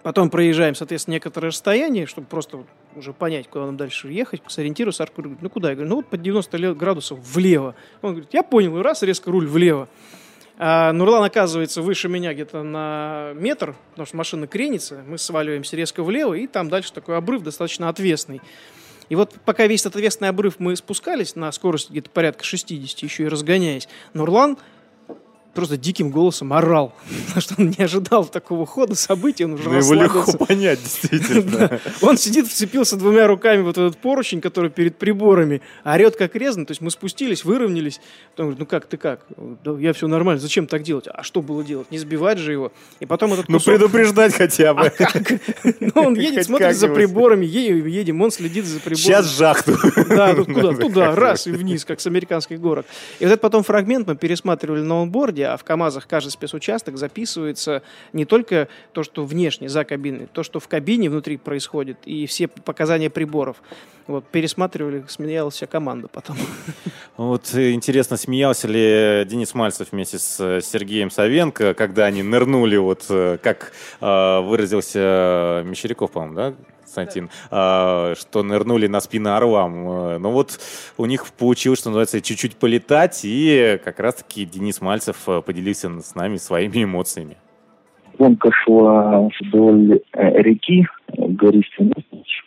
Потом 0.03 0.31
проезжаем, 0.31 0.75
соответственно, 0.75 1.15
некоторое 1.15 1.49
расстояние, 1.49 2.07
чтобы 2.07 2.27
просто 2.27 2.65
уже 2.97 3.13
понять, 3.13 3.49
куда 3.49 3.67
нам 3.67 3.77
дальше 3.77 4.09
ехать, 4.09 4.41
сориентируюсь. 4.49 5.01
Аркур 5.01 5.25
говорит, 5.25 5.43
ну 5.43 5.51
куда? 5.51 5.71
Я 5.71 5.75
говорю, 5.75 5.91
ну 5.91 5.97
вот 5.97 6.07
под 6.07 6.23
90 6.23 6.75
градусов 6.75 7.19
влево. 7.19 7.75
Он 8.01 8.13
говорит, 8.13 8.31
я 8.33 8.43
понял, 8.43 8.79
и 8.79 8.83
раз, 8.83 9.03
резко 9.03 9.31
руль 9.31 9.47
влево. 9.47 9.89
А 10.63 10.93
Нурлан 10.93 11.23
оказывается 11.23 11.81
выше 11.81 12.09
меня 12.09 12.35
где-то 12.35 12.63
на 12.63 13.33
метр, 13.35 13.75
потому 13.91 14.07
что 14.07 14.17
машина 14.17 14.47
кренится, 14.47 15.03
мы 15.07 15.17
сваливаемся 15.17 15.75
резко 15.77 16.03
влево, 16.03 16.35
и 16.35 16.47
там 16.47 16.69
дальше 16.69 16.93
такой 16.93 17.17
обрыв 17.17 17.43
достаточно 17.43 17.89
отвесный. 17.89 18.43
И 19.09 19.15
вот 19.15 19.35
пока 19.45 19.67
весь 19.67 19.81
этот 19.81 19.97
отвесный 19.97 20.29
обрыв 20.29 20.57
мы 20.59 20.77
спускались 20.77 21.35
на 21.35 21.51
скорость 21.51 21.91
где-то 21.91 22.11
порядка 22.11 22.45
60, 22.45 22.99
еще 23.01 23.25
и 23.25 23.29
разгоняясь, 23.29 23.89
Нурлан 24.13 24.59
просто 25.55 25.77
диким 25.77 26.11
голосом 26.11 26.53
орал, 26.53 26.95
потому 27.27 27.41
что 27.41 27.55
он 27.59 27.75
не 27.77 27.85
ожидал 27.85 28.25
такого 28.25 28.67
хода 28.67 28.95
событий, 28.95 29.45
он 29.45 29.55
уже 29.55 29.69
ну, 29.69 29.77
Его 29.77 29.95
легко 29.95 30.33
понять, 30.33 30.81
действительно. 30.83 31.81
Он 32.01 32.17
сидит, 32.17 32.47
вцепился 32.47 32.97
двумя 32.97 33.27
руками 33.27 33.63
вот 33.63 33.77
этот 33.79 33.97
поручень, 33.99 34.41
который 34.41 34.71
перед 34.71 34.97
приборами, 34.97 35.63
орет 35.85 36.17
как 36.17 36.35
резан, 36.35 36.67
то 36.67 36.73
есть 36.73 36.81
мы 36.81 36.91
спустились, 36.91 37.45
выровнялись, 37.45 38.01
потом 38.31 38.47
говорит, 38.47 38.61
ну 38.61 38.67
как, 38.67 38.87
ты 38.87 38.97
как? 38.97 39.27
я 39.79 39.93
все 39.93 40.09
нормально, 40.09 40.41
зачем 40.41 40.67
так 40.67 40.83
делать? 40.83 41.07
А 41.13 41.23
что 41.23 41.43
было 41.43 41.63
делать? 41.63 41.91
Не 41.91 41.99
сбивать 41.99 42.39
же 42.39 42.53
его. 42.53 42.73
И 43.01 43.07
потом 43.07 43.33
этот 43.33 43.49
Ну 43.49 43.61
предупреждать 43.61 44.35
хотя 44.35 44.75
бы. 44.75 44.93
А 45.63 45.73
ну 45.81 45.93
он 46.03 46.15
едет, 46.15 46.47
смотрит 46.47 46.77
за 46.77 46.89
приборами, 46.89 47.45
едем, 47.45 48.21
он 48.21 48.31
следит 48.31 48.65
за 48.65 48.81
приборами. 48.81 49.03
Сейчас 49.03 49.27
жахну. 49.37 49.77
Да, 50.09 50.35
тут 50.35 50.47
куда? 50.47 50.75
Туда, 50.75 51.15
раз 51.15 51.47
и 51.47 51.51
вниз, 51.51 51.85
как 51.85 52.01
с 52.01 52.07
американских 52.07 52.61
горок. 52.61 52.87
И 53.19 53.25
вот 53.25 53.31
этот 53.31 53.41
потом 53.41 53.63
фрагмент 53.63 54.07
мы 54.07 54.17
пересматривали 54.17 54.83
на 54.83 55.03
онборде, 55.03 55.40
городе, 55.41 55.47
а 55.47 55.57
в 55.57 55.65
КАМАЗах 55.65 56.07
каждый 56.07 56.31
спецучасток 56.31 56.97
записывается 56.97 57.83
не 58.13 58.25
только 58.25 58.69
то, 58.93 59.03
что 59.03 59.25
внешне, 59.25 59.69
за 59.69 59.85
кабиной, 59.85 60.29
то, 60.33 60.43
что 60.43 60.61
в 60.61 60.69
кабине 60.69 61.11
внутри 61.11 61.37
происходит, 61.37 61.99
и 62.05 62.27
все 62.27 62.49
показания 62.49 63.11
приборов. 63.11 63.57
Вот, 64.07 64.25
пересматривали, 64.25 65.05
смеялась 65.09 65.55
вся 65.55 65.67
команда 65.67 66.09
потом. 66.09 66.37
Вот 67.17 67.55
интересно, 67.55 68.17
смеялся 68.17 68.67
ли 68.67 69.25
Денис 69.29 69.55
Мальцев 69.55 69.89
вместе 69.93 70.19
с 70.19 70.61
Сергеем 70.63 71.11
Савенко, 71.11 71.75
когда 71.75 72.07
они 72.07 72.23
нырнули, 72.23 72.79
вот 72.79 73.05
э, 73.11 73.37
как 73.43 73.73
э, 74.01 74.41
выразился 74.41 75.63
Мещеряков, 75.67 76.13
по-моему, 76.13 76.35
да, 76.35 76.55
Константин, 76.91 77.31
да. 77.51 78.15
что 78.19 78.43
нырнули 78.43 78.87
на 78.89 79.01
спину 79.01 79.35
орлам. 79.35 79.89
Э, 79.89 80.19
но 80.19 80.33
вот 80.33 80.59
у 80.99 81.07
них 81.07 81.27
получилось, 81.39 81.79
что 81.79 81.91
называется, 81.91 82.21
чуть-чуть 82.21 82.57
полетать, 82.57 83.21
и 83.25 83.79
как 83.85 84.01
раз-таки 84.01 84.45
Денис 84.45 84.81
Мальцев 84.81 85.29
э, 85.29 85.41
поделился 85.41 86.01
с 86.01 86.15
нами 86.15 86.37
своими 86.37 86.85
эмоциями. 86.85 87.37
Гонка 88.19 88.51
шла 88.65 89.29
вдоль 89.41 90.01
э, 90.13 90.43
реки, 90.43 90.87
гористый 91.17 91.93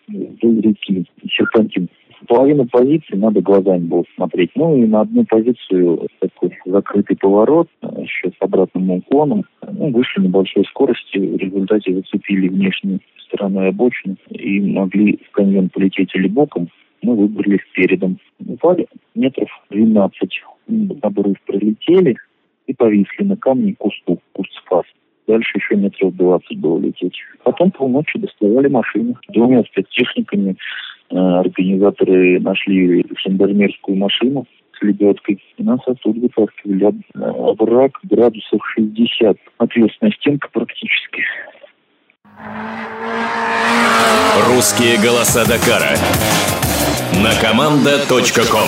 вдоль 0.07 0.61
реки, 0.61 1.05
серпантин 1.29 1.89
половину 2.28 2.65
позиции 2.65 3.15
надо 3.15 3.41
глазами 3.41 3.86
было 3.86 4.03
смотреть. 4.15 4.51
Ну 4.55 4.78
и 4.78 4.86
на 4.86 5.01
одну 5.01 5.26
позицию 5.26 6.07
такой 6.19 6.57
закрытый 6.65 7.17
поворот, 7.17 7.67
еще 7.97 8.30
с 8.30 8.36
обратным 8.39 8.89
уклоном. 8.91 9.43
Ну, 9.71 9.91
вышли 9.91 10.21
на 10.21 10.30
большой 10.30 10.65
скорости, 10.65 11.17
в 11.17 11.38
результате 11.38 11.93
зацепили 11.93 12.49
внешнюю 12.49 12.99
сторону 13.26 13.67
обочины 13.67 14.15
и 14.30 14.61
могли 14.61 15.19
в 15.28 15.32
каньон 15.32 15.69
полететь 15.69 16.13
или 16.15 16.28
боком. 16.28 16.69
Мы 17.01 17.15
выбрали 17.15 17.59
передом. 17.74 18.17
Упали 18.45 18.88
метров 19.15 19.49
12. 19.69 20.41
Обрыв 21.01 21.36
пролетели 21.45 22.15
и 22.67 22.74
повисли 22.74 23.24
на 23.24 23.36
камне 23.36 23.76
кусту, 23.78 24.19
куст 24.34 24.51
спас. 24.65 24.86
Дальше 25.28 25.57
еще 25.57 25.76
метров 25.76 26.15
20 26.15 26.59
было 26.59 26.80
лететь. 26.80 27.15
Потом 27.43 27.71
полночи 27.71 28.19
доставали 28.19 28.67
машины 28.67 29.15
двумя 29.30 29.63
спецтехниками 29.63 30.55
Э, 30.55 30.92
организаторы 31.09 32.39
нашли 32.39 33.05
жандармерскую 33.23 33.97
машину 33.97 34.45
с 34.77 34.81
лебедкой, 34.81 35.41
и 35.57 35.63
нас 35.63 35.79
оттуда 35.85 36.19
вытаскивали. 36.19 36.93
Враг 37.13 37.99
градусов 38.03 38.61
60. 38.75 39.37
Ответственная 39.57 40.13
стенка 40.13 40.49
практически. 40.51 41.23
Русские 44.47 44.97
голоса 44.97 45.45
Дакара. 45.45 45.95
На 47.23 47.31
команда.ком 47.39 48.67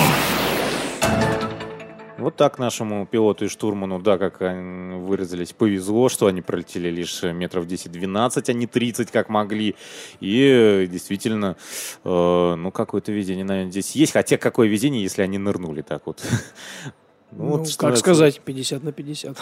вот 2.26 2.34
так 2.34 2.58
нашему 2.58 3.06
пилоту 3.06 3.44
и 3.44 3.48
штурману, 3.48 4.00
да, 4.00 4.18
как 4.18 4.42
они 4.42 4.96
выразились, 4.96 5.52
повезло, 5.52 6.08
что 6.08 6.26
они 6.26 6.42
пролетели 6.42 6.90
лишь 6.90 7.22
метров 7.22 7.66
10-12, 7.66 8.42
а 8.48 8.52
не 8.52 8.66
30, 8.66 9.12
как 9.12 9.28
могли. 9.28 9.76
И 10.18 10.88
действительно, 10.90 11.56
э, 12.02 12.54
ну, 12.58 12.72
какое-то 12.72 13.12
везение, 13.12 13.44
наверное, 13.44 13.70
здесь 13.70 13.92
есть. 13.92 14.12
Хотя 14.12 14.38
какое 14.38 14.66
везение, 14.66 15.04
если 15.04 15.22
они 15.22 15.38
нырнули 15.38 15.82
так 15.82 16.04
вот. 16.06 16.20
Ну, 17.30 17.44
ну 17.44 17.56
вот, 17.58 17.76
как 17.76 17.96
сказать, 17.96 18.40
50 18.40 18.82
на 18.82 18.90
50. 18.90 19.38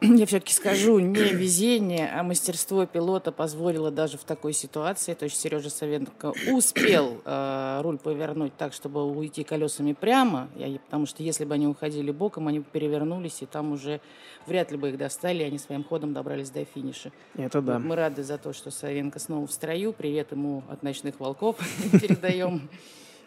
Я 0.00 0.26
все-таки 0.26 0.52
скажу, 0.52 0.98
не 1.00 1.20
везение, 1.20 2.08
а 2.14 2.22
мастерство 2.22 2.86
пилота 2.86 3.32
позволило 3.32 3.90
даже 3.90 4.16
в 4.16 4.24
такой 4.24 4.52
ситуации, 4.52 5.14
то 5.14 5.24
есть 5.24 5.40
Сережа 5.40 5.70
Савенко 5.70 6.34
успел 6.52 7.20
э, 7.24 7.80
руль 7.82 7.98
повернуть 7.98 8.56
так, 8.56 8.72
чтобы 8.72 9.04
уйти 9.04 9.42
колесами 9.42 9.94
прямо, 9.94 10.48
я, 10.54 10.78
потому 10.78 11.06
что 11.06 11.22
если 11.22 11.44
бы 11.44 11.54
они 11.54 11.66
уходили 11.66 12.12
боком, 12.12 12.46
они 12.46 12.60
бы 12.60 12.66
перевернулись, 12.70 13.42
и 13.42 13.46
там 13.46 13.72
уже 13.72 14.00
вряд 14.46 14.70
ли 14.70 14.76
бы 14.76 14.90
их 14.90 14.98
достали, 14.98 15.42
и 15.42 15.46
они 15.46 15.58
своим 15.58 15.82
ходом 15.82 16.12
добрались 16.12 16.50
до 16.50 16.64
финиша. 16.64 17.10
Это 17.36 17.60
да. 17.60 17.78
Мы 17.78 17.96
рады 17.96 18.22
за 18.22 18.38
то, 18.38 18.52
что 18.52 18.70
Савенко 18.70 19.18
снова 19.18 19.46
в 19.46 19.52
строю, 19.52 19.92
привет 19.92 20.30
ему 20.30 20.62
от 20.68 20.82
ночных 20.84 21.18
волков 21.18 21.56
передаем. 21.92 22.68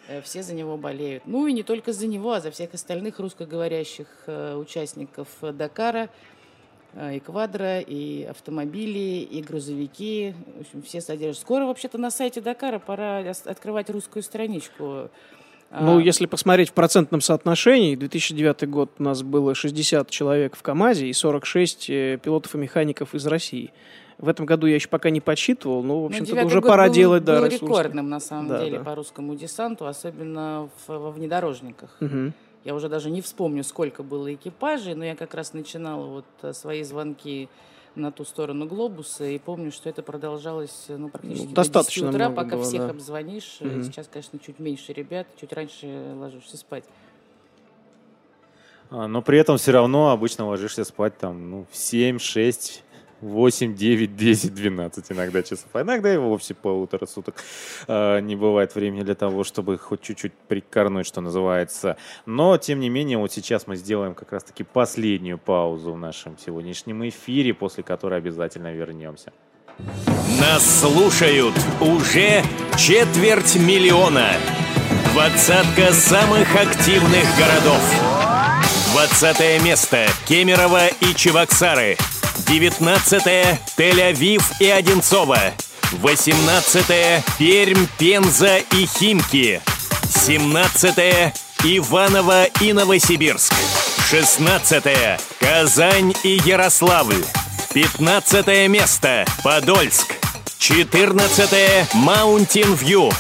Э, 0.07 0.22
все 0.22 0.41
за 0.41 0.53
него 0.53 0.78
болеют. 0.78 1.24
Ну 1.26 1.47
и 1.47 1.53
не 1.53 1.63
только 1.63 1.91
за 1.91 2.07
него, 2.07 2.32
а 2.32 2.39
за 2.39 2.49
всех 2.49 2.74
остальных 2.74 3.19
русскоговорящих 3.19 4.07
э, 4.28 4.55
участников 4.55 5.28
Дакара– 5.41 6.09
и 7.13 7.19
квадро, 7.19 7.79
и 7.79 8.23
автомобили, 8.23 9.21
и 9.21 9.41
грузовики. 9.41 10.33
В 10.57 10.61
общем, 10.61 10.81
все 10.81 11.01
содержат. 11.01 11.41
Скоро 11.41 11.65
вообще-то 11.65 11.97
на 11.97 12.11
сайте 12.11 12.41
Дакара 12.41 12.79
пора 12.79 13.23
открывать 13.45 13.89
русскую 13.89 14.23
страничку. 14.23 15.09
Ну, 15.71 15.97
а... 15.97 16.01
если 16.01 16.25
посмотреть 16.25 16.69
в 16.69 16.73
процентном 16.73 17.21
соотношении, 17.21 17.95
2009 17.95 18.69
год 18.69 18.91
у 18.99 19.03
нас 19.03 19.23
было 19.23 19.55
60 19.55 20.09
человек 20.09 20.57
в 20.57 20.61
КАМАЗе 20.61 21.07
и 21.07 21.13
46 21.13 21.89
э, 21.89 22.19
пилотов 22.21 22.55
и 22.55 22.57
механиков 22.57 23.15
из 23.15 23.25
России. 23.25 23.71
В 24.17 24.27
этом 24.27 24.45
году 24.45 24.67
я 24.67 24.75
еще 24.75 24.89
пока 24.89 25.09
не 25.09 25.21
подсчитывал, 25.21 25.81
но, 25.81 26.05
в 26.05 26.11
ну, 26.11 26.17
общем-то, 26.17 26.45
уже 26.45 26.61
пора 26.61 26.87
был, 26.87 26.93
делать, 26.93 27.23
да, 27.23 27.39
был 27.39 27.47
рекордным, 27.47 28.09
на 28.09 28.19
самом 28.19 28.49
да, 28.49 28.63
деле, 28.63 28.77
да. 28.79 28.83
по 28.83 28.95
русскому 28.95 29.33
десанту, 29.35 29.87
особенно 29.87 30.69
в, 30.85 30.89
во 30.89 31.09
внедорожниках. 31.09 31.97
Угу. 32.01 32.33
Я 32.64 32.76
уже 32.76 32.89
даже 32.89 33.09
не 33.09 33.22
вспомню, 33.22 33.64
сколько 33.64 34.03
было 34.03 34.34
экипажей, 34.34 34.93
но 34.93 35.03
я 35.03 35.16
как 35.16 35.34
раз 35.34 35.53
начинала 35.53 36.05
вот 36.05 36.26
э, 36.43 36.53
свои 36.53 36.84
звонки 36.84 37.49
на 37.95 38.12
ту 38.12 38.24
сторону 38.24 38.68
глобуса, 38.68 39.26
и 39.26 39.38
помню, 39.38 39.72
что 39.72 39.89
это 39.89 40.01
продолжалось 40.01 40.86
ну, 40.88 41.09
практически 41.09 41.47
ну, 41.47 41.53
достаточно 41.53 42.03
до 42.03 42.12
10 42.12 42.16
утра, 42.16 42.30
много 42.30 42.43
пока 42.43 42.55
было, 42.55 42.66
всех 42.66 42.82
да. 42.84 42.89
обзвонишь. 42.89 43.57
Угу. 43.59 43.84
Сейчас, 43.84 44.07
конечно, 44.07 44.39
чуть 44.39 44.59
меньше 44.59 44.93
ребят, 44.93 45.28
чуть 45.39 45.51
раньше 45.51 46.14
ложишься 46.16 46.57
спать. 46.57 46.86
А, 48.91 49.07
но 49.07 49.22
при 49.22 49.39
этом 49.39 49.57
все 49.57 49.72
равно 49.72 50.12
обычно 50.12 50.45
ложишься 50.47 50.84
спать 50.84 51.18
там 51.18 51.49
ну, 51.49 51.66
в 51.72 51.76
7-6 51.76 52.82
8, 53.22 53.76
9, 53.76 54.15
10, 54.15 54.53
12 54.53 55.11
иногда 55.11 55.43
часов. 55.43 55.67
А 55.74 55.82
иногда 55.82 56.13
и 56.13 56.17
вовсе 56.17 56.53
полутора 56.53 57.05
суток 57.05 57.36
э, 57.88 58.19
не 58.22 58.36
бывает 58.36 58.76
времени 58.76 59.03
для 59.03 59.15
того, 59.15 59.43
чтобы 59.43 59.78
хоть 59.78 60.01
чуть-чуть 60.01 60.34
прикорнуть, 60.47 61.05
что 61.05 61.22
называется. 61.22 61.97
Но, 62.26 62.57
тем 62.57 62.80
не 62.80 62.89
менее, 62.89 63.17
вот 63.17 63.32
сейчас 63.32 63.67
мы 63.67 63.76
сделаем 63.76 64.15
как 64.15 64.32
раз-таки 64.32 64.63
последнюю 64.63 65.38
паузу 65.38 65.93
в 65.93 65.97
нашем 65.97 66.38
сегодняшнем 66.38 67.07
эфире, 67.09 67.53
после 67.53 67.84
которой 67.84 68.17
обязательно 68.17 68.74
вернемся. 68.74 69.32
Нас 70.39 70.82
слушают 70.82 71.55
уже 71.80 72.43
четверть 72.78 73.55
миллиона. 73.55 74.30
Двадцатка 75.13 75.91
самых 75.91 76.55
активных 76.55 77.26
городов. 77.38 77.82
Двадцатое 78.91 79.59
место 79.61 80.07
Кемерово 80.28 80.88
и 80.88 81.15
Чебоксары. 81.15 81.97
Девятнадцатое 82.47 83.59
Тель-Авив 83.77 84.43
и 84.59 84.69
Одинцово. 84.69 85.39
Восемнадцатое 85.93 87.23
Пермь, 87.37 87.85
Пенза 87.97 88.57
и 88.57 88.85
Химки. 88.85 89.61
Семнадцатое 90.09 91.33
Иваново 91.63 92.45
и 92.45 92.73
Новосибирск. 92.73 93.53
Шестнадцатое 94.09 95.19
Казань 95.39 96.13
и 96.23 96.41
Ярославль. 96.45 97.23
Пятнадцатое 97.73 98.67
место 98.67 99.25
Подольск. 99.43 100.15
Четырнадцатое 100.57 101.87
Маунтин 101.93 102.73
Вью. 102.75 103.11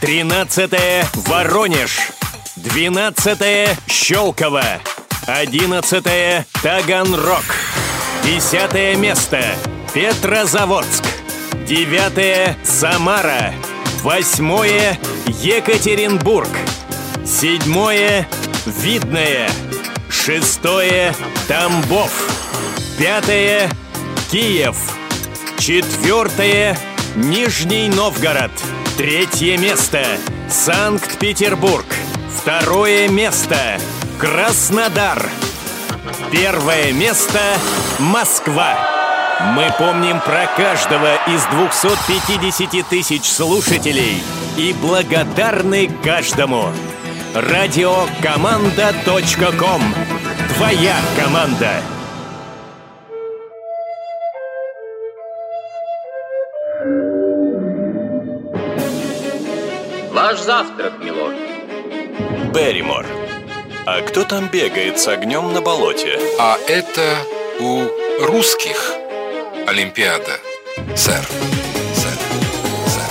Тринадцатое 0.00 1.06
Воронеж. 1.14 2.10
Двенадцатое 2.56 3.76
Щелково. 3.88 4.64
Одиннадцатое 5.26 6.46
Таганрог. 6.62 7.44
Десятое 8.24 8.96
место 8.96 9.38
Петрозаводск. 9.92 11.04
Девятое 11.66 12.56
Самара. 12.64 13.52
Восьмое 14.02 14.98
Екатеринбург. 15.26 16.48
Седьмое 17.26 18.26
Видное. 18.64 19.50
Шестое 20.08 21.14
Тамбов. 21.48 22.10
Пятое 22.98 23.70
Киев. 24.30 24.76
Четвертое 25.58 26.78
Нижний 27.16 27.90
Новгород. 27.90 28.52
Третье 28.96 29.58
место 29.58 30.02
Санкт-Петербург. 30.48 31.84
Второе 32.34 33.06
место 33.06 33.78
Краснодар. 34.18 35.28
Первое 36.30 36.92
место 36.92 37.40
Москва. 37.98 38.76
Мы 39.54 39.66
помним 39.78 40.20
про 40.20 40.46
каждого 40.56 41.16
из 41.26 41.44
250 41.46 42.88
тысяч 42.88 43.24
слушателей 43.24 44.22
и 44.56 44.72
благодарны 44.80 45.90
каждому. 46.02 46.70
Радиокоманда.ком. 47.34 49.82
Твоя 50.56 50.96
команда. 51.16 51.82
Ваш 60.12 60.38
завтрак, 60.40 60.92
милорд. 61.02 61.36
Берримор. 62.54 63.04
А 63.86 64.00
кто 64.00 64.24
там 64.24 64.48
бегает 64.48 64.98
с 64.98 65.06
огнем 65.08 65.52
на 65.52 65.60
болоте? 65.60 66.18
А 66.38 66.56
это 66.68 67.18
у 67.60 67.82
русских 68.18 68.94
Олимпиада, 69.66 70.40
сэр. 70.96 71.22
Сэр. 71.94 72.18
Сэр. 72.86 73.10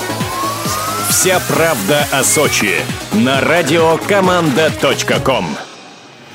Вся 1.12 1.40
правда 1.48 2.08
о 2.12 2.24
Сочи 2.24 2.74
на 3.12 3.40
радиокоманда.ком. 3.42 5.56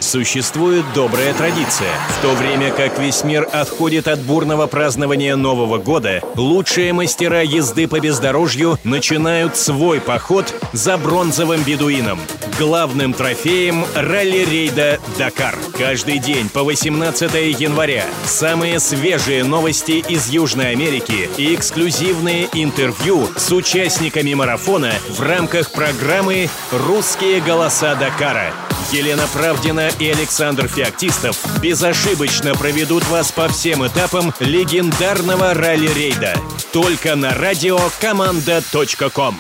Существует 0.00 0.84
добрая 0.94 1.34
традиция. 1.34 1.90
В 2.18 2.22
то 2.22 2.32
время 2.34 2.70
как 2.70 2.98
весь 2.98 3.24
мир 3.24 3.48
отходит 3.52 4.06
от 4.06 4.20
бурного 4.20 4.66
празднования 4.66 5.34
Нового 5.36 5.78
года, 5.78 6.22
лучшие 6.36 6.92
мастера 6.92 7.42
езды 7.42 7.88
по 7.88 7.98
бездорожью 7.98 8.78
начинают 8.84 9.56
свой 9.56 10.00
поход 10.00 10.54
за 10.72 10.96
бронзовым 10.98 11.62
бедуином, 11.62 12.20
главным 12.58 13.12
трофеем 13.12 13.84
ралли-рейда 13.94 15.00
«Дакар». 15.18 15.56
Каждый 15.76 16.18
день 16.20 16.48
по 16.48 16.62
18 16.62 17.60
января 17.60 18.04
самые 18.24 18.78
свежие 18.80 19.42
новости 19.42 20.04
из 20.08 20.28
Южной 20.28 20.70
Америки 20.70 21.28
и 21.36 21.54
эксклюзивные 21.54 22.48
интервью 22.52 23.28
с 23.36 23.50
участниками 23.50 24.34
марафона 24.34 24.92
в 25.10 25.20
рамках 25.20 25.72
программы 25.72 26.48
«Русские 26.72 27.40
голоса 27.40 27.96
Дакара». 27.96 28.52
Елена 28.92 29.24
Правдина 29.34 29.90
и 30.00 30.08
Александр 30.08 30.66
Феоктистов 30.66 31.36
безошибочно 31.62 32.54
проведут 32.54 33.06
вас 33.08 33.30
по 33.30 33.46
всем 33.48 33.86
этапам 33.86 34.32
легендарного 34.40 35.52
ралли-рейда. 35.52 36.34
Только 36.72 37.14
на 37.14 37.34
радиокоманда.ком. 37.34 39.34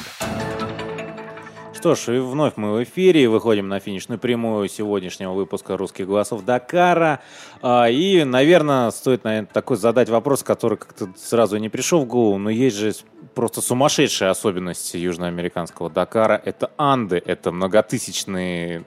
Что 1.74 1.94
ж, 1.94 2.08
и 2.08 2.18
вновь 2.18 2.54
мы 2.56 2.74
в 2.74 2.82
эфире, 2.82 3.28
выходим 3.28 3.68
на 3.68 3.80
финишную 3.80 4.18
прямую 4.18 4.68
сегодняшнего 4.68 5.32
выпуска 5.32 5.76
«Русских 5.76 6.06
голосов 6.06 6.44
Дакара». 6.44 7.20
А, 7.62 7.88
И, 7.88 8.24
наверное, 8.24 8.90
стоит 8.90 9.24
наверное, 9.24 9.48
такой 9.50 9.78
задать 9.78 10.10
вопрос, 10.10 10.42
который 10.42 10.76
как-то 10.76 11.08
сразу 11.16 11.56
не 11.56 11.68
пришел 11.68 12.00
в 12.00 12.06
голову, 12.06 12.36
но 12.36 12.50
есть 12.50 12.76
же 12.76 12.92
просто 13.34 13.62
сумасшедшие 13.62 14.28
особенности 14.28 14.96
южноамериканского 14.96 15.88
Дакара. 15.88 16.40
Это 16.44 16.70
Анды, 16.76 17.22
это 17.24 17.52
многотысячные 17.52 18.84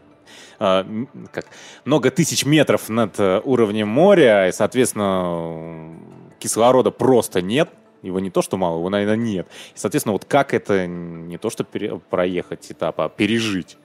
как, 0.62 1.48
много 1.86 2.12
тысяч 2.12 2.46
метров 2.46 2.88
над 2.88 3.20
э, 3.20 3.42
уровнем 3.44 3.88
моря, 3.88 4.48
и, 4.48 4.52
соответственно, 4.52 5.98
кислорода 6.38 6.92
просто 6.92 7.42
нет. 7.42 7.70
Его 8.04 8.20
не 8.20 8.30
то, 8.30 8.44
что 8.44 8.58
мало, 8.58 8.78
его, 8.78 8.90
наверное, 8.90 9.16
нет. 9.16 9.48
И, 9.76 9.80
соответственно, 9.80 10.14
вот 10.14 10.26
как 10.26 10.54
это 10.54 10.86
не 10.86 11.38
то, 11.38 11.50
что 11.50 11.64
пере- 11.64 12.00
проехать 12.10 12.72
этап, 12.72 13.00
а 13.02 13.10
пережить? 13.10 13.78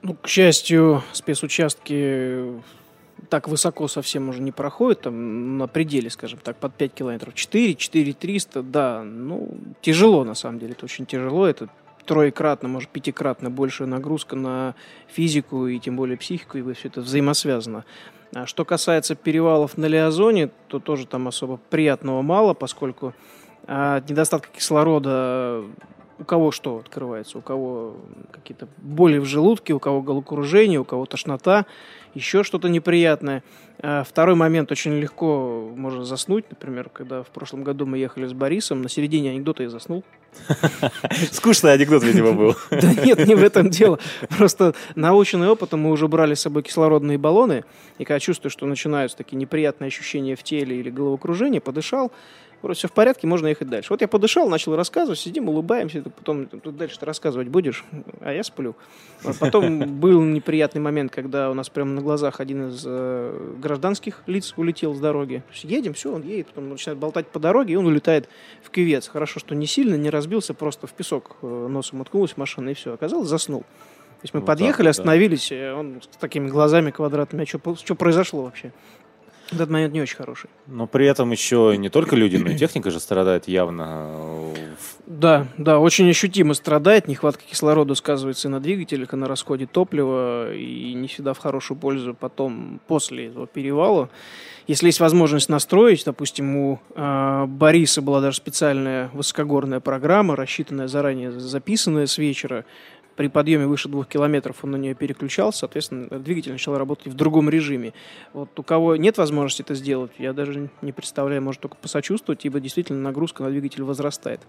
Ну, 0.00 0.14
к 0.14 0.26
счастью, 0.26 1.02
спецучастки 1.12 2.60
так 3.28 3.48
высоко 3.48 3.88
совсем 3.88 4.28
уже 4.28 4.40
не 4.40 4.52
проходят, 4.52 5.02
там 5.02 5.58
на 5.58 5.66
пределе, 5.66 6.10
скажем 6.10 6.38
так, 6.42 6.56
под 6.56 6.74
5 6.74 6.92
километров. 6.94 7.34
4, 7.34 7.74
4 7.74 8.12
300, 8.12 8.62
да, 8.62 9.02
ну, 9.02 9.56
тяжело 9.82 10.24
на 10.24 10.34
самом 10.34 10.58
деле, 10.58 10.72
это 10.72 10.84
очень 10.84 11.06
тяжело, 11.06 11.46
это 11.46 11.68
троекратно, 12.04 12.68
может, 12.68 12.90
пятикратно 12.90 13.50
большая 13.50 13.88
нагрузка 13.88 14.36
на 14.36 14.74
физику 15.08 15.66
и 15.66 15.78
тем 15.78 15.96
более 15.96 16.16
психику, 16.16 16.58
и 16.58 16.72
все 16.74 16.88
это 16.88 17.00
взаимосвязано. 17.00 17.84
А 18.34 18.46
что 18.46 18.64
касается 18.64 19.14
перевалов 19.14 19.76
на 19.76 19.86
Лиазоне, 19.86 20.50
то 20.68 20.80
тоже 20.80 21.06
там 21.06 21.28
особо 21.28 21.58
приятного 21.70 22.22
мало, 22.22 22.54
поскольку 22.54 23.14
а, 23.66 23.96
от 23.96 24.10
недостатка 24.10 24.48
кислорода 24.52 25.62
у 26.18 26.24
кого 26.24 26.50
что 26.52 26.78
открывается, 26.78 27.38
у 27.38 27.42
кого 27.42 27.96
какие-то 28.30 28.68
боли 28.78 29.18
в 29.18 29.24
желудке, 29.24 29.72
у 29.72 29.80
кого 29.80 30.00
головокружение, 30.02 30.80
у 30.80 30.84
кого 30.84 31.06
тошнота, 31.06 31.66
еще 32.14 32.44
что-то 32.44 32.68
неприятное. 32.68 33.42
А 33.80 34.04
Второй 34.04 34.36
момент, 34.36 34.70
очень 34.72 34.98
легко 34.98 35.72
можно 35.76 36.04
заснуть, 36.04 36.44
например, 36.50 36.88
когда 36.88 37.22
в 37.22 37.28
прошлом 37.28 37.64
году 37.64 37.86
мы 37.86 37.98
ехали 37.98 38.26
с 38.26 38.32
Борисом, 38.32 38.82
на 38.82 38.88
середине 38.88 39.30
анекдота 39.30 39.64
я 39.64 39.70
заснул. 39.70 40.04
Скучный 41.32 41.72
анекдот, 41.72 42.02
видимо, 42.02 42.32
был. 42.32 42.56
Да 42.70 42.94
нет, 42.94 43.26
не 43.26 43.34
в 43.34 43.42
этом 43.42 43.70
дело. 43.70 43.98
Просто 44.36 44.74
наученный 44.94 45.48
опытом 45.48 45.80
мы 45.80 45.90
уже 45.90 46.08
брали 46.08 46.34
с 46.34 46.40
собой 46.40 46.62
кислородные 46.62 47.18
баллоны, 47.18 47.64
и 47.98 48.04
когда 48.04 48.20
чувствую, 48.20 48.50
что 48.50 48.66
начинаются 48.66 49.16
такие 49.16 49.36
неприятные 49.36 49.88
ощущения 49.88 50.36
в 50.36 50.42
теле 50.42 50.78
или 50.78 50.90
головокружение, 50.90 51.60
подышал, 51.60 52.12
вроде 52.64 52.78
все 52.78 52.88
в 52.88 52.92
порядке, 52.92 53.26
можно 53.26 53.46
ехать 53.46 53.68
дальше. 53.68 53.92
Вот 53.92 54.00
я 54.00 54.08
подышал, 54.08 54.48
начал 54.48 54.74
рассказывать, 54.74 55.18
сидим, 55.18 55.48
улыбаемся, 55.48 56.02
потом 56.02 56.46
тут 56.46 56.76
дальше 56.76 56.98
ты 56.98 57.06
рассказывать 57.06 57.48
будешь, 57.48 57.84
а 58.20 58.32
я 58.32 58.42
сплю. 58.42 58.74
А 59.22 59.32
Потом 59.38 59.78
был 60.00 60.22
неприятный 60.22 60.80
момент, 60.80 61.12
когда 61.12 61.50
у 61.50 61.54
нас 61.54 61.68
прямо 61.68 61.92
на 61.92 62.00
глазах 62.00 62.40
один 62.40 62.70
из 62.70 62.82
э, 62.86 63.54
гражданских 63.58 64.22
лиц 64.26 64.54
улетел 64.56 64.94
с 64.94 64.98
дороги. 64.98 65.42
Едем, 65.62 65.94
все, 65.94 66.12
он 66.12 66.22
едет, 66.22 66.48
потом 66.48 66.70
начинает 66.70 66.98
болтать 66.98 67.28
по 67.28 67.38
дороге, 67.38 67.74
и 67.74 67.76
он 67.76 67.86
улетает 67.86 68.28
в 68.62 68.70
кювец. 68.70 69.08
Хорошо, 69.08 69.38
что 69.38 69.54
не 69.54 69.66
сильно, 69.66 69.94
не 69.94 70.10
разбился, 70.10 70.54
просто 70.54 70.86
в 70.86 70.92
песок 70.94 71.36
э, 71.42 71.66
носом 71.68 72.00
уткнулась 72.00 72.36
машина, 72.36 72.70
и 72.70 72.74
все. 72.74 72.94
Оказалось, 72.94 73.28
заснул. 73.28 73.60
То 73.60 74.26
есть 74.26 74.32
мы 74.32 74.40
Вот 74.40 74.46
так 74.46 74.56
подъехали, 74.56 74.86
да. 74.86 74.90
остановились, 74.90 75.52
э, 75.52 75.74
он 75.74 76.00
с 76.00 76.16
такими 76.16 76.48
глазами 76.48 76.90
квадратными. 76.90 77.42
А 77.42 77.46
что, 77.46 77.76
что 77.76 77.94
произошло 77.94 78.44
вообще? 78.44 78.72
Этот 79.52 79.68
момент 79.70 79.92
не 79.92 80.00
очень 80.00 80.16
хороший. 80.16 80.48
Но 80.66 80.86
при 80.86 81.06
этом 81.06 81.30
еще 81.30 81.74
не 81.76 81.90
только 81.90 82.16
люди, 82.16 82.36
но 82.36 82.50
и 82.50 82.56
техника 82.56 82.90
же 82.90 82.98
страдает 82.98 83.46
явно. 83.46 84.10
Да, 85.06 85.46
да, 85.58 85.78
очень 85.78 86.08
ощутимо 86.08 86.54
страдает. 86.54 87.08
Нехватка 87.08 87.42
кислорода 87.48 87.94
сказывается 87.94 88.48
и 88.48 88.50
на 88.50 88.60
двигателях, 88.60 89.12
и 89.12 89.16
на 89.16 89.28
расходе 89.28 89.66
топлива, 89.66 90.54
и 90.54 90.94
не 90.94 91.08
всегда 91.08 91.34
в 91.34 91.38
хорошую 91.38 91.78
пользу 91.78 92.14
потом, 92.14 92.80
после 92.86 93.26
этого 93.26 93.46
перевала. 93.46 94.08
Если 94.66 94.86
есть 94.86 95.00
возможность 95.00 95.50
настроить, 95.50 96.04
допустим, 96.06 96.56
у 96.56 96.80
э, 96.94 97.44
Бориса 97.46 98.00
была 98.00 98.22
даже 98.22 98.38
специальная 98.38 99.10
высокогорная 99.12 99.80
программа, 99.80 100.36
рассчитанная 100.36 100.88
заранее, 100.88 101.32
записанная 101.32 102.06
с 102.06 102.16
вечера, 102.16 102.64
при 103.16 103.28
подъеме 103.28 103.66
выше 103.66 103.88
двух 103.88 104.08
километров 104.08 104.64
он 104.64 104.72
на 104.72 104.76
нее 104.76 104.94
переключался, 104.94 105.60
соответственно, 105.60 106.18
двигатель 106.18 106.52
начал 106.52 106.76
работать 106.76 107.08
в 107.08 107.14
другом 107.14 107.48
режиме. 107.48 107.92
Вот 108.32 108.58
у 108.58 108.62
кого 108.62 108.96
нет 108.96 109.18
возможности 109.18 109.62
это 109.62 109.74
сделать, 109.74 110.12
я 110.18 110.32
даже 110.32 110.68
не 110.82 110.92
представляю, 110.92 111.42
может 111.42 111.60
только 111.60 111.76
посочувствовать, 111.76 112.44
ибо 112.44 112.60
действительно 112.60 113.00
нагрузка 113.00 113.42
на 113.42 113.50
двигатель 113.50 113.82
возрастает. 113.82 114.40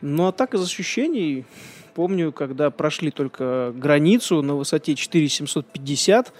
Ну 0.00 0.26
а 0.26 0.32
так 0.32 0.54
из 0.54 0.62
ощущений, 0.62 1.44
помню, 1.94 2.32
когда 2.32 2.70
прошли 2.70 3.10
только 3.10 3.72
границу 3.74 4.40
на 4.42 4.54
высоте 4.54 4.94
4750, 4.94 6.32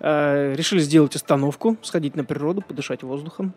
э, 0.00 0.54
решили 0.54 0.80
сделать 0.80 1.14
остановку, 1.16 1.76
сходить 1.82 2.16
на 2.16 2.24
природу, 2.24 2.62
подышать 2.62 3.02
воздухом. 3.02 3.52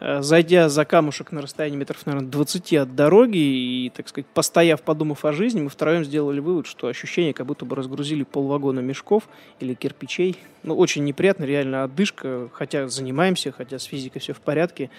Э, 0.00 0.22
зайдя 0.22 0.68
за 0.68 0.84
камушек 0.84 1.32
на 1.32 1.42
расстоянии 1.42 1.76
метров, 1.76 2.06
наверное, 2.06 2.28
20 2.28 2.74
от 2.74 2.94
дороги 2.94 3.38
и, 3.38 3.90
так 3.94 4.08
сказать, 4.08 4.26
постояв, 4.26 4.82
подумав 4.82 5.24
о 5.24 5.32
жизни, 5.32 5.60
мы 5.60 5.70
втроем 5.70 6.04
сделали 6.04 6.38
вывод, 6.40 6.66
что 6.66 6.86
ощущение, 6.86 7.34
как 7.34 7.46
будто 7.46 7.64
бы 7.64 7.74
разгрузили 7.74 8.22
полвагона 8.22 8.80
мешков 8.80 9.28
или 9.58 9.74
кирпичей. 9.74 10.36
Ну, 10.62 10.76
очень 10.76 11.04
неприятно, 11.04 11.44
реально 11.44 11.84
отдышка, 11.84 12.48
хотя 12.52 12.86
занимаемся, 12.88 13.50
хотя 13.50 13.78
с 13.78 13.84
физикой 13.84 14.20
все 14.20 14.34
в 14.34 14.40
порядке, 14.40 14.90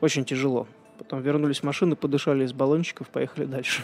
очень 0.00 0.24
тяжело. 0.24 0.66
Потом 0.98 1.22
вернулись 1.22 1.60
в 1.60 1.62
машину, 1.62 1.94
подышали 1.94 2.44
из 2.44 2.52
баллончиков, 2.52 3.08
поехали 3.08 3.44
дальше. 3.44 3.82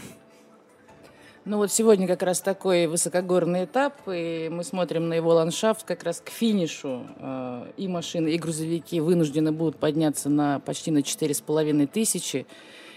Ну 1.47 1.59
вот 1.59 1.71
сегодня 1.71 2.07
как 2.07 2.23
раз 2.23 2.41
такой 2.41 2.87
высокогорный 2.87 3.67
этап, 3.67 3.93
и 4.07 4.49
мы 4.51 4.65
смотрим 4.65 5.09
на 5.09 5.15
его 5.15 5.35
ландшафт 5.35 5.85
как 5.85 6.03
раз 6.03 6.23
к 6.25 6.31
финишу. 6.31 7.03
Э, 7.19 7.67
и 7.77 7.87
машины, 7.87 8.29
и 8.29 8.39
грузовики 8.39 8.99
вынуждены 8.99 9.53
будут 9.53 9.77
подняться 9.77 10.31
на 10.31 10.61
почти 10.61 10.91
на 10.91 11.03
четыре 11.03 11.35
с 11.35 11.43
половиной 11.43 11.87
тысячи. 11.87 12.47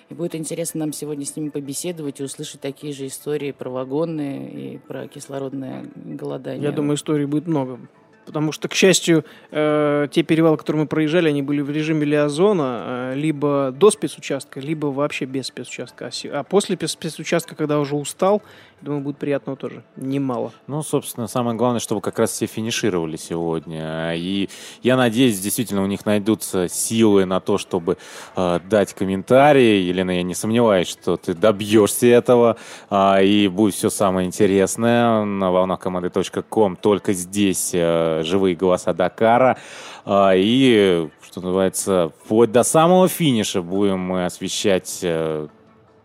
И 0.08 0.14
будет 0.14 0.34
интересно 0.34 0.80
нам 0.80 0.94
сегодня 0.94 1.26
с 1.26 1.36
ними 1.36 1.50
побеседовать 1.50 2.22
и 2.22 2.24
услышать 2.24 2.62
такие 2.62 2.94
же 2.94 3.08
истории 3.08 3.52
про 3.52 3.70
вагоны 3.70 4.50
и 4.50 4.78
про 4.78 5.10
кислородное 5.10 5.86
голодание. 5.96 6.64
Я 6.64 6.72
думаю, 6.72 6.96
историй 6.96 7.26
будет 7.26 7.48
много. 7.48 7.82
Потому 8.28 8.52
что, 8.52 8.68
к 8.68 8.74
счастью, 8.74 9.24
э, 9.52 10.10
те 10.12 10.22
перевалы, 10.22 10.58
которые 10.58 10.82
мы 10.82 10.88
проезжали, 10.88 11.30
они 11.30 11.42
были 11.42 11.62
в 11.62 11.70
режиме 11.72 12.06
лиазона, 12.06 12.84
э, 12.86 13.14
либо 13.16 13.74
до 13.74 13.90
спецучастка, 13.90 14.60
либо 14.60 14.88
вообще 14.88 15.24
без 15.24 15.48
спецучастка. 15.48 16.08
А, 16.08 16.40
а 16.40 16.44
после 16.44 16.78
спецучастка, 16.88 17.56
когда 17.56 17.80
уже 17.80 17.96
устал, 17.96 18.44
Думаю, 18.80 19.02
будет 19.02 19.18
приятного 19.18 19.58
тоже. 19.58 19.84
Немало. 19.96 20.52
Ну, 20.68 20.84
собственно, 20.84 21.26
самое 21.28 21.58
главное, 21.58 21.80
чтобы 21.80 22.00
как 22.00 22.20
раз 22.20 22.32
все 22.32 22.46
финишировали 22.46 23.18
сегодня. 23.18 24.14
И 24.16 24.50
я 24.84 24.96
надеюсь, 24.96 25.40
действительно, 25.40 25.82
у 25.82 25.88
них 25.88 26.06
найдутся 26.06 26.68
силы 26.68 27.26
на 27.26 27.40
то, 27.40 27.58
чтобы 27.58 27.98
э, 28.36 28.60
дать 28.70 28.94
комментарии. 28.94 29.82
Елена, 29.82 30.12
я 30.12 30.22
не 30.22 30.36
сомневаюсь, 30.36 30.90
что 30.90 31.18
ты 31.18 31.34
добьешься 31.34 32.06
этого. 32.06 32.58
Э, 32.92 33.26
и 33.26 33.48
будет 33.48 33.74
все 33.74 33.90
самое 33.90 34.28
интересное 34.28 35.26
на 35.26 35.52
волнах 35.52 35.80
команды.ком. 35.80 36.76
Только 36.76 37.14
здесь 37.14 37.72
э, 37.74 38.17
живые 38.24 38.56
голоса 38.56 38.94
Дакара. 38.94 39.58
Э, 40.06 40.32
и, 40.36 41.10
что 41.22 41.42
называется, 41.42 42.12
вплоть 42.24 42.52
до 42.52 42.64
самого 42.64 43.08
финиша 43.08 43.62
будем 43.62 44.00
мы 44.00 44.26
освещать 44.26 45.00
э, 45.04 45.48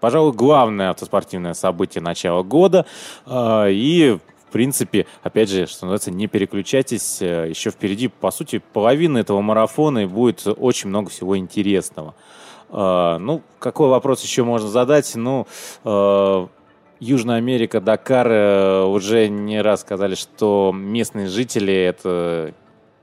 пожалуй, 0.02 0.32
главное 0.32 0.90
автоспортивное 0.90 1.54
событие 1.54 2.02
начала 2.02 2.42
года. 2.42 2.86
А, 3.24 3.68
и 3.68 4.18
в 4.48 4.52
принципе, 4.52 5.06
опять 5.22 5.48
же, 5.48 5.66
что 5.66 5.86
называется, 5.86 6.10
не 6.10 6.26
переключайтесь. 6.26 7.22
Э, 7.22 7.48
еще 7.48 7.70
впереди, 7.70 8.08
по 8.08 8.30
сути, 8.30 8.60
половина 8.74 9.16
этого 9.16 9.40
марафона 9.40 10.00
и 10.00 10.06
будет 10.06 10.46
очень 10.46 10.90
много 10.90 11.08
всего 11.08 11.38
интересного. 11.38 12.14
А, 12.68 13.18
ну, 13.18 13.40
какой 13.58 13.88
вопрос 13.88 14.22
еще 14.22 14.44
можно 14.44 14.68
задать? 14.68 15.12
Ну, 15.14 15.46
э, 15.84 16.46
Южная 17.02 17.38
Америка, 17.38 17.80
Дакар 17.80 18.28
э, 18.30 18.84
уже 18.84 19.26
не 19.26 19.60
раз 19.60 19.80
сказали, 19.80 20.14
что 20.14 20.70
местные 20.72 21.26
жители 21.26 21.74
это 21.74 22.54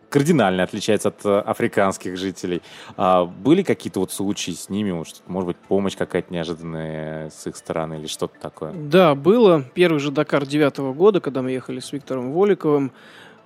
кардинально 0.10 0.64
отличается 0.64 1.10
от 1.10 1.26
э, 1.26 1.40
африканских 1.40 2.16
жителей. 2.16 2.62
А 2.96 3.26
были 3.26 3.62
какие-то 3.62 4.00
вот 4.00 4.14
случаи 4.14 4.52
с 4.52 4.70
ними, 4.70 4.94
может, 4.94 5.22
может 5.28 5.48
быть, 5.48 5.58
помощь 5.58 5.98
какая-то 5.98 6.34
неожиданная 6.34 7.30
с 7.30 7.46
их 7.46 7.58
стороны 7.58 7.96
или 7.96 8.08
что-то 8.08 8.40
такое? 8.40 8.72
Да, 8.72 9.16
было. 9.16 9.66
Первый 9.74 10.00
же 10.00 10.12
Дакар 10.12 10.46
девятого 10.46 10.94
года, 10.94 11.20
когда 11.20 11.42
мы 11.42 11.52
ехали 11.52 11.82
с 11.82 11.92
Виктором 11.92 12.32
Воликовым, 12.32 12.94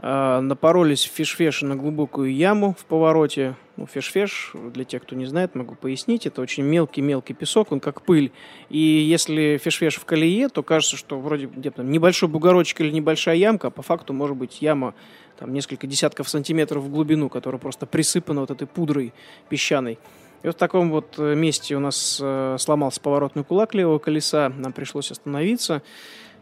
напоролись 0.04 1.06
в 1.06 1.12
фишфеше 1.12 1.66
на 1.66 1.78
глубокую 1.78 2.34
яму 2.34 2.76
в 2.78 2.84
повороте. 2.86 3.56
Ну, 3.78 3.88
фишфеш, 3.88 4.52
для 4.54 4.84
тех, 4.84 5.02
кто 5.02 5.16
не 5.16 5.26
знает, 5.26 5.56
могу 5.56 5.76
пояснить, 5.76 6.26
это 6.28 6.42
очень 6.42 6.64
мелкий-мелкий 6.64 7.34
песок, 7.34 7.72
он 7.72 7.80
как 7.80 8.02
пыль. 8.02 8.34
И 8.70 8.78
если 8.78 9.58
фишфеш 9.64 9.96
в 9.96 10.06
колее, 10.06 10.50
то 10.50 10.62
кажется, 10.62 10.98
что 10.98 11.20
вроде 11.20 11.46
где-то 11.46 11.84
небольшой 11.84 12.28
бугорочек 12.28 12.82
или 12.82 12.92
небольшая 12.92 13.38
ямка, 13.38 13.68
а 13.68 13.72
по 13.72 13.82
факту 13.82 14.12
может 14.12 14.36
быть 14.36 14.62
яма 14.62 14.94
там 15.40 15.54
несколько 15.54 15.88
десятков 15.88 16.28
сантиметров 16.30 16.84
в 16.84 16.90
глубину, 16.90 17.30
которая 17.30 17.60
просто 17.60 17.86
присыпана 17.86 18.42
вот 18.42 18.52
этой 18.52 18.68
пудрой 18.68 19.14
песчаной. 19.50 19.98
И 20.44 20.48
вот 20.48 20.58
в 20.58 20.60
таком 20.60 20.92
вот 20.92 21.16
э, 21.18 21.36
месте 21.36 21.76
у 21.76 21.80
нас 21.80 22.20
э, 22.22 22.58
сломался 22.60 23.00
поворотный 23.00 23.46
кулак 23.46 23.74
левого 23.74 24.00
колеса, 24.00 24.50
нам 24.50 24.74
пришлось 24.74 25.10
остановиться. 25.10 25.82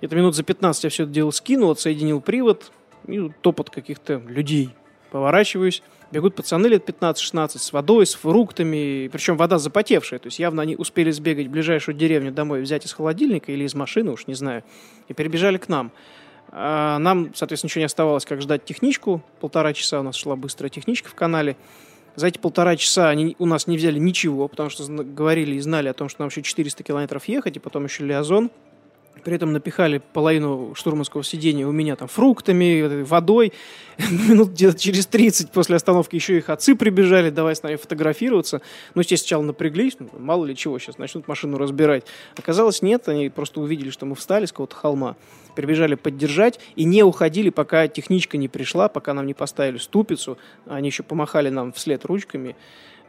Это 0.02 0.16
минут 0.16 0.36
за 0.36 0.44
15 0.44 0.84
я 0.84 0.90
все 0.90 1.04
это 1.04 1.12
дело 1.12 1.30
скинул, 1.30 1.70
отсоединил 1.70 2.20
привод, 2.20 2.72
и 3.08 3.32
топот 3.42 3.70
каких-то 3.70 4.22
людей. 4.28 4.72
Поворачиваюсь, 5.12 5.84
бегут 6.12 6.36
пацаны 6.36 6.68
лет 6.68 6.88
15-16 6.90 7.58
с 7.58 7.74
водой, 7.74 8.06
с 8.06 8.14
фруктами, 8.14 9.10
причем 9.12 9.36
вода 9.36 9.60
запотевшая, 9.60 10.20
то 10.20 10.28
есть 10.28 10.40
явно 10.40 10.62
они 10.62 10.76
успели 10.76 11.12
сбегать 11.12 11.48
в 11.48 11.52
ближайшую 11.52 11.96
деревню 11.96 12.32
домой, 12.32 12.62
взять 12.62 12.86
из 12.86 12.94
холодильника 12.94 13.52
или 13.52 13.66
из 13.66 13.76
машины, 13.76 14.12
уж 14.12 14.28
не 14.28 14.36
знаю, 14.36 14.64
и 15.10 15.14
перебежали 15.14 15.58
к 15.58 15.68
нам. 15.68 15.92
А 16.54 17.00
нам, 17.00 17.34
соответственно, 17.34 17.70
ничего 17.70 17.80
не 17.82 17.86
оставалось, 17.86 18.26
как 18.26 18.42
ждать 18.42 18.66
техничку. 18.66 19.24
Полтора 19.40 19.74
часа 19.74 20.02
у 20.02 20.04
нас 20.04 20.16
шла 20.16 20.36
быстрая 20.36 20.70
техничка 20.70 21.10
в 21.10 21.16
канале. 21.16 21.56
За 22.16 22.28
эти 22.28 22.38
полтора 22.38 22.76
часа 22.76 23.10
они 23.10 23.38
у 23.40 23.46
нас 23.46 23.68
не 23.68 23.78
взяли 23.78 23.98
ничего, 23.98 24.50
потому 24.50 24.70
что 24.70 24.86
говорили 24.86 25.56
и 25.56 25.60
знали 25.60 25.88
о 25.88 25.94
том, 25.94 26.10
что 26.10 26.22
нам 26.22 26.30
еще 26.30 26.42
400 26.42 26.84
километров 26.84 27.26
ехать, 27.26 27.56
и 27.56 27.60
потом 27.60 27.86
еще 27.86 28.06
Лиазон. 28.06 28.52
При 29.24 29.36
этом 29.36 29.54
напихали 29.54 30.02
половину 30.14 30.74
штурманского 30.76 31.24
сидения 31.24 31.66
у 31.66 31.72
меня 31.72 31.96
там 31.96 32.08
фруктами, 32.08 33.04
водой. 33.04 33.54
Минут 34.30 34.50
где-то 34.50 34.80
через 34.80 35.06
30 35.06 35.52
после 35.52 35.76
остановки 35.76 36.16
еще 36.16 36.38
их 36.38 36.50
отцы 36.50 36.76
прибежали, 36.76 37.30
давай 37.30 37.56
с 37.56 37.64
нами 37.64 37.76
фотографироваться. 37.76 38.62
Ну, 38.96 39.02
естественно, 39.02 39.28
сначала 39.28 39.44
напряглись, 39.44 39.96
ну, 40.00 40.10
мало 40.18 40.46
ли 40.46 40.56
чего, 40.56 40.80
сейчас 40.80 40.98
начнут 40.98 41.28
машину 41.28 41.58
разбирать. 41.58 42.04
Оказалось, 42.38 42.82
нет, 42.82 43.08
они 43.08 43.30
просто 43.30 43.62
увидели, 43.62 43.90
что 43.90 44.06
мы 44.06 44.16
встали 44.16 44.46
с 44.46 44.52
какого-то 44.52 44.76
холма, 44.76 45.16
прибежали 45.56 45.96
поддержать 45.96 46.60
и 46.76 46.84
не 46.84 47.04
уходили, 47.04 47.50
пока 47.50 47.88
техничка 47.88 48.38
не 48.38 48.48
пришла, 48.48 48.90
пока 48.90 49.14
нам 49.14 49.26
не 49.26 49.34
поставили 49.34 49.78
ступицу. 49.78 50.38
Они 50.66 50.90
еще 50.90 51.04
помахали 51.04 51.50
нам 51.50 51.72
вслед 51.74 52.04
ручками. 52.06 52.56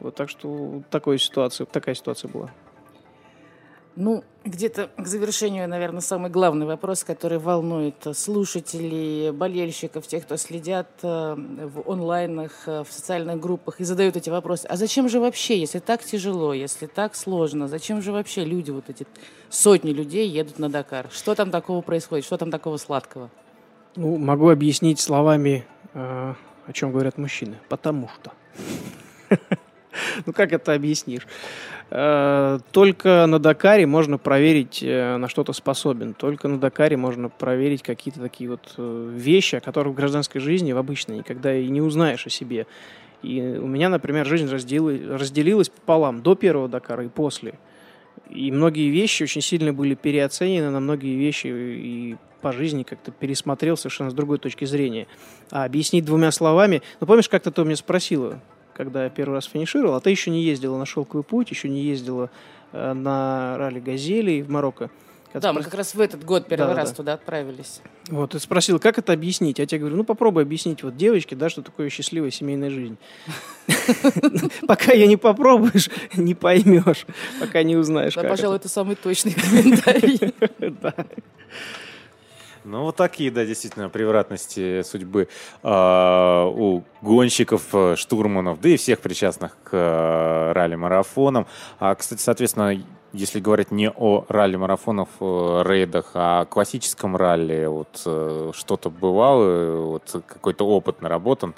Вот 0.01 0.15
так 0.15 0.29
что 0.29 0.83
такая 0.91 1.19
ситуация, 1.19 1.65
такая 1.65 1.95
ситуация 1.95 2.29
была. 2.29 2.51
Ну, 3.95 4.25
где-то 4.45 4.89
к 4.97 5.07
завершению, 5.07 5.69
наверное, 5.69 6.01
самый 6.01 6.31
главный 6.31 6.65
вопрос, 6.65 7.05
который 7.05 7.39
волнует 7.39 8.07
слушателей, 8.15 9.31
болельщиков, 9.33 10.07
тех, 10.07 10.25
кто 10.25 10.37
следят 10.39 10.89
э, 11.03 11.35
в 11.37 11.91
онлайнах, 11.91 12.53
э, 12.67 12.85
в 12.85 12.93
социальных 12.93 13.39
группах 13.39 13.81
и 13.81 13.85
задают 13.85 14.17
эти 14.17 14.31
вопросы. 14.31 14.67
А 14.67 14.77
зачем 14.77 15.11
же 15.11 15.21
вообще, 15.21 15.59
если 15.59 15.79
так 15.79 16.03
тяжело, 16.03 16.55
если 16.55 16.87
так 16.87 17.15
сложно, 17.15 17.69
зачем 17.69 18.01
же 18.01 18.13
вообще 18.13 18.45
люди, 18.45 18.71
вот 18.71 18.89
эти 18.89 19.07
сотни 19.51 19.91
людей 19.91 20.27
едут 20.29 20.59
на 20.59 20.71
Дакар? 20.71 21.09
Что 21.13 21.35
там 21.35 21.51
такого 21.51 21.83
происходит, 21.83 22.25
что 22.25 22.39
там 22.39 22.51
такого 22.51 22.79
сладкого? 22.79 23.31
Ну, 23.95 24.17
могу 24.17 24.49
объяснить 24.49 25.01
словами, 25.01 25.67
э, 25.93 26.35
о 26.67 26.73
чем 26.73 26.93
говорят 26.93 27.19
мужчины. 27.19 27.59
Потому 27.69 28.09
что. 28.09 28.33
Ну, 30.25 30.33
как 30.33 30.53
это 30.53 30.73
объяснишь? 30.73 31.27
Э, 31.95 32.59
только 32.71 33.27
на 33.27 33.39
Дакаре 33.39 33.87
можно 33.87 34.17
проверить, 34.17 34.83
э, 34.83 35.19
на 35.19 35.29
что 35.29 35.45
то 35.45 35.53
способен. 35.53 36.15
Только 36.15 36.49
на 36.49 36.59
Дакаре 36.59 36.97
можно 36.97 37.29
проверить 37.29 37.83
какие-то 37.83 38.19
такие 38.19 38.49
вот 38.49 38.75
э, 38.79 39.11
вещи, 39.15 39.57
о 39.57 39.61
которых 39.61 39.93
в 39.93 39.97
гражданской 39.97 40.41
жизни 40.41 40.73
в 40.73 40.79
обычной 40.79 41.19
никогда 41.19 41.55
и 41.55 41.69
не 41.69 41.83
узнаешь 41.83 42.27
о 42.27 42.31
себе. 42.31 42.67
И 43.23 43.41
у 43.41 43.67
меня, 43.67 43.91
например, 43.91 44.27
жизнь 44.27 44.49
разделилась 44.51 45.69
пополам 45.69 46.23
до 46.23 46.35
первого 46.35 46.67
Дакара 46.67 47.05
и 47.05 47.09
после. 47.09 47.59
И 48.31 48.51
многие 48.51 48.89
вещи 48.89 49.25
очень 49.25 49.43
сильно 49.43 49.75
были 49.75 49.95
переоценены, 49.95 50.71
на 50.71 50.81
многие 50.81 51.15
вещи 51.17 51.49
и 51.49 52.17
по 52.41 52.53
жизни 52.53 52.85
как-то 52.85 53.13
пересмотрел 53.13 53.77
совершенно 53.77 54.11
с 54.11 54.15
другой 54.15 54.39
точки 54.39 54.65
зрения. 54.65 55.07
А 55.51 55.65
объяснить 55.65 56.07
двумя 56.07 56.31
словами... 56.33 56.81
Ну, 57.01 57.07
помнишь, 57.07 57.29
как-то 57.29 57.51
ты 57.51 57.61
у 57.61 57.65
меня 57.67 57.77
спросила, 57.77 58.41
когда 58.75 59.05
я 59.05 59.11
первый 59.11 59.35
раз 59.35 59.45
финишировал, 59.47 59.95
а 59.95 60.01
ты 60.01 60.11
еще 60.11 60.31
не 60.31 60.43
ездила 60.43 60.79
на 60.79 60.87
шелковый 60.87 61.25
путь, 61.25 61.51
еще 61.51 61.69
не 61.69 61.83
ездила 61.83 62.31
э, 62.73 62.93
на 62.93 63.57
ралли 63.59 63.81
«Газели» 63.81 64.43
в 64.43 64.51
Марокко. 64.51 64.91
Когда 65.33 65.49
да, 65.49 65.53
мы 65.55 65.63
как 65.63 65.73
раз 65.73 65.95
в 65.95 66.01
этот 66.01 66.25
год 66.25 66.47
первый 66.47 66.69
да, 66.69 66.75
раз 66.75 66.91
да. 66.91 66.97
туда 66.97 67.13
отправились. 67.15 67.81
Вот, 68.09 68.35
и 68.35 68.39
спросил, 68.39 68.79
как 68.79 68.99
это 68.99 69.15
объяснить? 69.15 69.59
Я 69.59 69.67
тебе 69.67 69.81
говорю, 69.81 69.97
ну 69.97 70.05
попробуй 70.05 70.43
объяснить 70.43 70.83
вот 70.83 70.95
девочке, 70.95 71.35
да, 71.35 71.49
что 71.49 71.63
такое 71.63 71.89
счастливая 71.89 72.31
семейная 72.31 72.69
жизнь. 72.69 72.99
Пока 74.67 74.93
я 74.93 75.07
не 75.07 75.17
попробуешь, 75.17 75.89
не 76.17 76.35
поймешь, 76.35 77.07
пока 77.41 77.63
не 77.63 77.77
узнаешь. 77.77 78.15
Да, 78.15 78.25
пожалуй, 78.25 78.57
это 78.57 78.69
самый 78.69 78.95
точный 78.95 79.33
комментарий. 79.51 80.21
Ну, 82.65 82.83
вот 82.83 82.97
такие, 82.97 83.31
да, 83.31 83.45
действительно, 83.45 83.89
превратности 83.89 84.83
судьбы 84.83 85.29
э, 85.63 86.45
у 86.55 86.85
гонщиков, 87.01 87.63
э, 87.73 87.97
штурманов, 87.97 88.61
да 88.61 88.69
и 88.69 88.77
всех 88.77 89.01
причастных 89.01 89.57
к 89.65 89.71
э, 89.73 90.53
ралли-марафонам. 90.53 91.47
А, 91.81 91.95
кстати, 91.97 92.21
соответственно, 92.21 92.81
если 93.13 93.41
говорить 93.41 93.73
не 93.73 93.91
о 93.91 94.25
ралли-марафонах, 94.29 95.09
э, 95.21 95.63
рейдах, 95.67 96.13
а 96.15 96.43
о 96.43 96.45
классическом 96.47 97.17
ралли, 97.17 97.67
вот 97.67 98.01
э, 98.07 98.53
что-то 98.55 98.91
бывало, 98.91 99.77
вот 99.83 100.23
какой-то 100.27 100.65
опыт 100.65 101.03
наработан, 101.03 101.55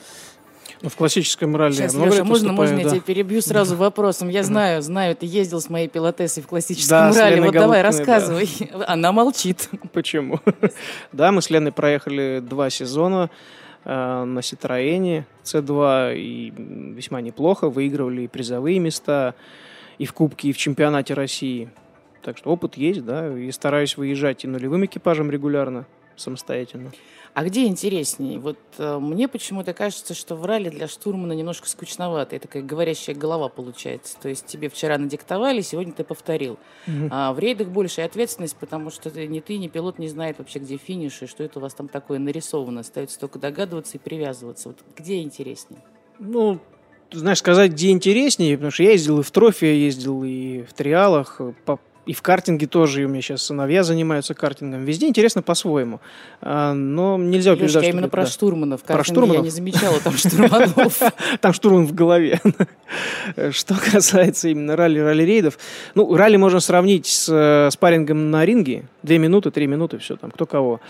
в 0.89 0.97
классическом 0.97 1.57
ралли. 1.57 1.75
Сейчас, 1.75 1.95
Много 1.95 2.13
Леша, 2.13 2.25
можно, 2.25 2.53
можно 2.53 2.77
да. 2.77 2.83
я 2.83 2.89
тебя 2.89 3.01
перебью 3.01 3.41
сразу 3.41 3.75
да. 3.75 3.83
вопросом? 3.83 4.29
Я 4.29 4.43
знаю, 4.43 4.83
знаю, 4.83 5.17
ты 5.17 5.27
ездил 5.27 5.61
с 5.61 5.69
моей 5.69 5.89
пилотессой 5.89 6.43
в 6.43 6.47
классическом 6.47 7.13
да, 7.13 7.21
ралли. 7.21 7.41
Вот 7.41 7.53
давай, 7.53 7.83
рассказывай. 7.83 8.49
Да. 8.73 8.85
Она 8.89 9.13
молчит. 9.13 9.69
Почему? 9.93 10.41
да, 11.13 11.33
мы 11.33 11.43
с 11.43 11.51
Леной 11.51 11.73
проехали 11.73 12.43
два 12.43 12.71
сезона 12.71 13.31
э, 13.85 14.25
на 14.25 14.43
Ситроене 14.43 15.27
C2 15.45 16.17
и 16.17 16.53
весьма 16.95 17.21
неплохо. 17.21 17.69
Выигрывали 17.69 18.23
и 18.23 18.29
призовые 18.29 18.79
места 18.79 19.35
и 19.99 20.07
в 20.07 20.13
Кубке, 20.13 20.49
и 20.49 20.53
в 20.53 20.57
чемпионате 20.57 21.15
России. 21.15 21.71
Так 22.23 22.39
что 22.39 22.51
опыт 22.51 22.77
есть, 22.77 23.05
да, 23.05 23.37
и 23.37 23.51
стараюсь 23.53 23.97
выезжать 23.97 24.45
и 24.45 24.49
нулевым 24.49 24.87
экипажем 24.87 25.31
регулярно, 25.31 25.87
самостоятельно. 26.17 26.93
А 27.35 27.43
где 27.45 27.67
интереснее? 27.67 28.39
Вот 28.39 28.59
э, 28.79 28.99
мне 29.01 29.27
почему-то 29.27 29.75
кажется, 29.75 30.15
что 30.15 30.37
в 30.37 30.47
ралли 30.47 30.69
для 30.69 30.87
штурмана 30.87 31.33
немножко 31.33 31.69
скучновато. 31.69 32.37
Это 32.37 32.47
такая 32.47 32.63
говорящая 32.63 33.17
голова 33.17 33.49
получается. 33.49 34.17
То 34.23 34.29
есть 34.29 34.47
тебе 34.47 34.69
вчера 34.69 34.99
надиктовали, 34.99 35.61
сегодня 35.61 35.93
ты 35.93 36.05
повторил. 36.05 36.61
Угу. 36.87 37.09
А 37.11 37.33
в 37.33 37.41
рейдах 37.41 37.69
большая 37.69 38.07
ответственность, 38.07 38.55
потому 38.57 38.91
что 38.91 39.11
ты, 39.11 39.27
ни 39.27 39.41
ты, 39.41 39.59
ни 39.59 39.67
пилот 39.67 39.99
не 39.99 40.07
знает 40.09 40.39
вообще, 40.39 40.61
где 40.61 40.77
финиш, 40.77 41.23
и 41.23 41.27
что 41.27 41.43
это 41.43 41.59
у 41.59 41.63
вас 41.63 41.75
там 41.75 41.89
такое 41.89 42.21
нарисовано. 42.21 42.81
Остается 42.81 43.19
только 43.19 43.41
догадываться 43.41 43.97
и 43.97 44.01
привязываться. 44.01 44.69
Вот 44.69 44.79
где 44.97 45.21
интереснее? 45.21 45.83
Ну, 46.21 46.61
знаешь, 47.11 47.39
сказать, 47.39 47.73
где 47.73 47.91
интереснее, 47.91 48.57
потому 48.57 48.71
что 48.71 48.85
я 48.85 48.93
ездил 48.93 49.19
и 49.19 49.23
в 49.25 49.31
трофе, 49.33 49.77
я 49.77 49.87
ездил 49.87 50.23
и 50.23 50.63
в 50.63 50.73
триалах, 50.73 51.41
по 51.65 51.81
и 52.07 52.13
в 52.13 52.23
картинге 52.23 52.67
тоже, 52.67 53.03
и 53.03 53.05
у 53.05 53.09
меня 53.09 53.23
сейчас 53.23 53.43
сыновья 53.43 53.83
занимаются 53.83 54.35
картингом. 54.35 54.85
Везде 54.85 55.07
интересно 55.09 55.43
по-своему. 55.43 56.01
А, 56.41 56.75
но 56.75 57.17
нельзя 57.17 57.53
утверждать, 57.55 57.85
Лешка, 57.85 57.97
именно 57.97 58.09
про 58.09 58.27
штурманов. 58.27 58.83
Про 58.83 59.05
штурманов? 59.05 59.37
я 59.37 59.43
не 59.43 59.51
замечала 59.51 59.99
там 60.01 60.17
штурманов. 60.17 61.01
Там 61.41 61.53
штурман 61.53 61.87
в 61.87 61.95
голове. 61.95 62.41
Что 63.51 63.75
касается 63.75 64.49
именно 64.49 64.77
ралли, 64.77 64.99
ралли-рейдов. 64.99 65.59
Ну, 65.95 66.15
ралли 66.15 66.37
можно 66.37 66.61
сравнить 66.61 67.07
с 67.07 67.29
э, 67.31 67.71
спаррингом 67.71 68.31
на 68.31 68.45
ринге. 68.45 68.85
Две 69.03 69.19
минуты, 69.19 69.51
три 69.51 69.67
минуты, 69.67 69.99
все 69.99 70.17
там, 70.17 70.31
кто 70.31 70.47
кого. 70.47 70.81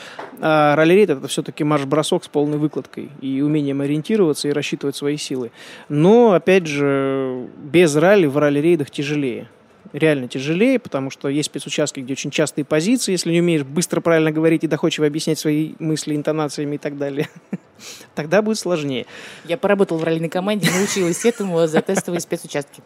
А 0.41 0.75
ралли-рейд 0.77 1.11
это 1.11 1.29
все-таки 1.29 1.65
марш-бросок 1.65 2.25
с 2.25 2.29
полной 2.29 2.59
выкладкой 2.59 3.11
и 3.21 3.41
умением 3.41 3.81
ориентироваться 3.81 4.49
и 4.49 4.53
рассчитывать 4.53 4.97
свои 4.97 5.17
силы. 5.17 5.51
Но, 5.89 6.33
опять 6.33 6.67
же, 6.67 7.49
без 7.59 7.95
ралли 7.97 8.27
в 8.27 8.37
ралли-рейдах 8.39 8.91
тяжелее 8.91 9.49
реально 9.93 10.29
тяжелее, 10.29 10.79
потому 10.79 11.11
что 11.11 11.29
есть 11.29 11.47
спецучастки, 11.47 12.01
где 12.01 12.13
очень 12.13 12.31
частые 12.31 12.65
позиции, 12.65 13.13
если 13.13 13.33
не 13.33 13.41
умеешь 13.41 13.63
быстро 13.63 14.01
правильно 14.01 14.33
говорить 14.33 14.65
и 14.65 14.67
доходчиво 14.67 15.07
объяснять 15.07 15.39
свои 15.39 15.75
мысли 15.79 16.17
интонациями 16.17 16.77
и 16.77 16.79
так 16.79 16.99
далее. 16.99 17.29
Тогда 18.15 18.43
будет 18.43 18.59
сложнее. 18.59 19.07
Я 19.45 19.59
поработал 19.59 19.99
в 19.99 20.05
раллиной 20.05 20.29
команде, 20.29 20.71
научилась 20.71 21.25
этому 21.25 21.67
за 21.67 21.83
тестовые 21.83 22.21
спецучастки. 22.21 22.83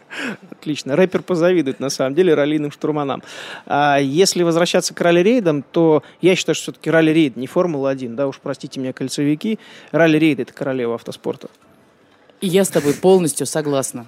Отлично. 0.51 0.96
Рэпер 0.96 1.22
позавидует, 1.22 1.80
на 1.80 1.90
самом 1.90 2.14
деле, 2.14 2.34
раллиным 2.34 2.70
штурманам. 2.70 3.22
А 3.66 3.99
если 3.99 4.42
возвращаться 4.42 4.94
к 4.94 5.01
ралли-рейдам, 5.01 5.62
то 5.62 6.03
я 6.20 6.34
считаю, 6.36 6.55
что 6.55 6.64
все-таки 6.64 6.90
ралли-рейд 6.90 7.36
не 7.36 7.46
Формула-1, 7.46 8.14
да, 8.14 8.26
уж 8.26 8.40
простите 8.40 8.80
меня, 8.80 8.92
кольцевики. 8.92 9.59
Ралли-рейд– 9.92 10.40
это 10.40 10.53
королева 10.53 10.94
автоспорта. 10.94 11.49
И 12.40 12.46
я 12.46 12.64
с 12.64 12.68
тобой 12.68 12.94
полностью 12.94 13.46
согласна. 13.46 14.07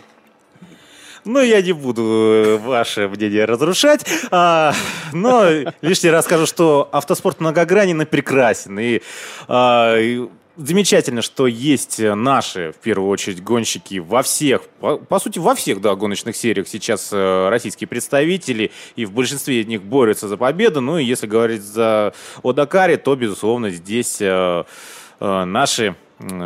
Ну, 1.24 1.40
я 1.40 1.60
не 1.60 1.72
буду 1.72 2.02
э, 2.02 2.56
ваше 2.56 3.08
мнение 3.08 3.44
разрушать, 3.44 4.04
а, 4.30 4.72
но 5.12 5.44
лишний 5.82 6.10
раз 6.10 6.24
скажу, 6.24 6.46
что 6.46 6.88
автоспорт 6.92 7.40
многогранен 7.40 8.00
и 8.00 8.04
прекрасен. 8.06 8.78
И, 8.78 9.02
а, 9.46 9.98
и 9.98 10.26
замечательно, 10.56 11.22
что 11.22 11.46
есть 11.46 11.98
наши, 12.00 12.72
в 12.72 12.82
первую 12.82 13.10
очередь, 13.10 13.42
гонщики 13.42 13.98
во 13.98 14.22
всех, 14.22 14.62
по, 14.80 14.96
по 14.96 15.18
сути, 15.18 15.38
во 15.38 15.54
всех, 15.54 15.80
да, 15.80 15.94
гоночных 15.94 16.36
сериях 16.36 16.68
сейчас 16.68 17.10
э, 17.12 17.48
российские 17.48 17.88
представители, 17.88 18.70
и 18.96 19.04
в 19.04 19.12
большинстве 19.12 19.60
из 19.60 19.66
них 19.66 19.82
борются 19.82 20.28
за 20.28 20.36
победу. 20.36 20.80
Ну, 20.80 20.98
и 20.98 21.04
если 21.04 21.26
говорить 21.26 21.62
за, 21.62 22.14
о 22.42 22.52
Дакаре, 22.52 22.96
то, 22.96 23.14
безусловно, 23.16 23.70
здесь 23.70 24.18
э, 24.20 24.64
э, 25.20 25.44
наши 25.44 25.94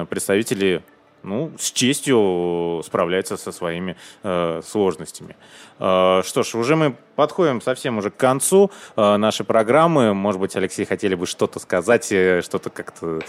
представители 0.09 0.83
ну, 1.25 1.53
с 1.59 1.73
честью 1.73 2.83
справляется 2.85 3.37
со 3.37 3.51
своими 3.51 3.97
э, 4.23 4.61
сложностями. 4.65 5.37
Э, 5.79 6.23
что 6.25 6.43
ж, 6.43 6.55
уже 6.55 6.77
мы 6.77 6.97
подходим 7.17 7.61
совсем 7.61 7.99
уже 7.99 8.11
к 8.11 8.17
концу 8.17 8.71
э, 8.97 9.17
нашей 9.17 9.45
программы. 9.45 10.15
Может 10.15 10.41
быть, 10.41 10.55
Алексей, 10.57 10.85
хотели 10.85 11.15
бы 11.15 11.27
что-то 11.27 11.59
сказать, 11.59 12.13
э, 12.13 12.43
что-то 12.43 12.71
как-то, 12.71 13.21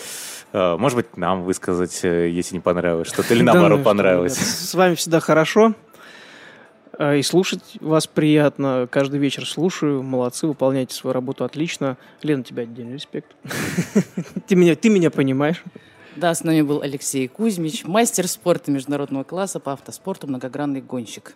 э, 0.54 0.78
может 0.78 0.98
быть, 0.98 1.18
нам 1.18 1.43
высказать, 1.43 2.02
э, 2.04 2.30
если 2.30 2.56
не 2.56 2.62
понравилось 2.62 3.08
что-то, 3.08 3.34
или 3.34 3.41
наоборот 3.41 3.84
понравилось. 3.84 4.38
С 4.38 4.74
вами 4.74 4.96
всегда 4.96 5.20
хорошо. 5.20 5.74
Э, 6.98 7.18
и 7.18 7.24
слушать 7.24 7.78
вас 7.82 8.08
приятно. 8.08 8.88
Каждый 8.89 9.20
вечер 9.20 9.46
слушаю. 9.46 10.04
Молодцы, 10.04 10.48
выполняете 10.48 10.96
свою 10.96 11.14
работу 11.14 11.43
отлично. 11.43 11.98
Лена, 12.22 12.43
тебе 12.43 12.64
отдельный 12.64 12.96
респект. 12.96 13.36
Ты 14.48 14.56
меня, 14.56 14.76
ты 14.76 14.89
меня 14.89 15.10
понимаешь. 15.12 15.64
Да, 16.16 16.34
с 16.34 16.45
нами 16.45 16.61
был 16.61 16.82
Алексей 16.82 17.28
Кузьмич, 17.28 17.84
мастер 17.84 18.28
спорта 18.30 18.72
международного 18.72 19.26
класса 19.26 19.59
по 19.59 19.74
автоспорту, 19.74 20.28
многогранный 20.28 20.80
гонщик. 20.82 21.36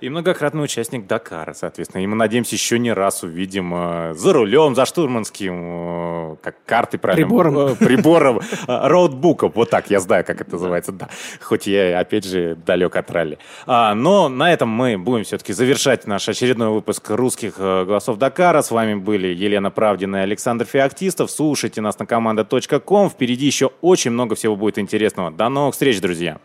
И 0.00 0.08
многократный 0.08 0.64
участник 0.64 1.06
Дакара, 1.06 1.52
соответственно. 1.52 2.02
И 2.02 2.06
мы 2.06 2.16
надеемся, 2.16 2.54
еще 2.54 2.78
не 2.78 2.90
раз 2.90 3.22
увидим 3.22 3.72
э, 3.74 4.14
за 4.14 4.32
рулем, 4.32 4.74
за 4.74 4.86
штурманским, 4.86 6.32
э, 6.32 6.36
как 6.42 6.56
карты 6.64 6.96
правильно? 6.96 7.26
Прибором. 7.26 7.56
Э, 7.58 7.74
прибором, 7.76 8.40
роутбуком. 8.66 9.52
Вот 9.54 9.68
так, 9.68 9.90
я 9.90 10.00
знаю, 10.00 10.24
как 10.24 10.40
это 10.40 10.52
называется, 10.52 10.92
да. 10.92 11.10
Хоть 11.42 11.66
я, 11.66 11.98
опять 12.00 12.24
же, 12.24 12.56
далек 12.64 12.96
от 12.96 13.10
ралли. 13.10 13.38
А, 13.66 13.94
но 13.94 14.30
на 14.30 14.50
этом 14.50 14.70
мы 14.70 14.96
будем 14.96 15.24
все-таки 15.24 15.52
завершать 15.52 16.06
наш 16.06 16.26
очередной 16.30 16.70
выпуск 16.70 17.10
русских 17.10 17.58
голосов 17.58 18.16
Дакара. 18.16 18.62
С 18.62 18.70
вами 18.70 18.94
были 18.94 19.28
Елена 19.28 19.70
Правдина 19.70 20.16
и 20.16 20.20
Александр 20.20 20.64
Феоктистов. 20.64 21.30
Слушайте 21.30 21.82
нас 21.82 21.98
на 21.98 22.06
команда.ком. 22.06 23.10
Впереди 23.10 23.44
еще 23.44 23.70
очень 23.82 24.12
много 24.12 24.34
всего 24.34 24.56
будет 24.56 24.78
интересного. 24.78 25.30
До 25.30 25.50
новых 25.50 25.74
встреч, 25.74 26.00
друзья. 26.00 26.38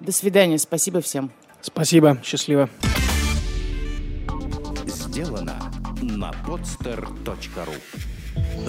До 0.00 0.12
свидания. 0.12 0.58
Спасибо 0.58 1.02
всем. 1.02 1.30
Спасибо, 1.66 2.16
счастливо. 2.22 2.68
Сделано 4.86 5.56
на 6.00 6.30
podster.ru 6.46 7.74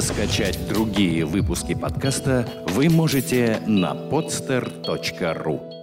Скачать 0.02 0.68
другие 0.68 1.24
выпуски 1.26 1.76
подкаста 1.76 2.66
вы 2.70 2.89
можете 2.89 3.62
на 3.68 3.93
podster.ru 3.93 5.77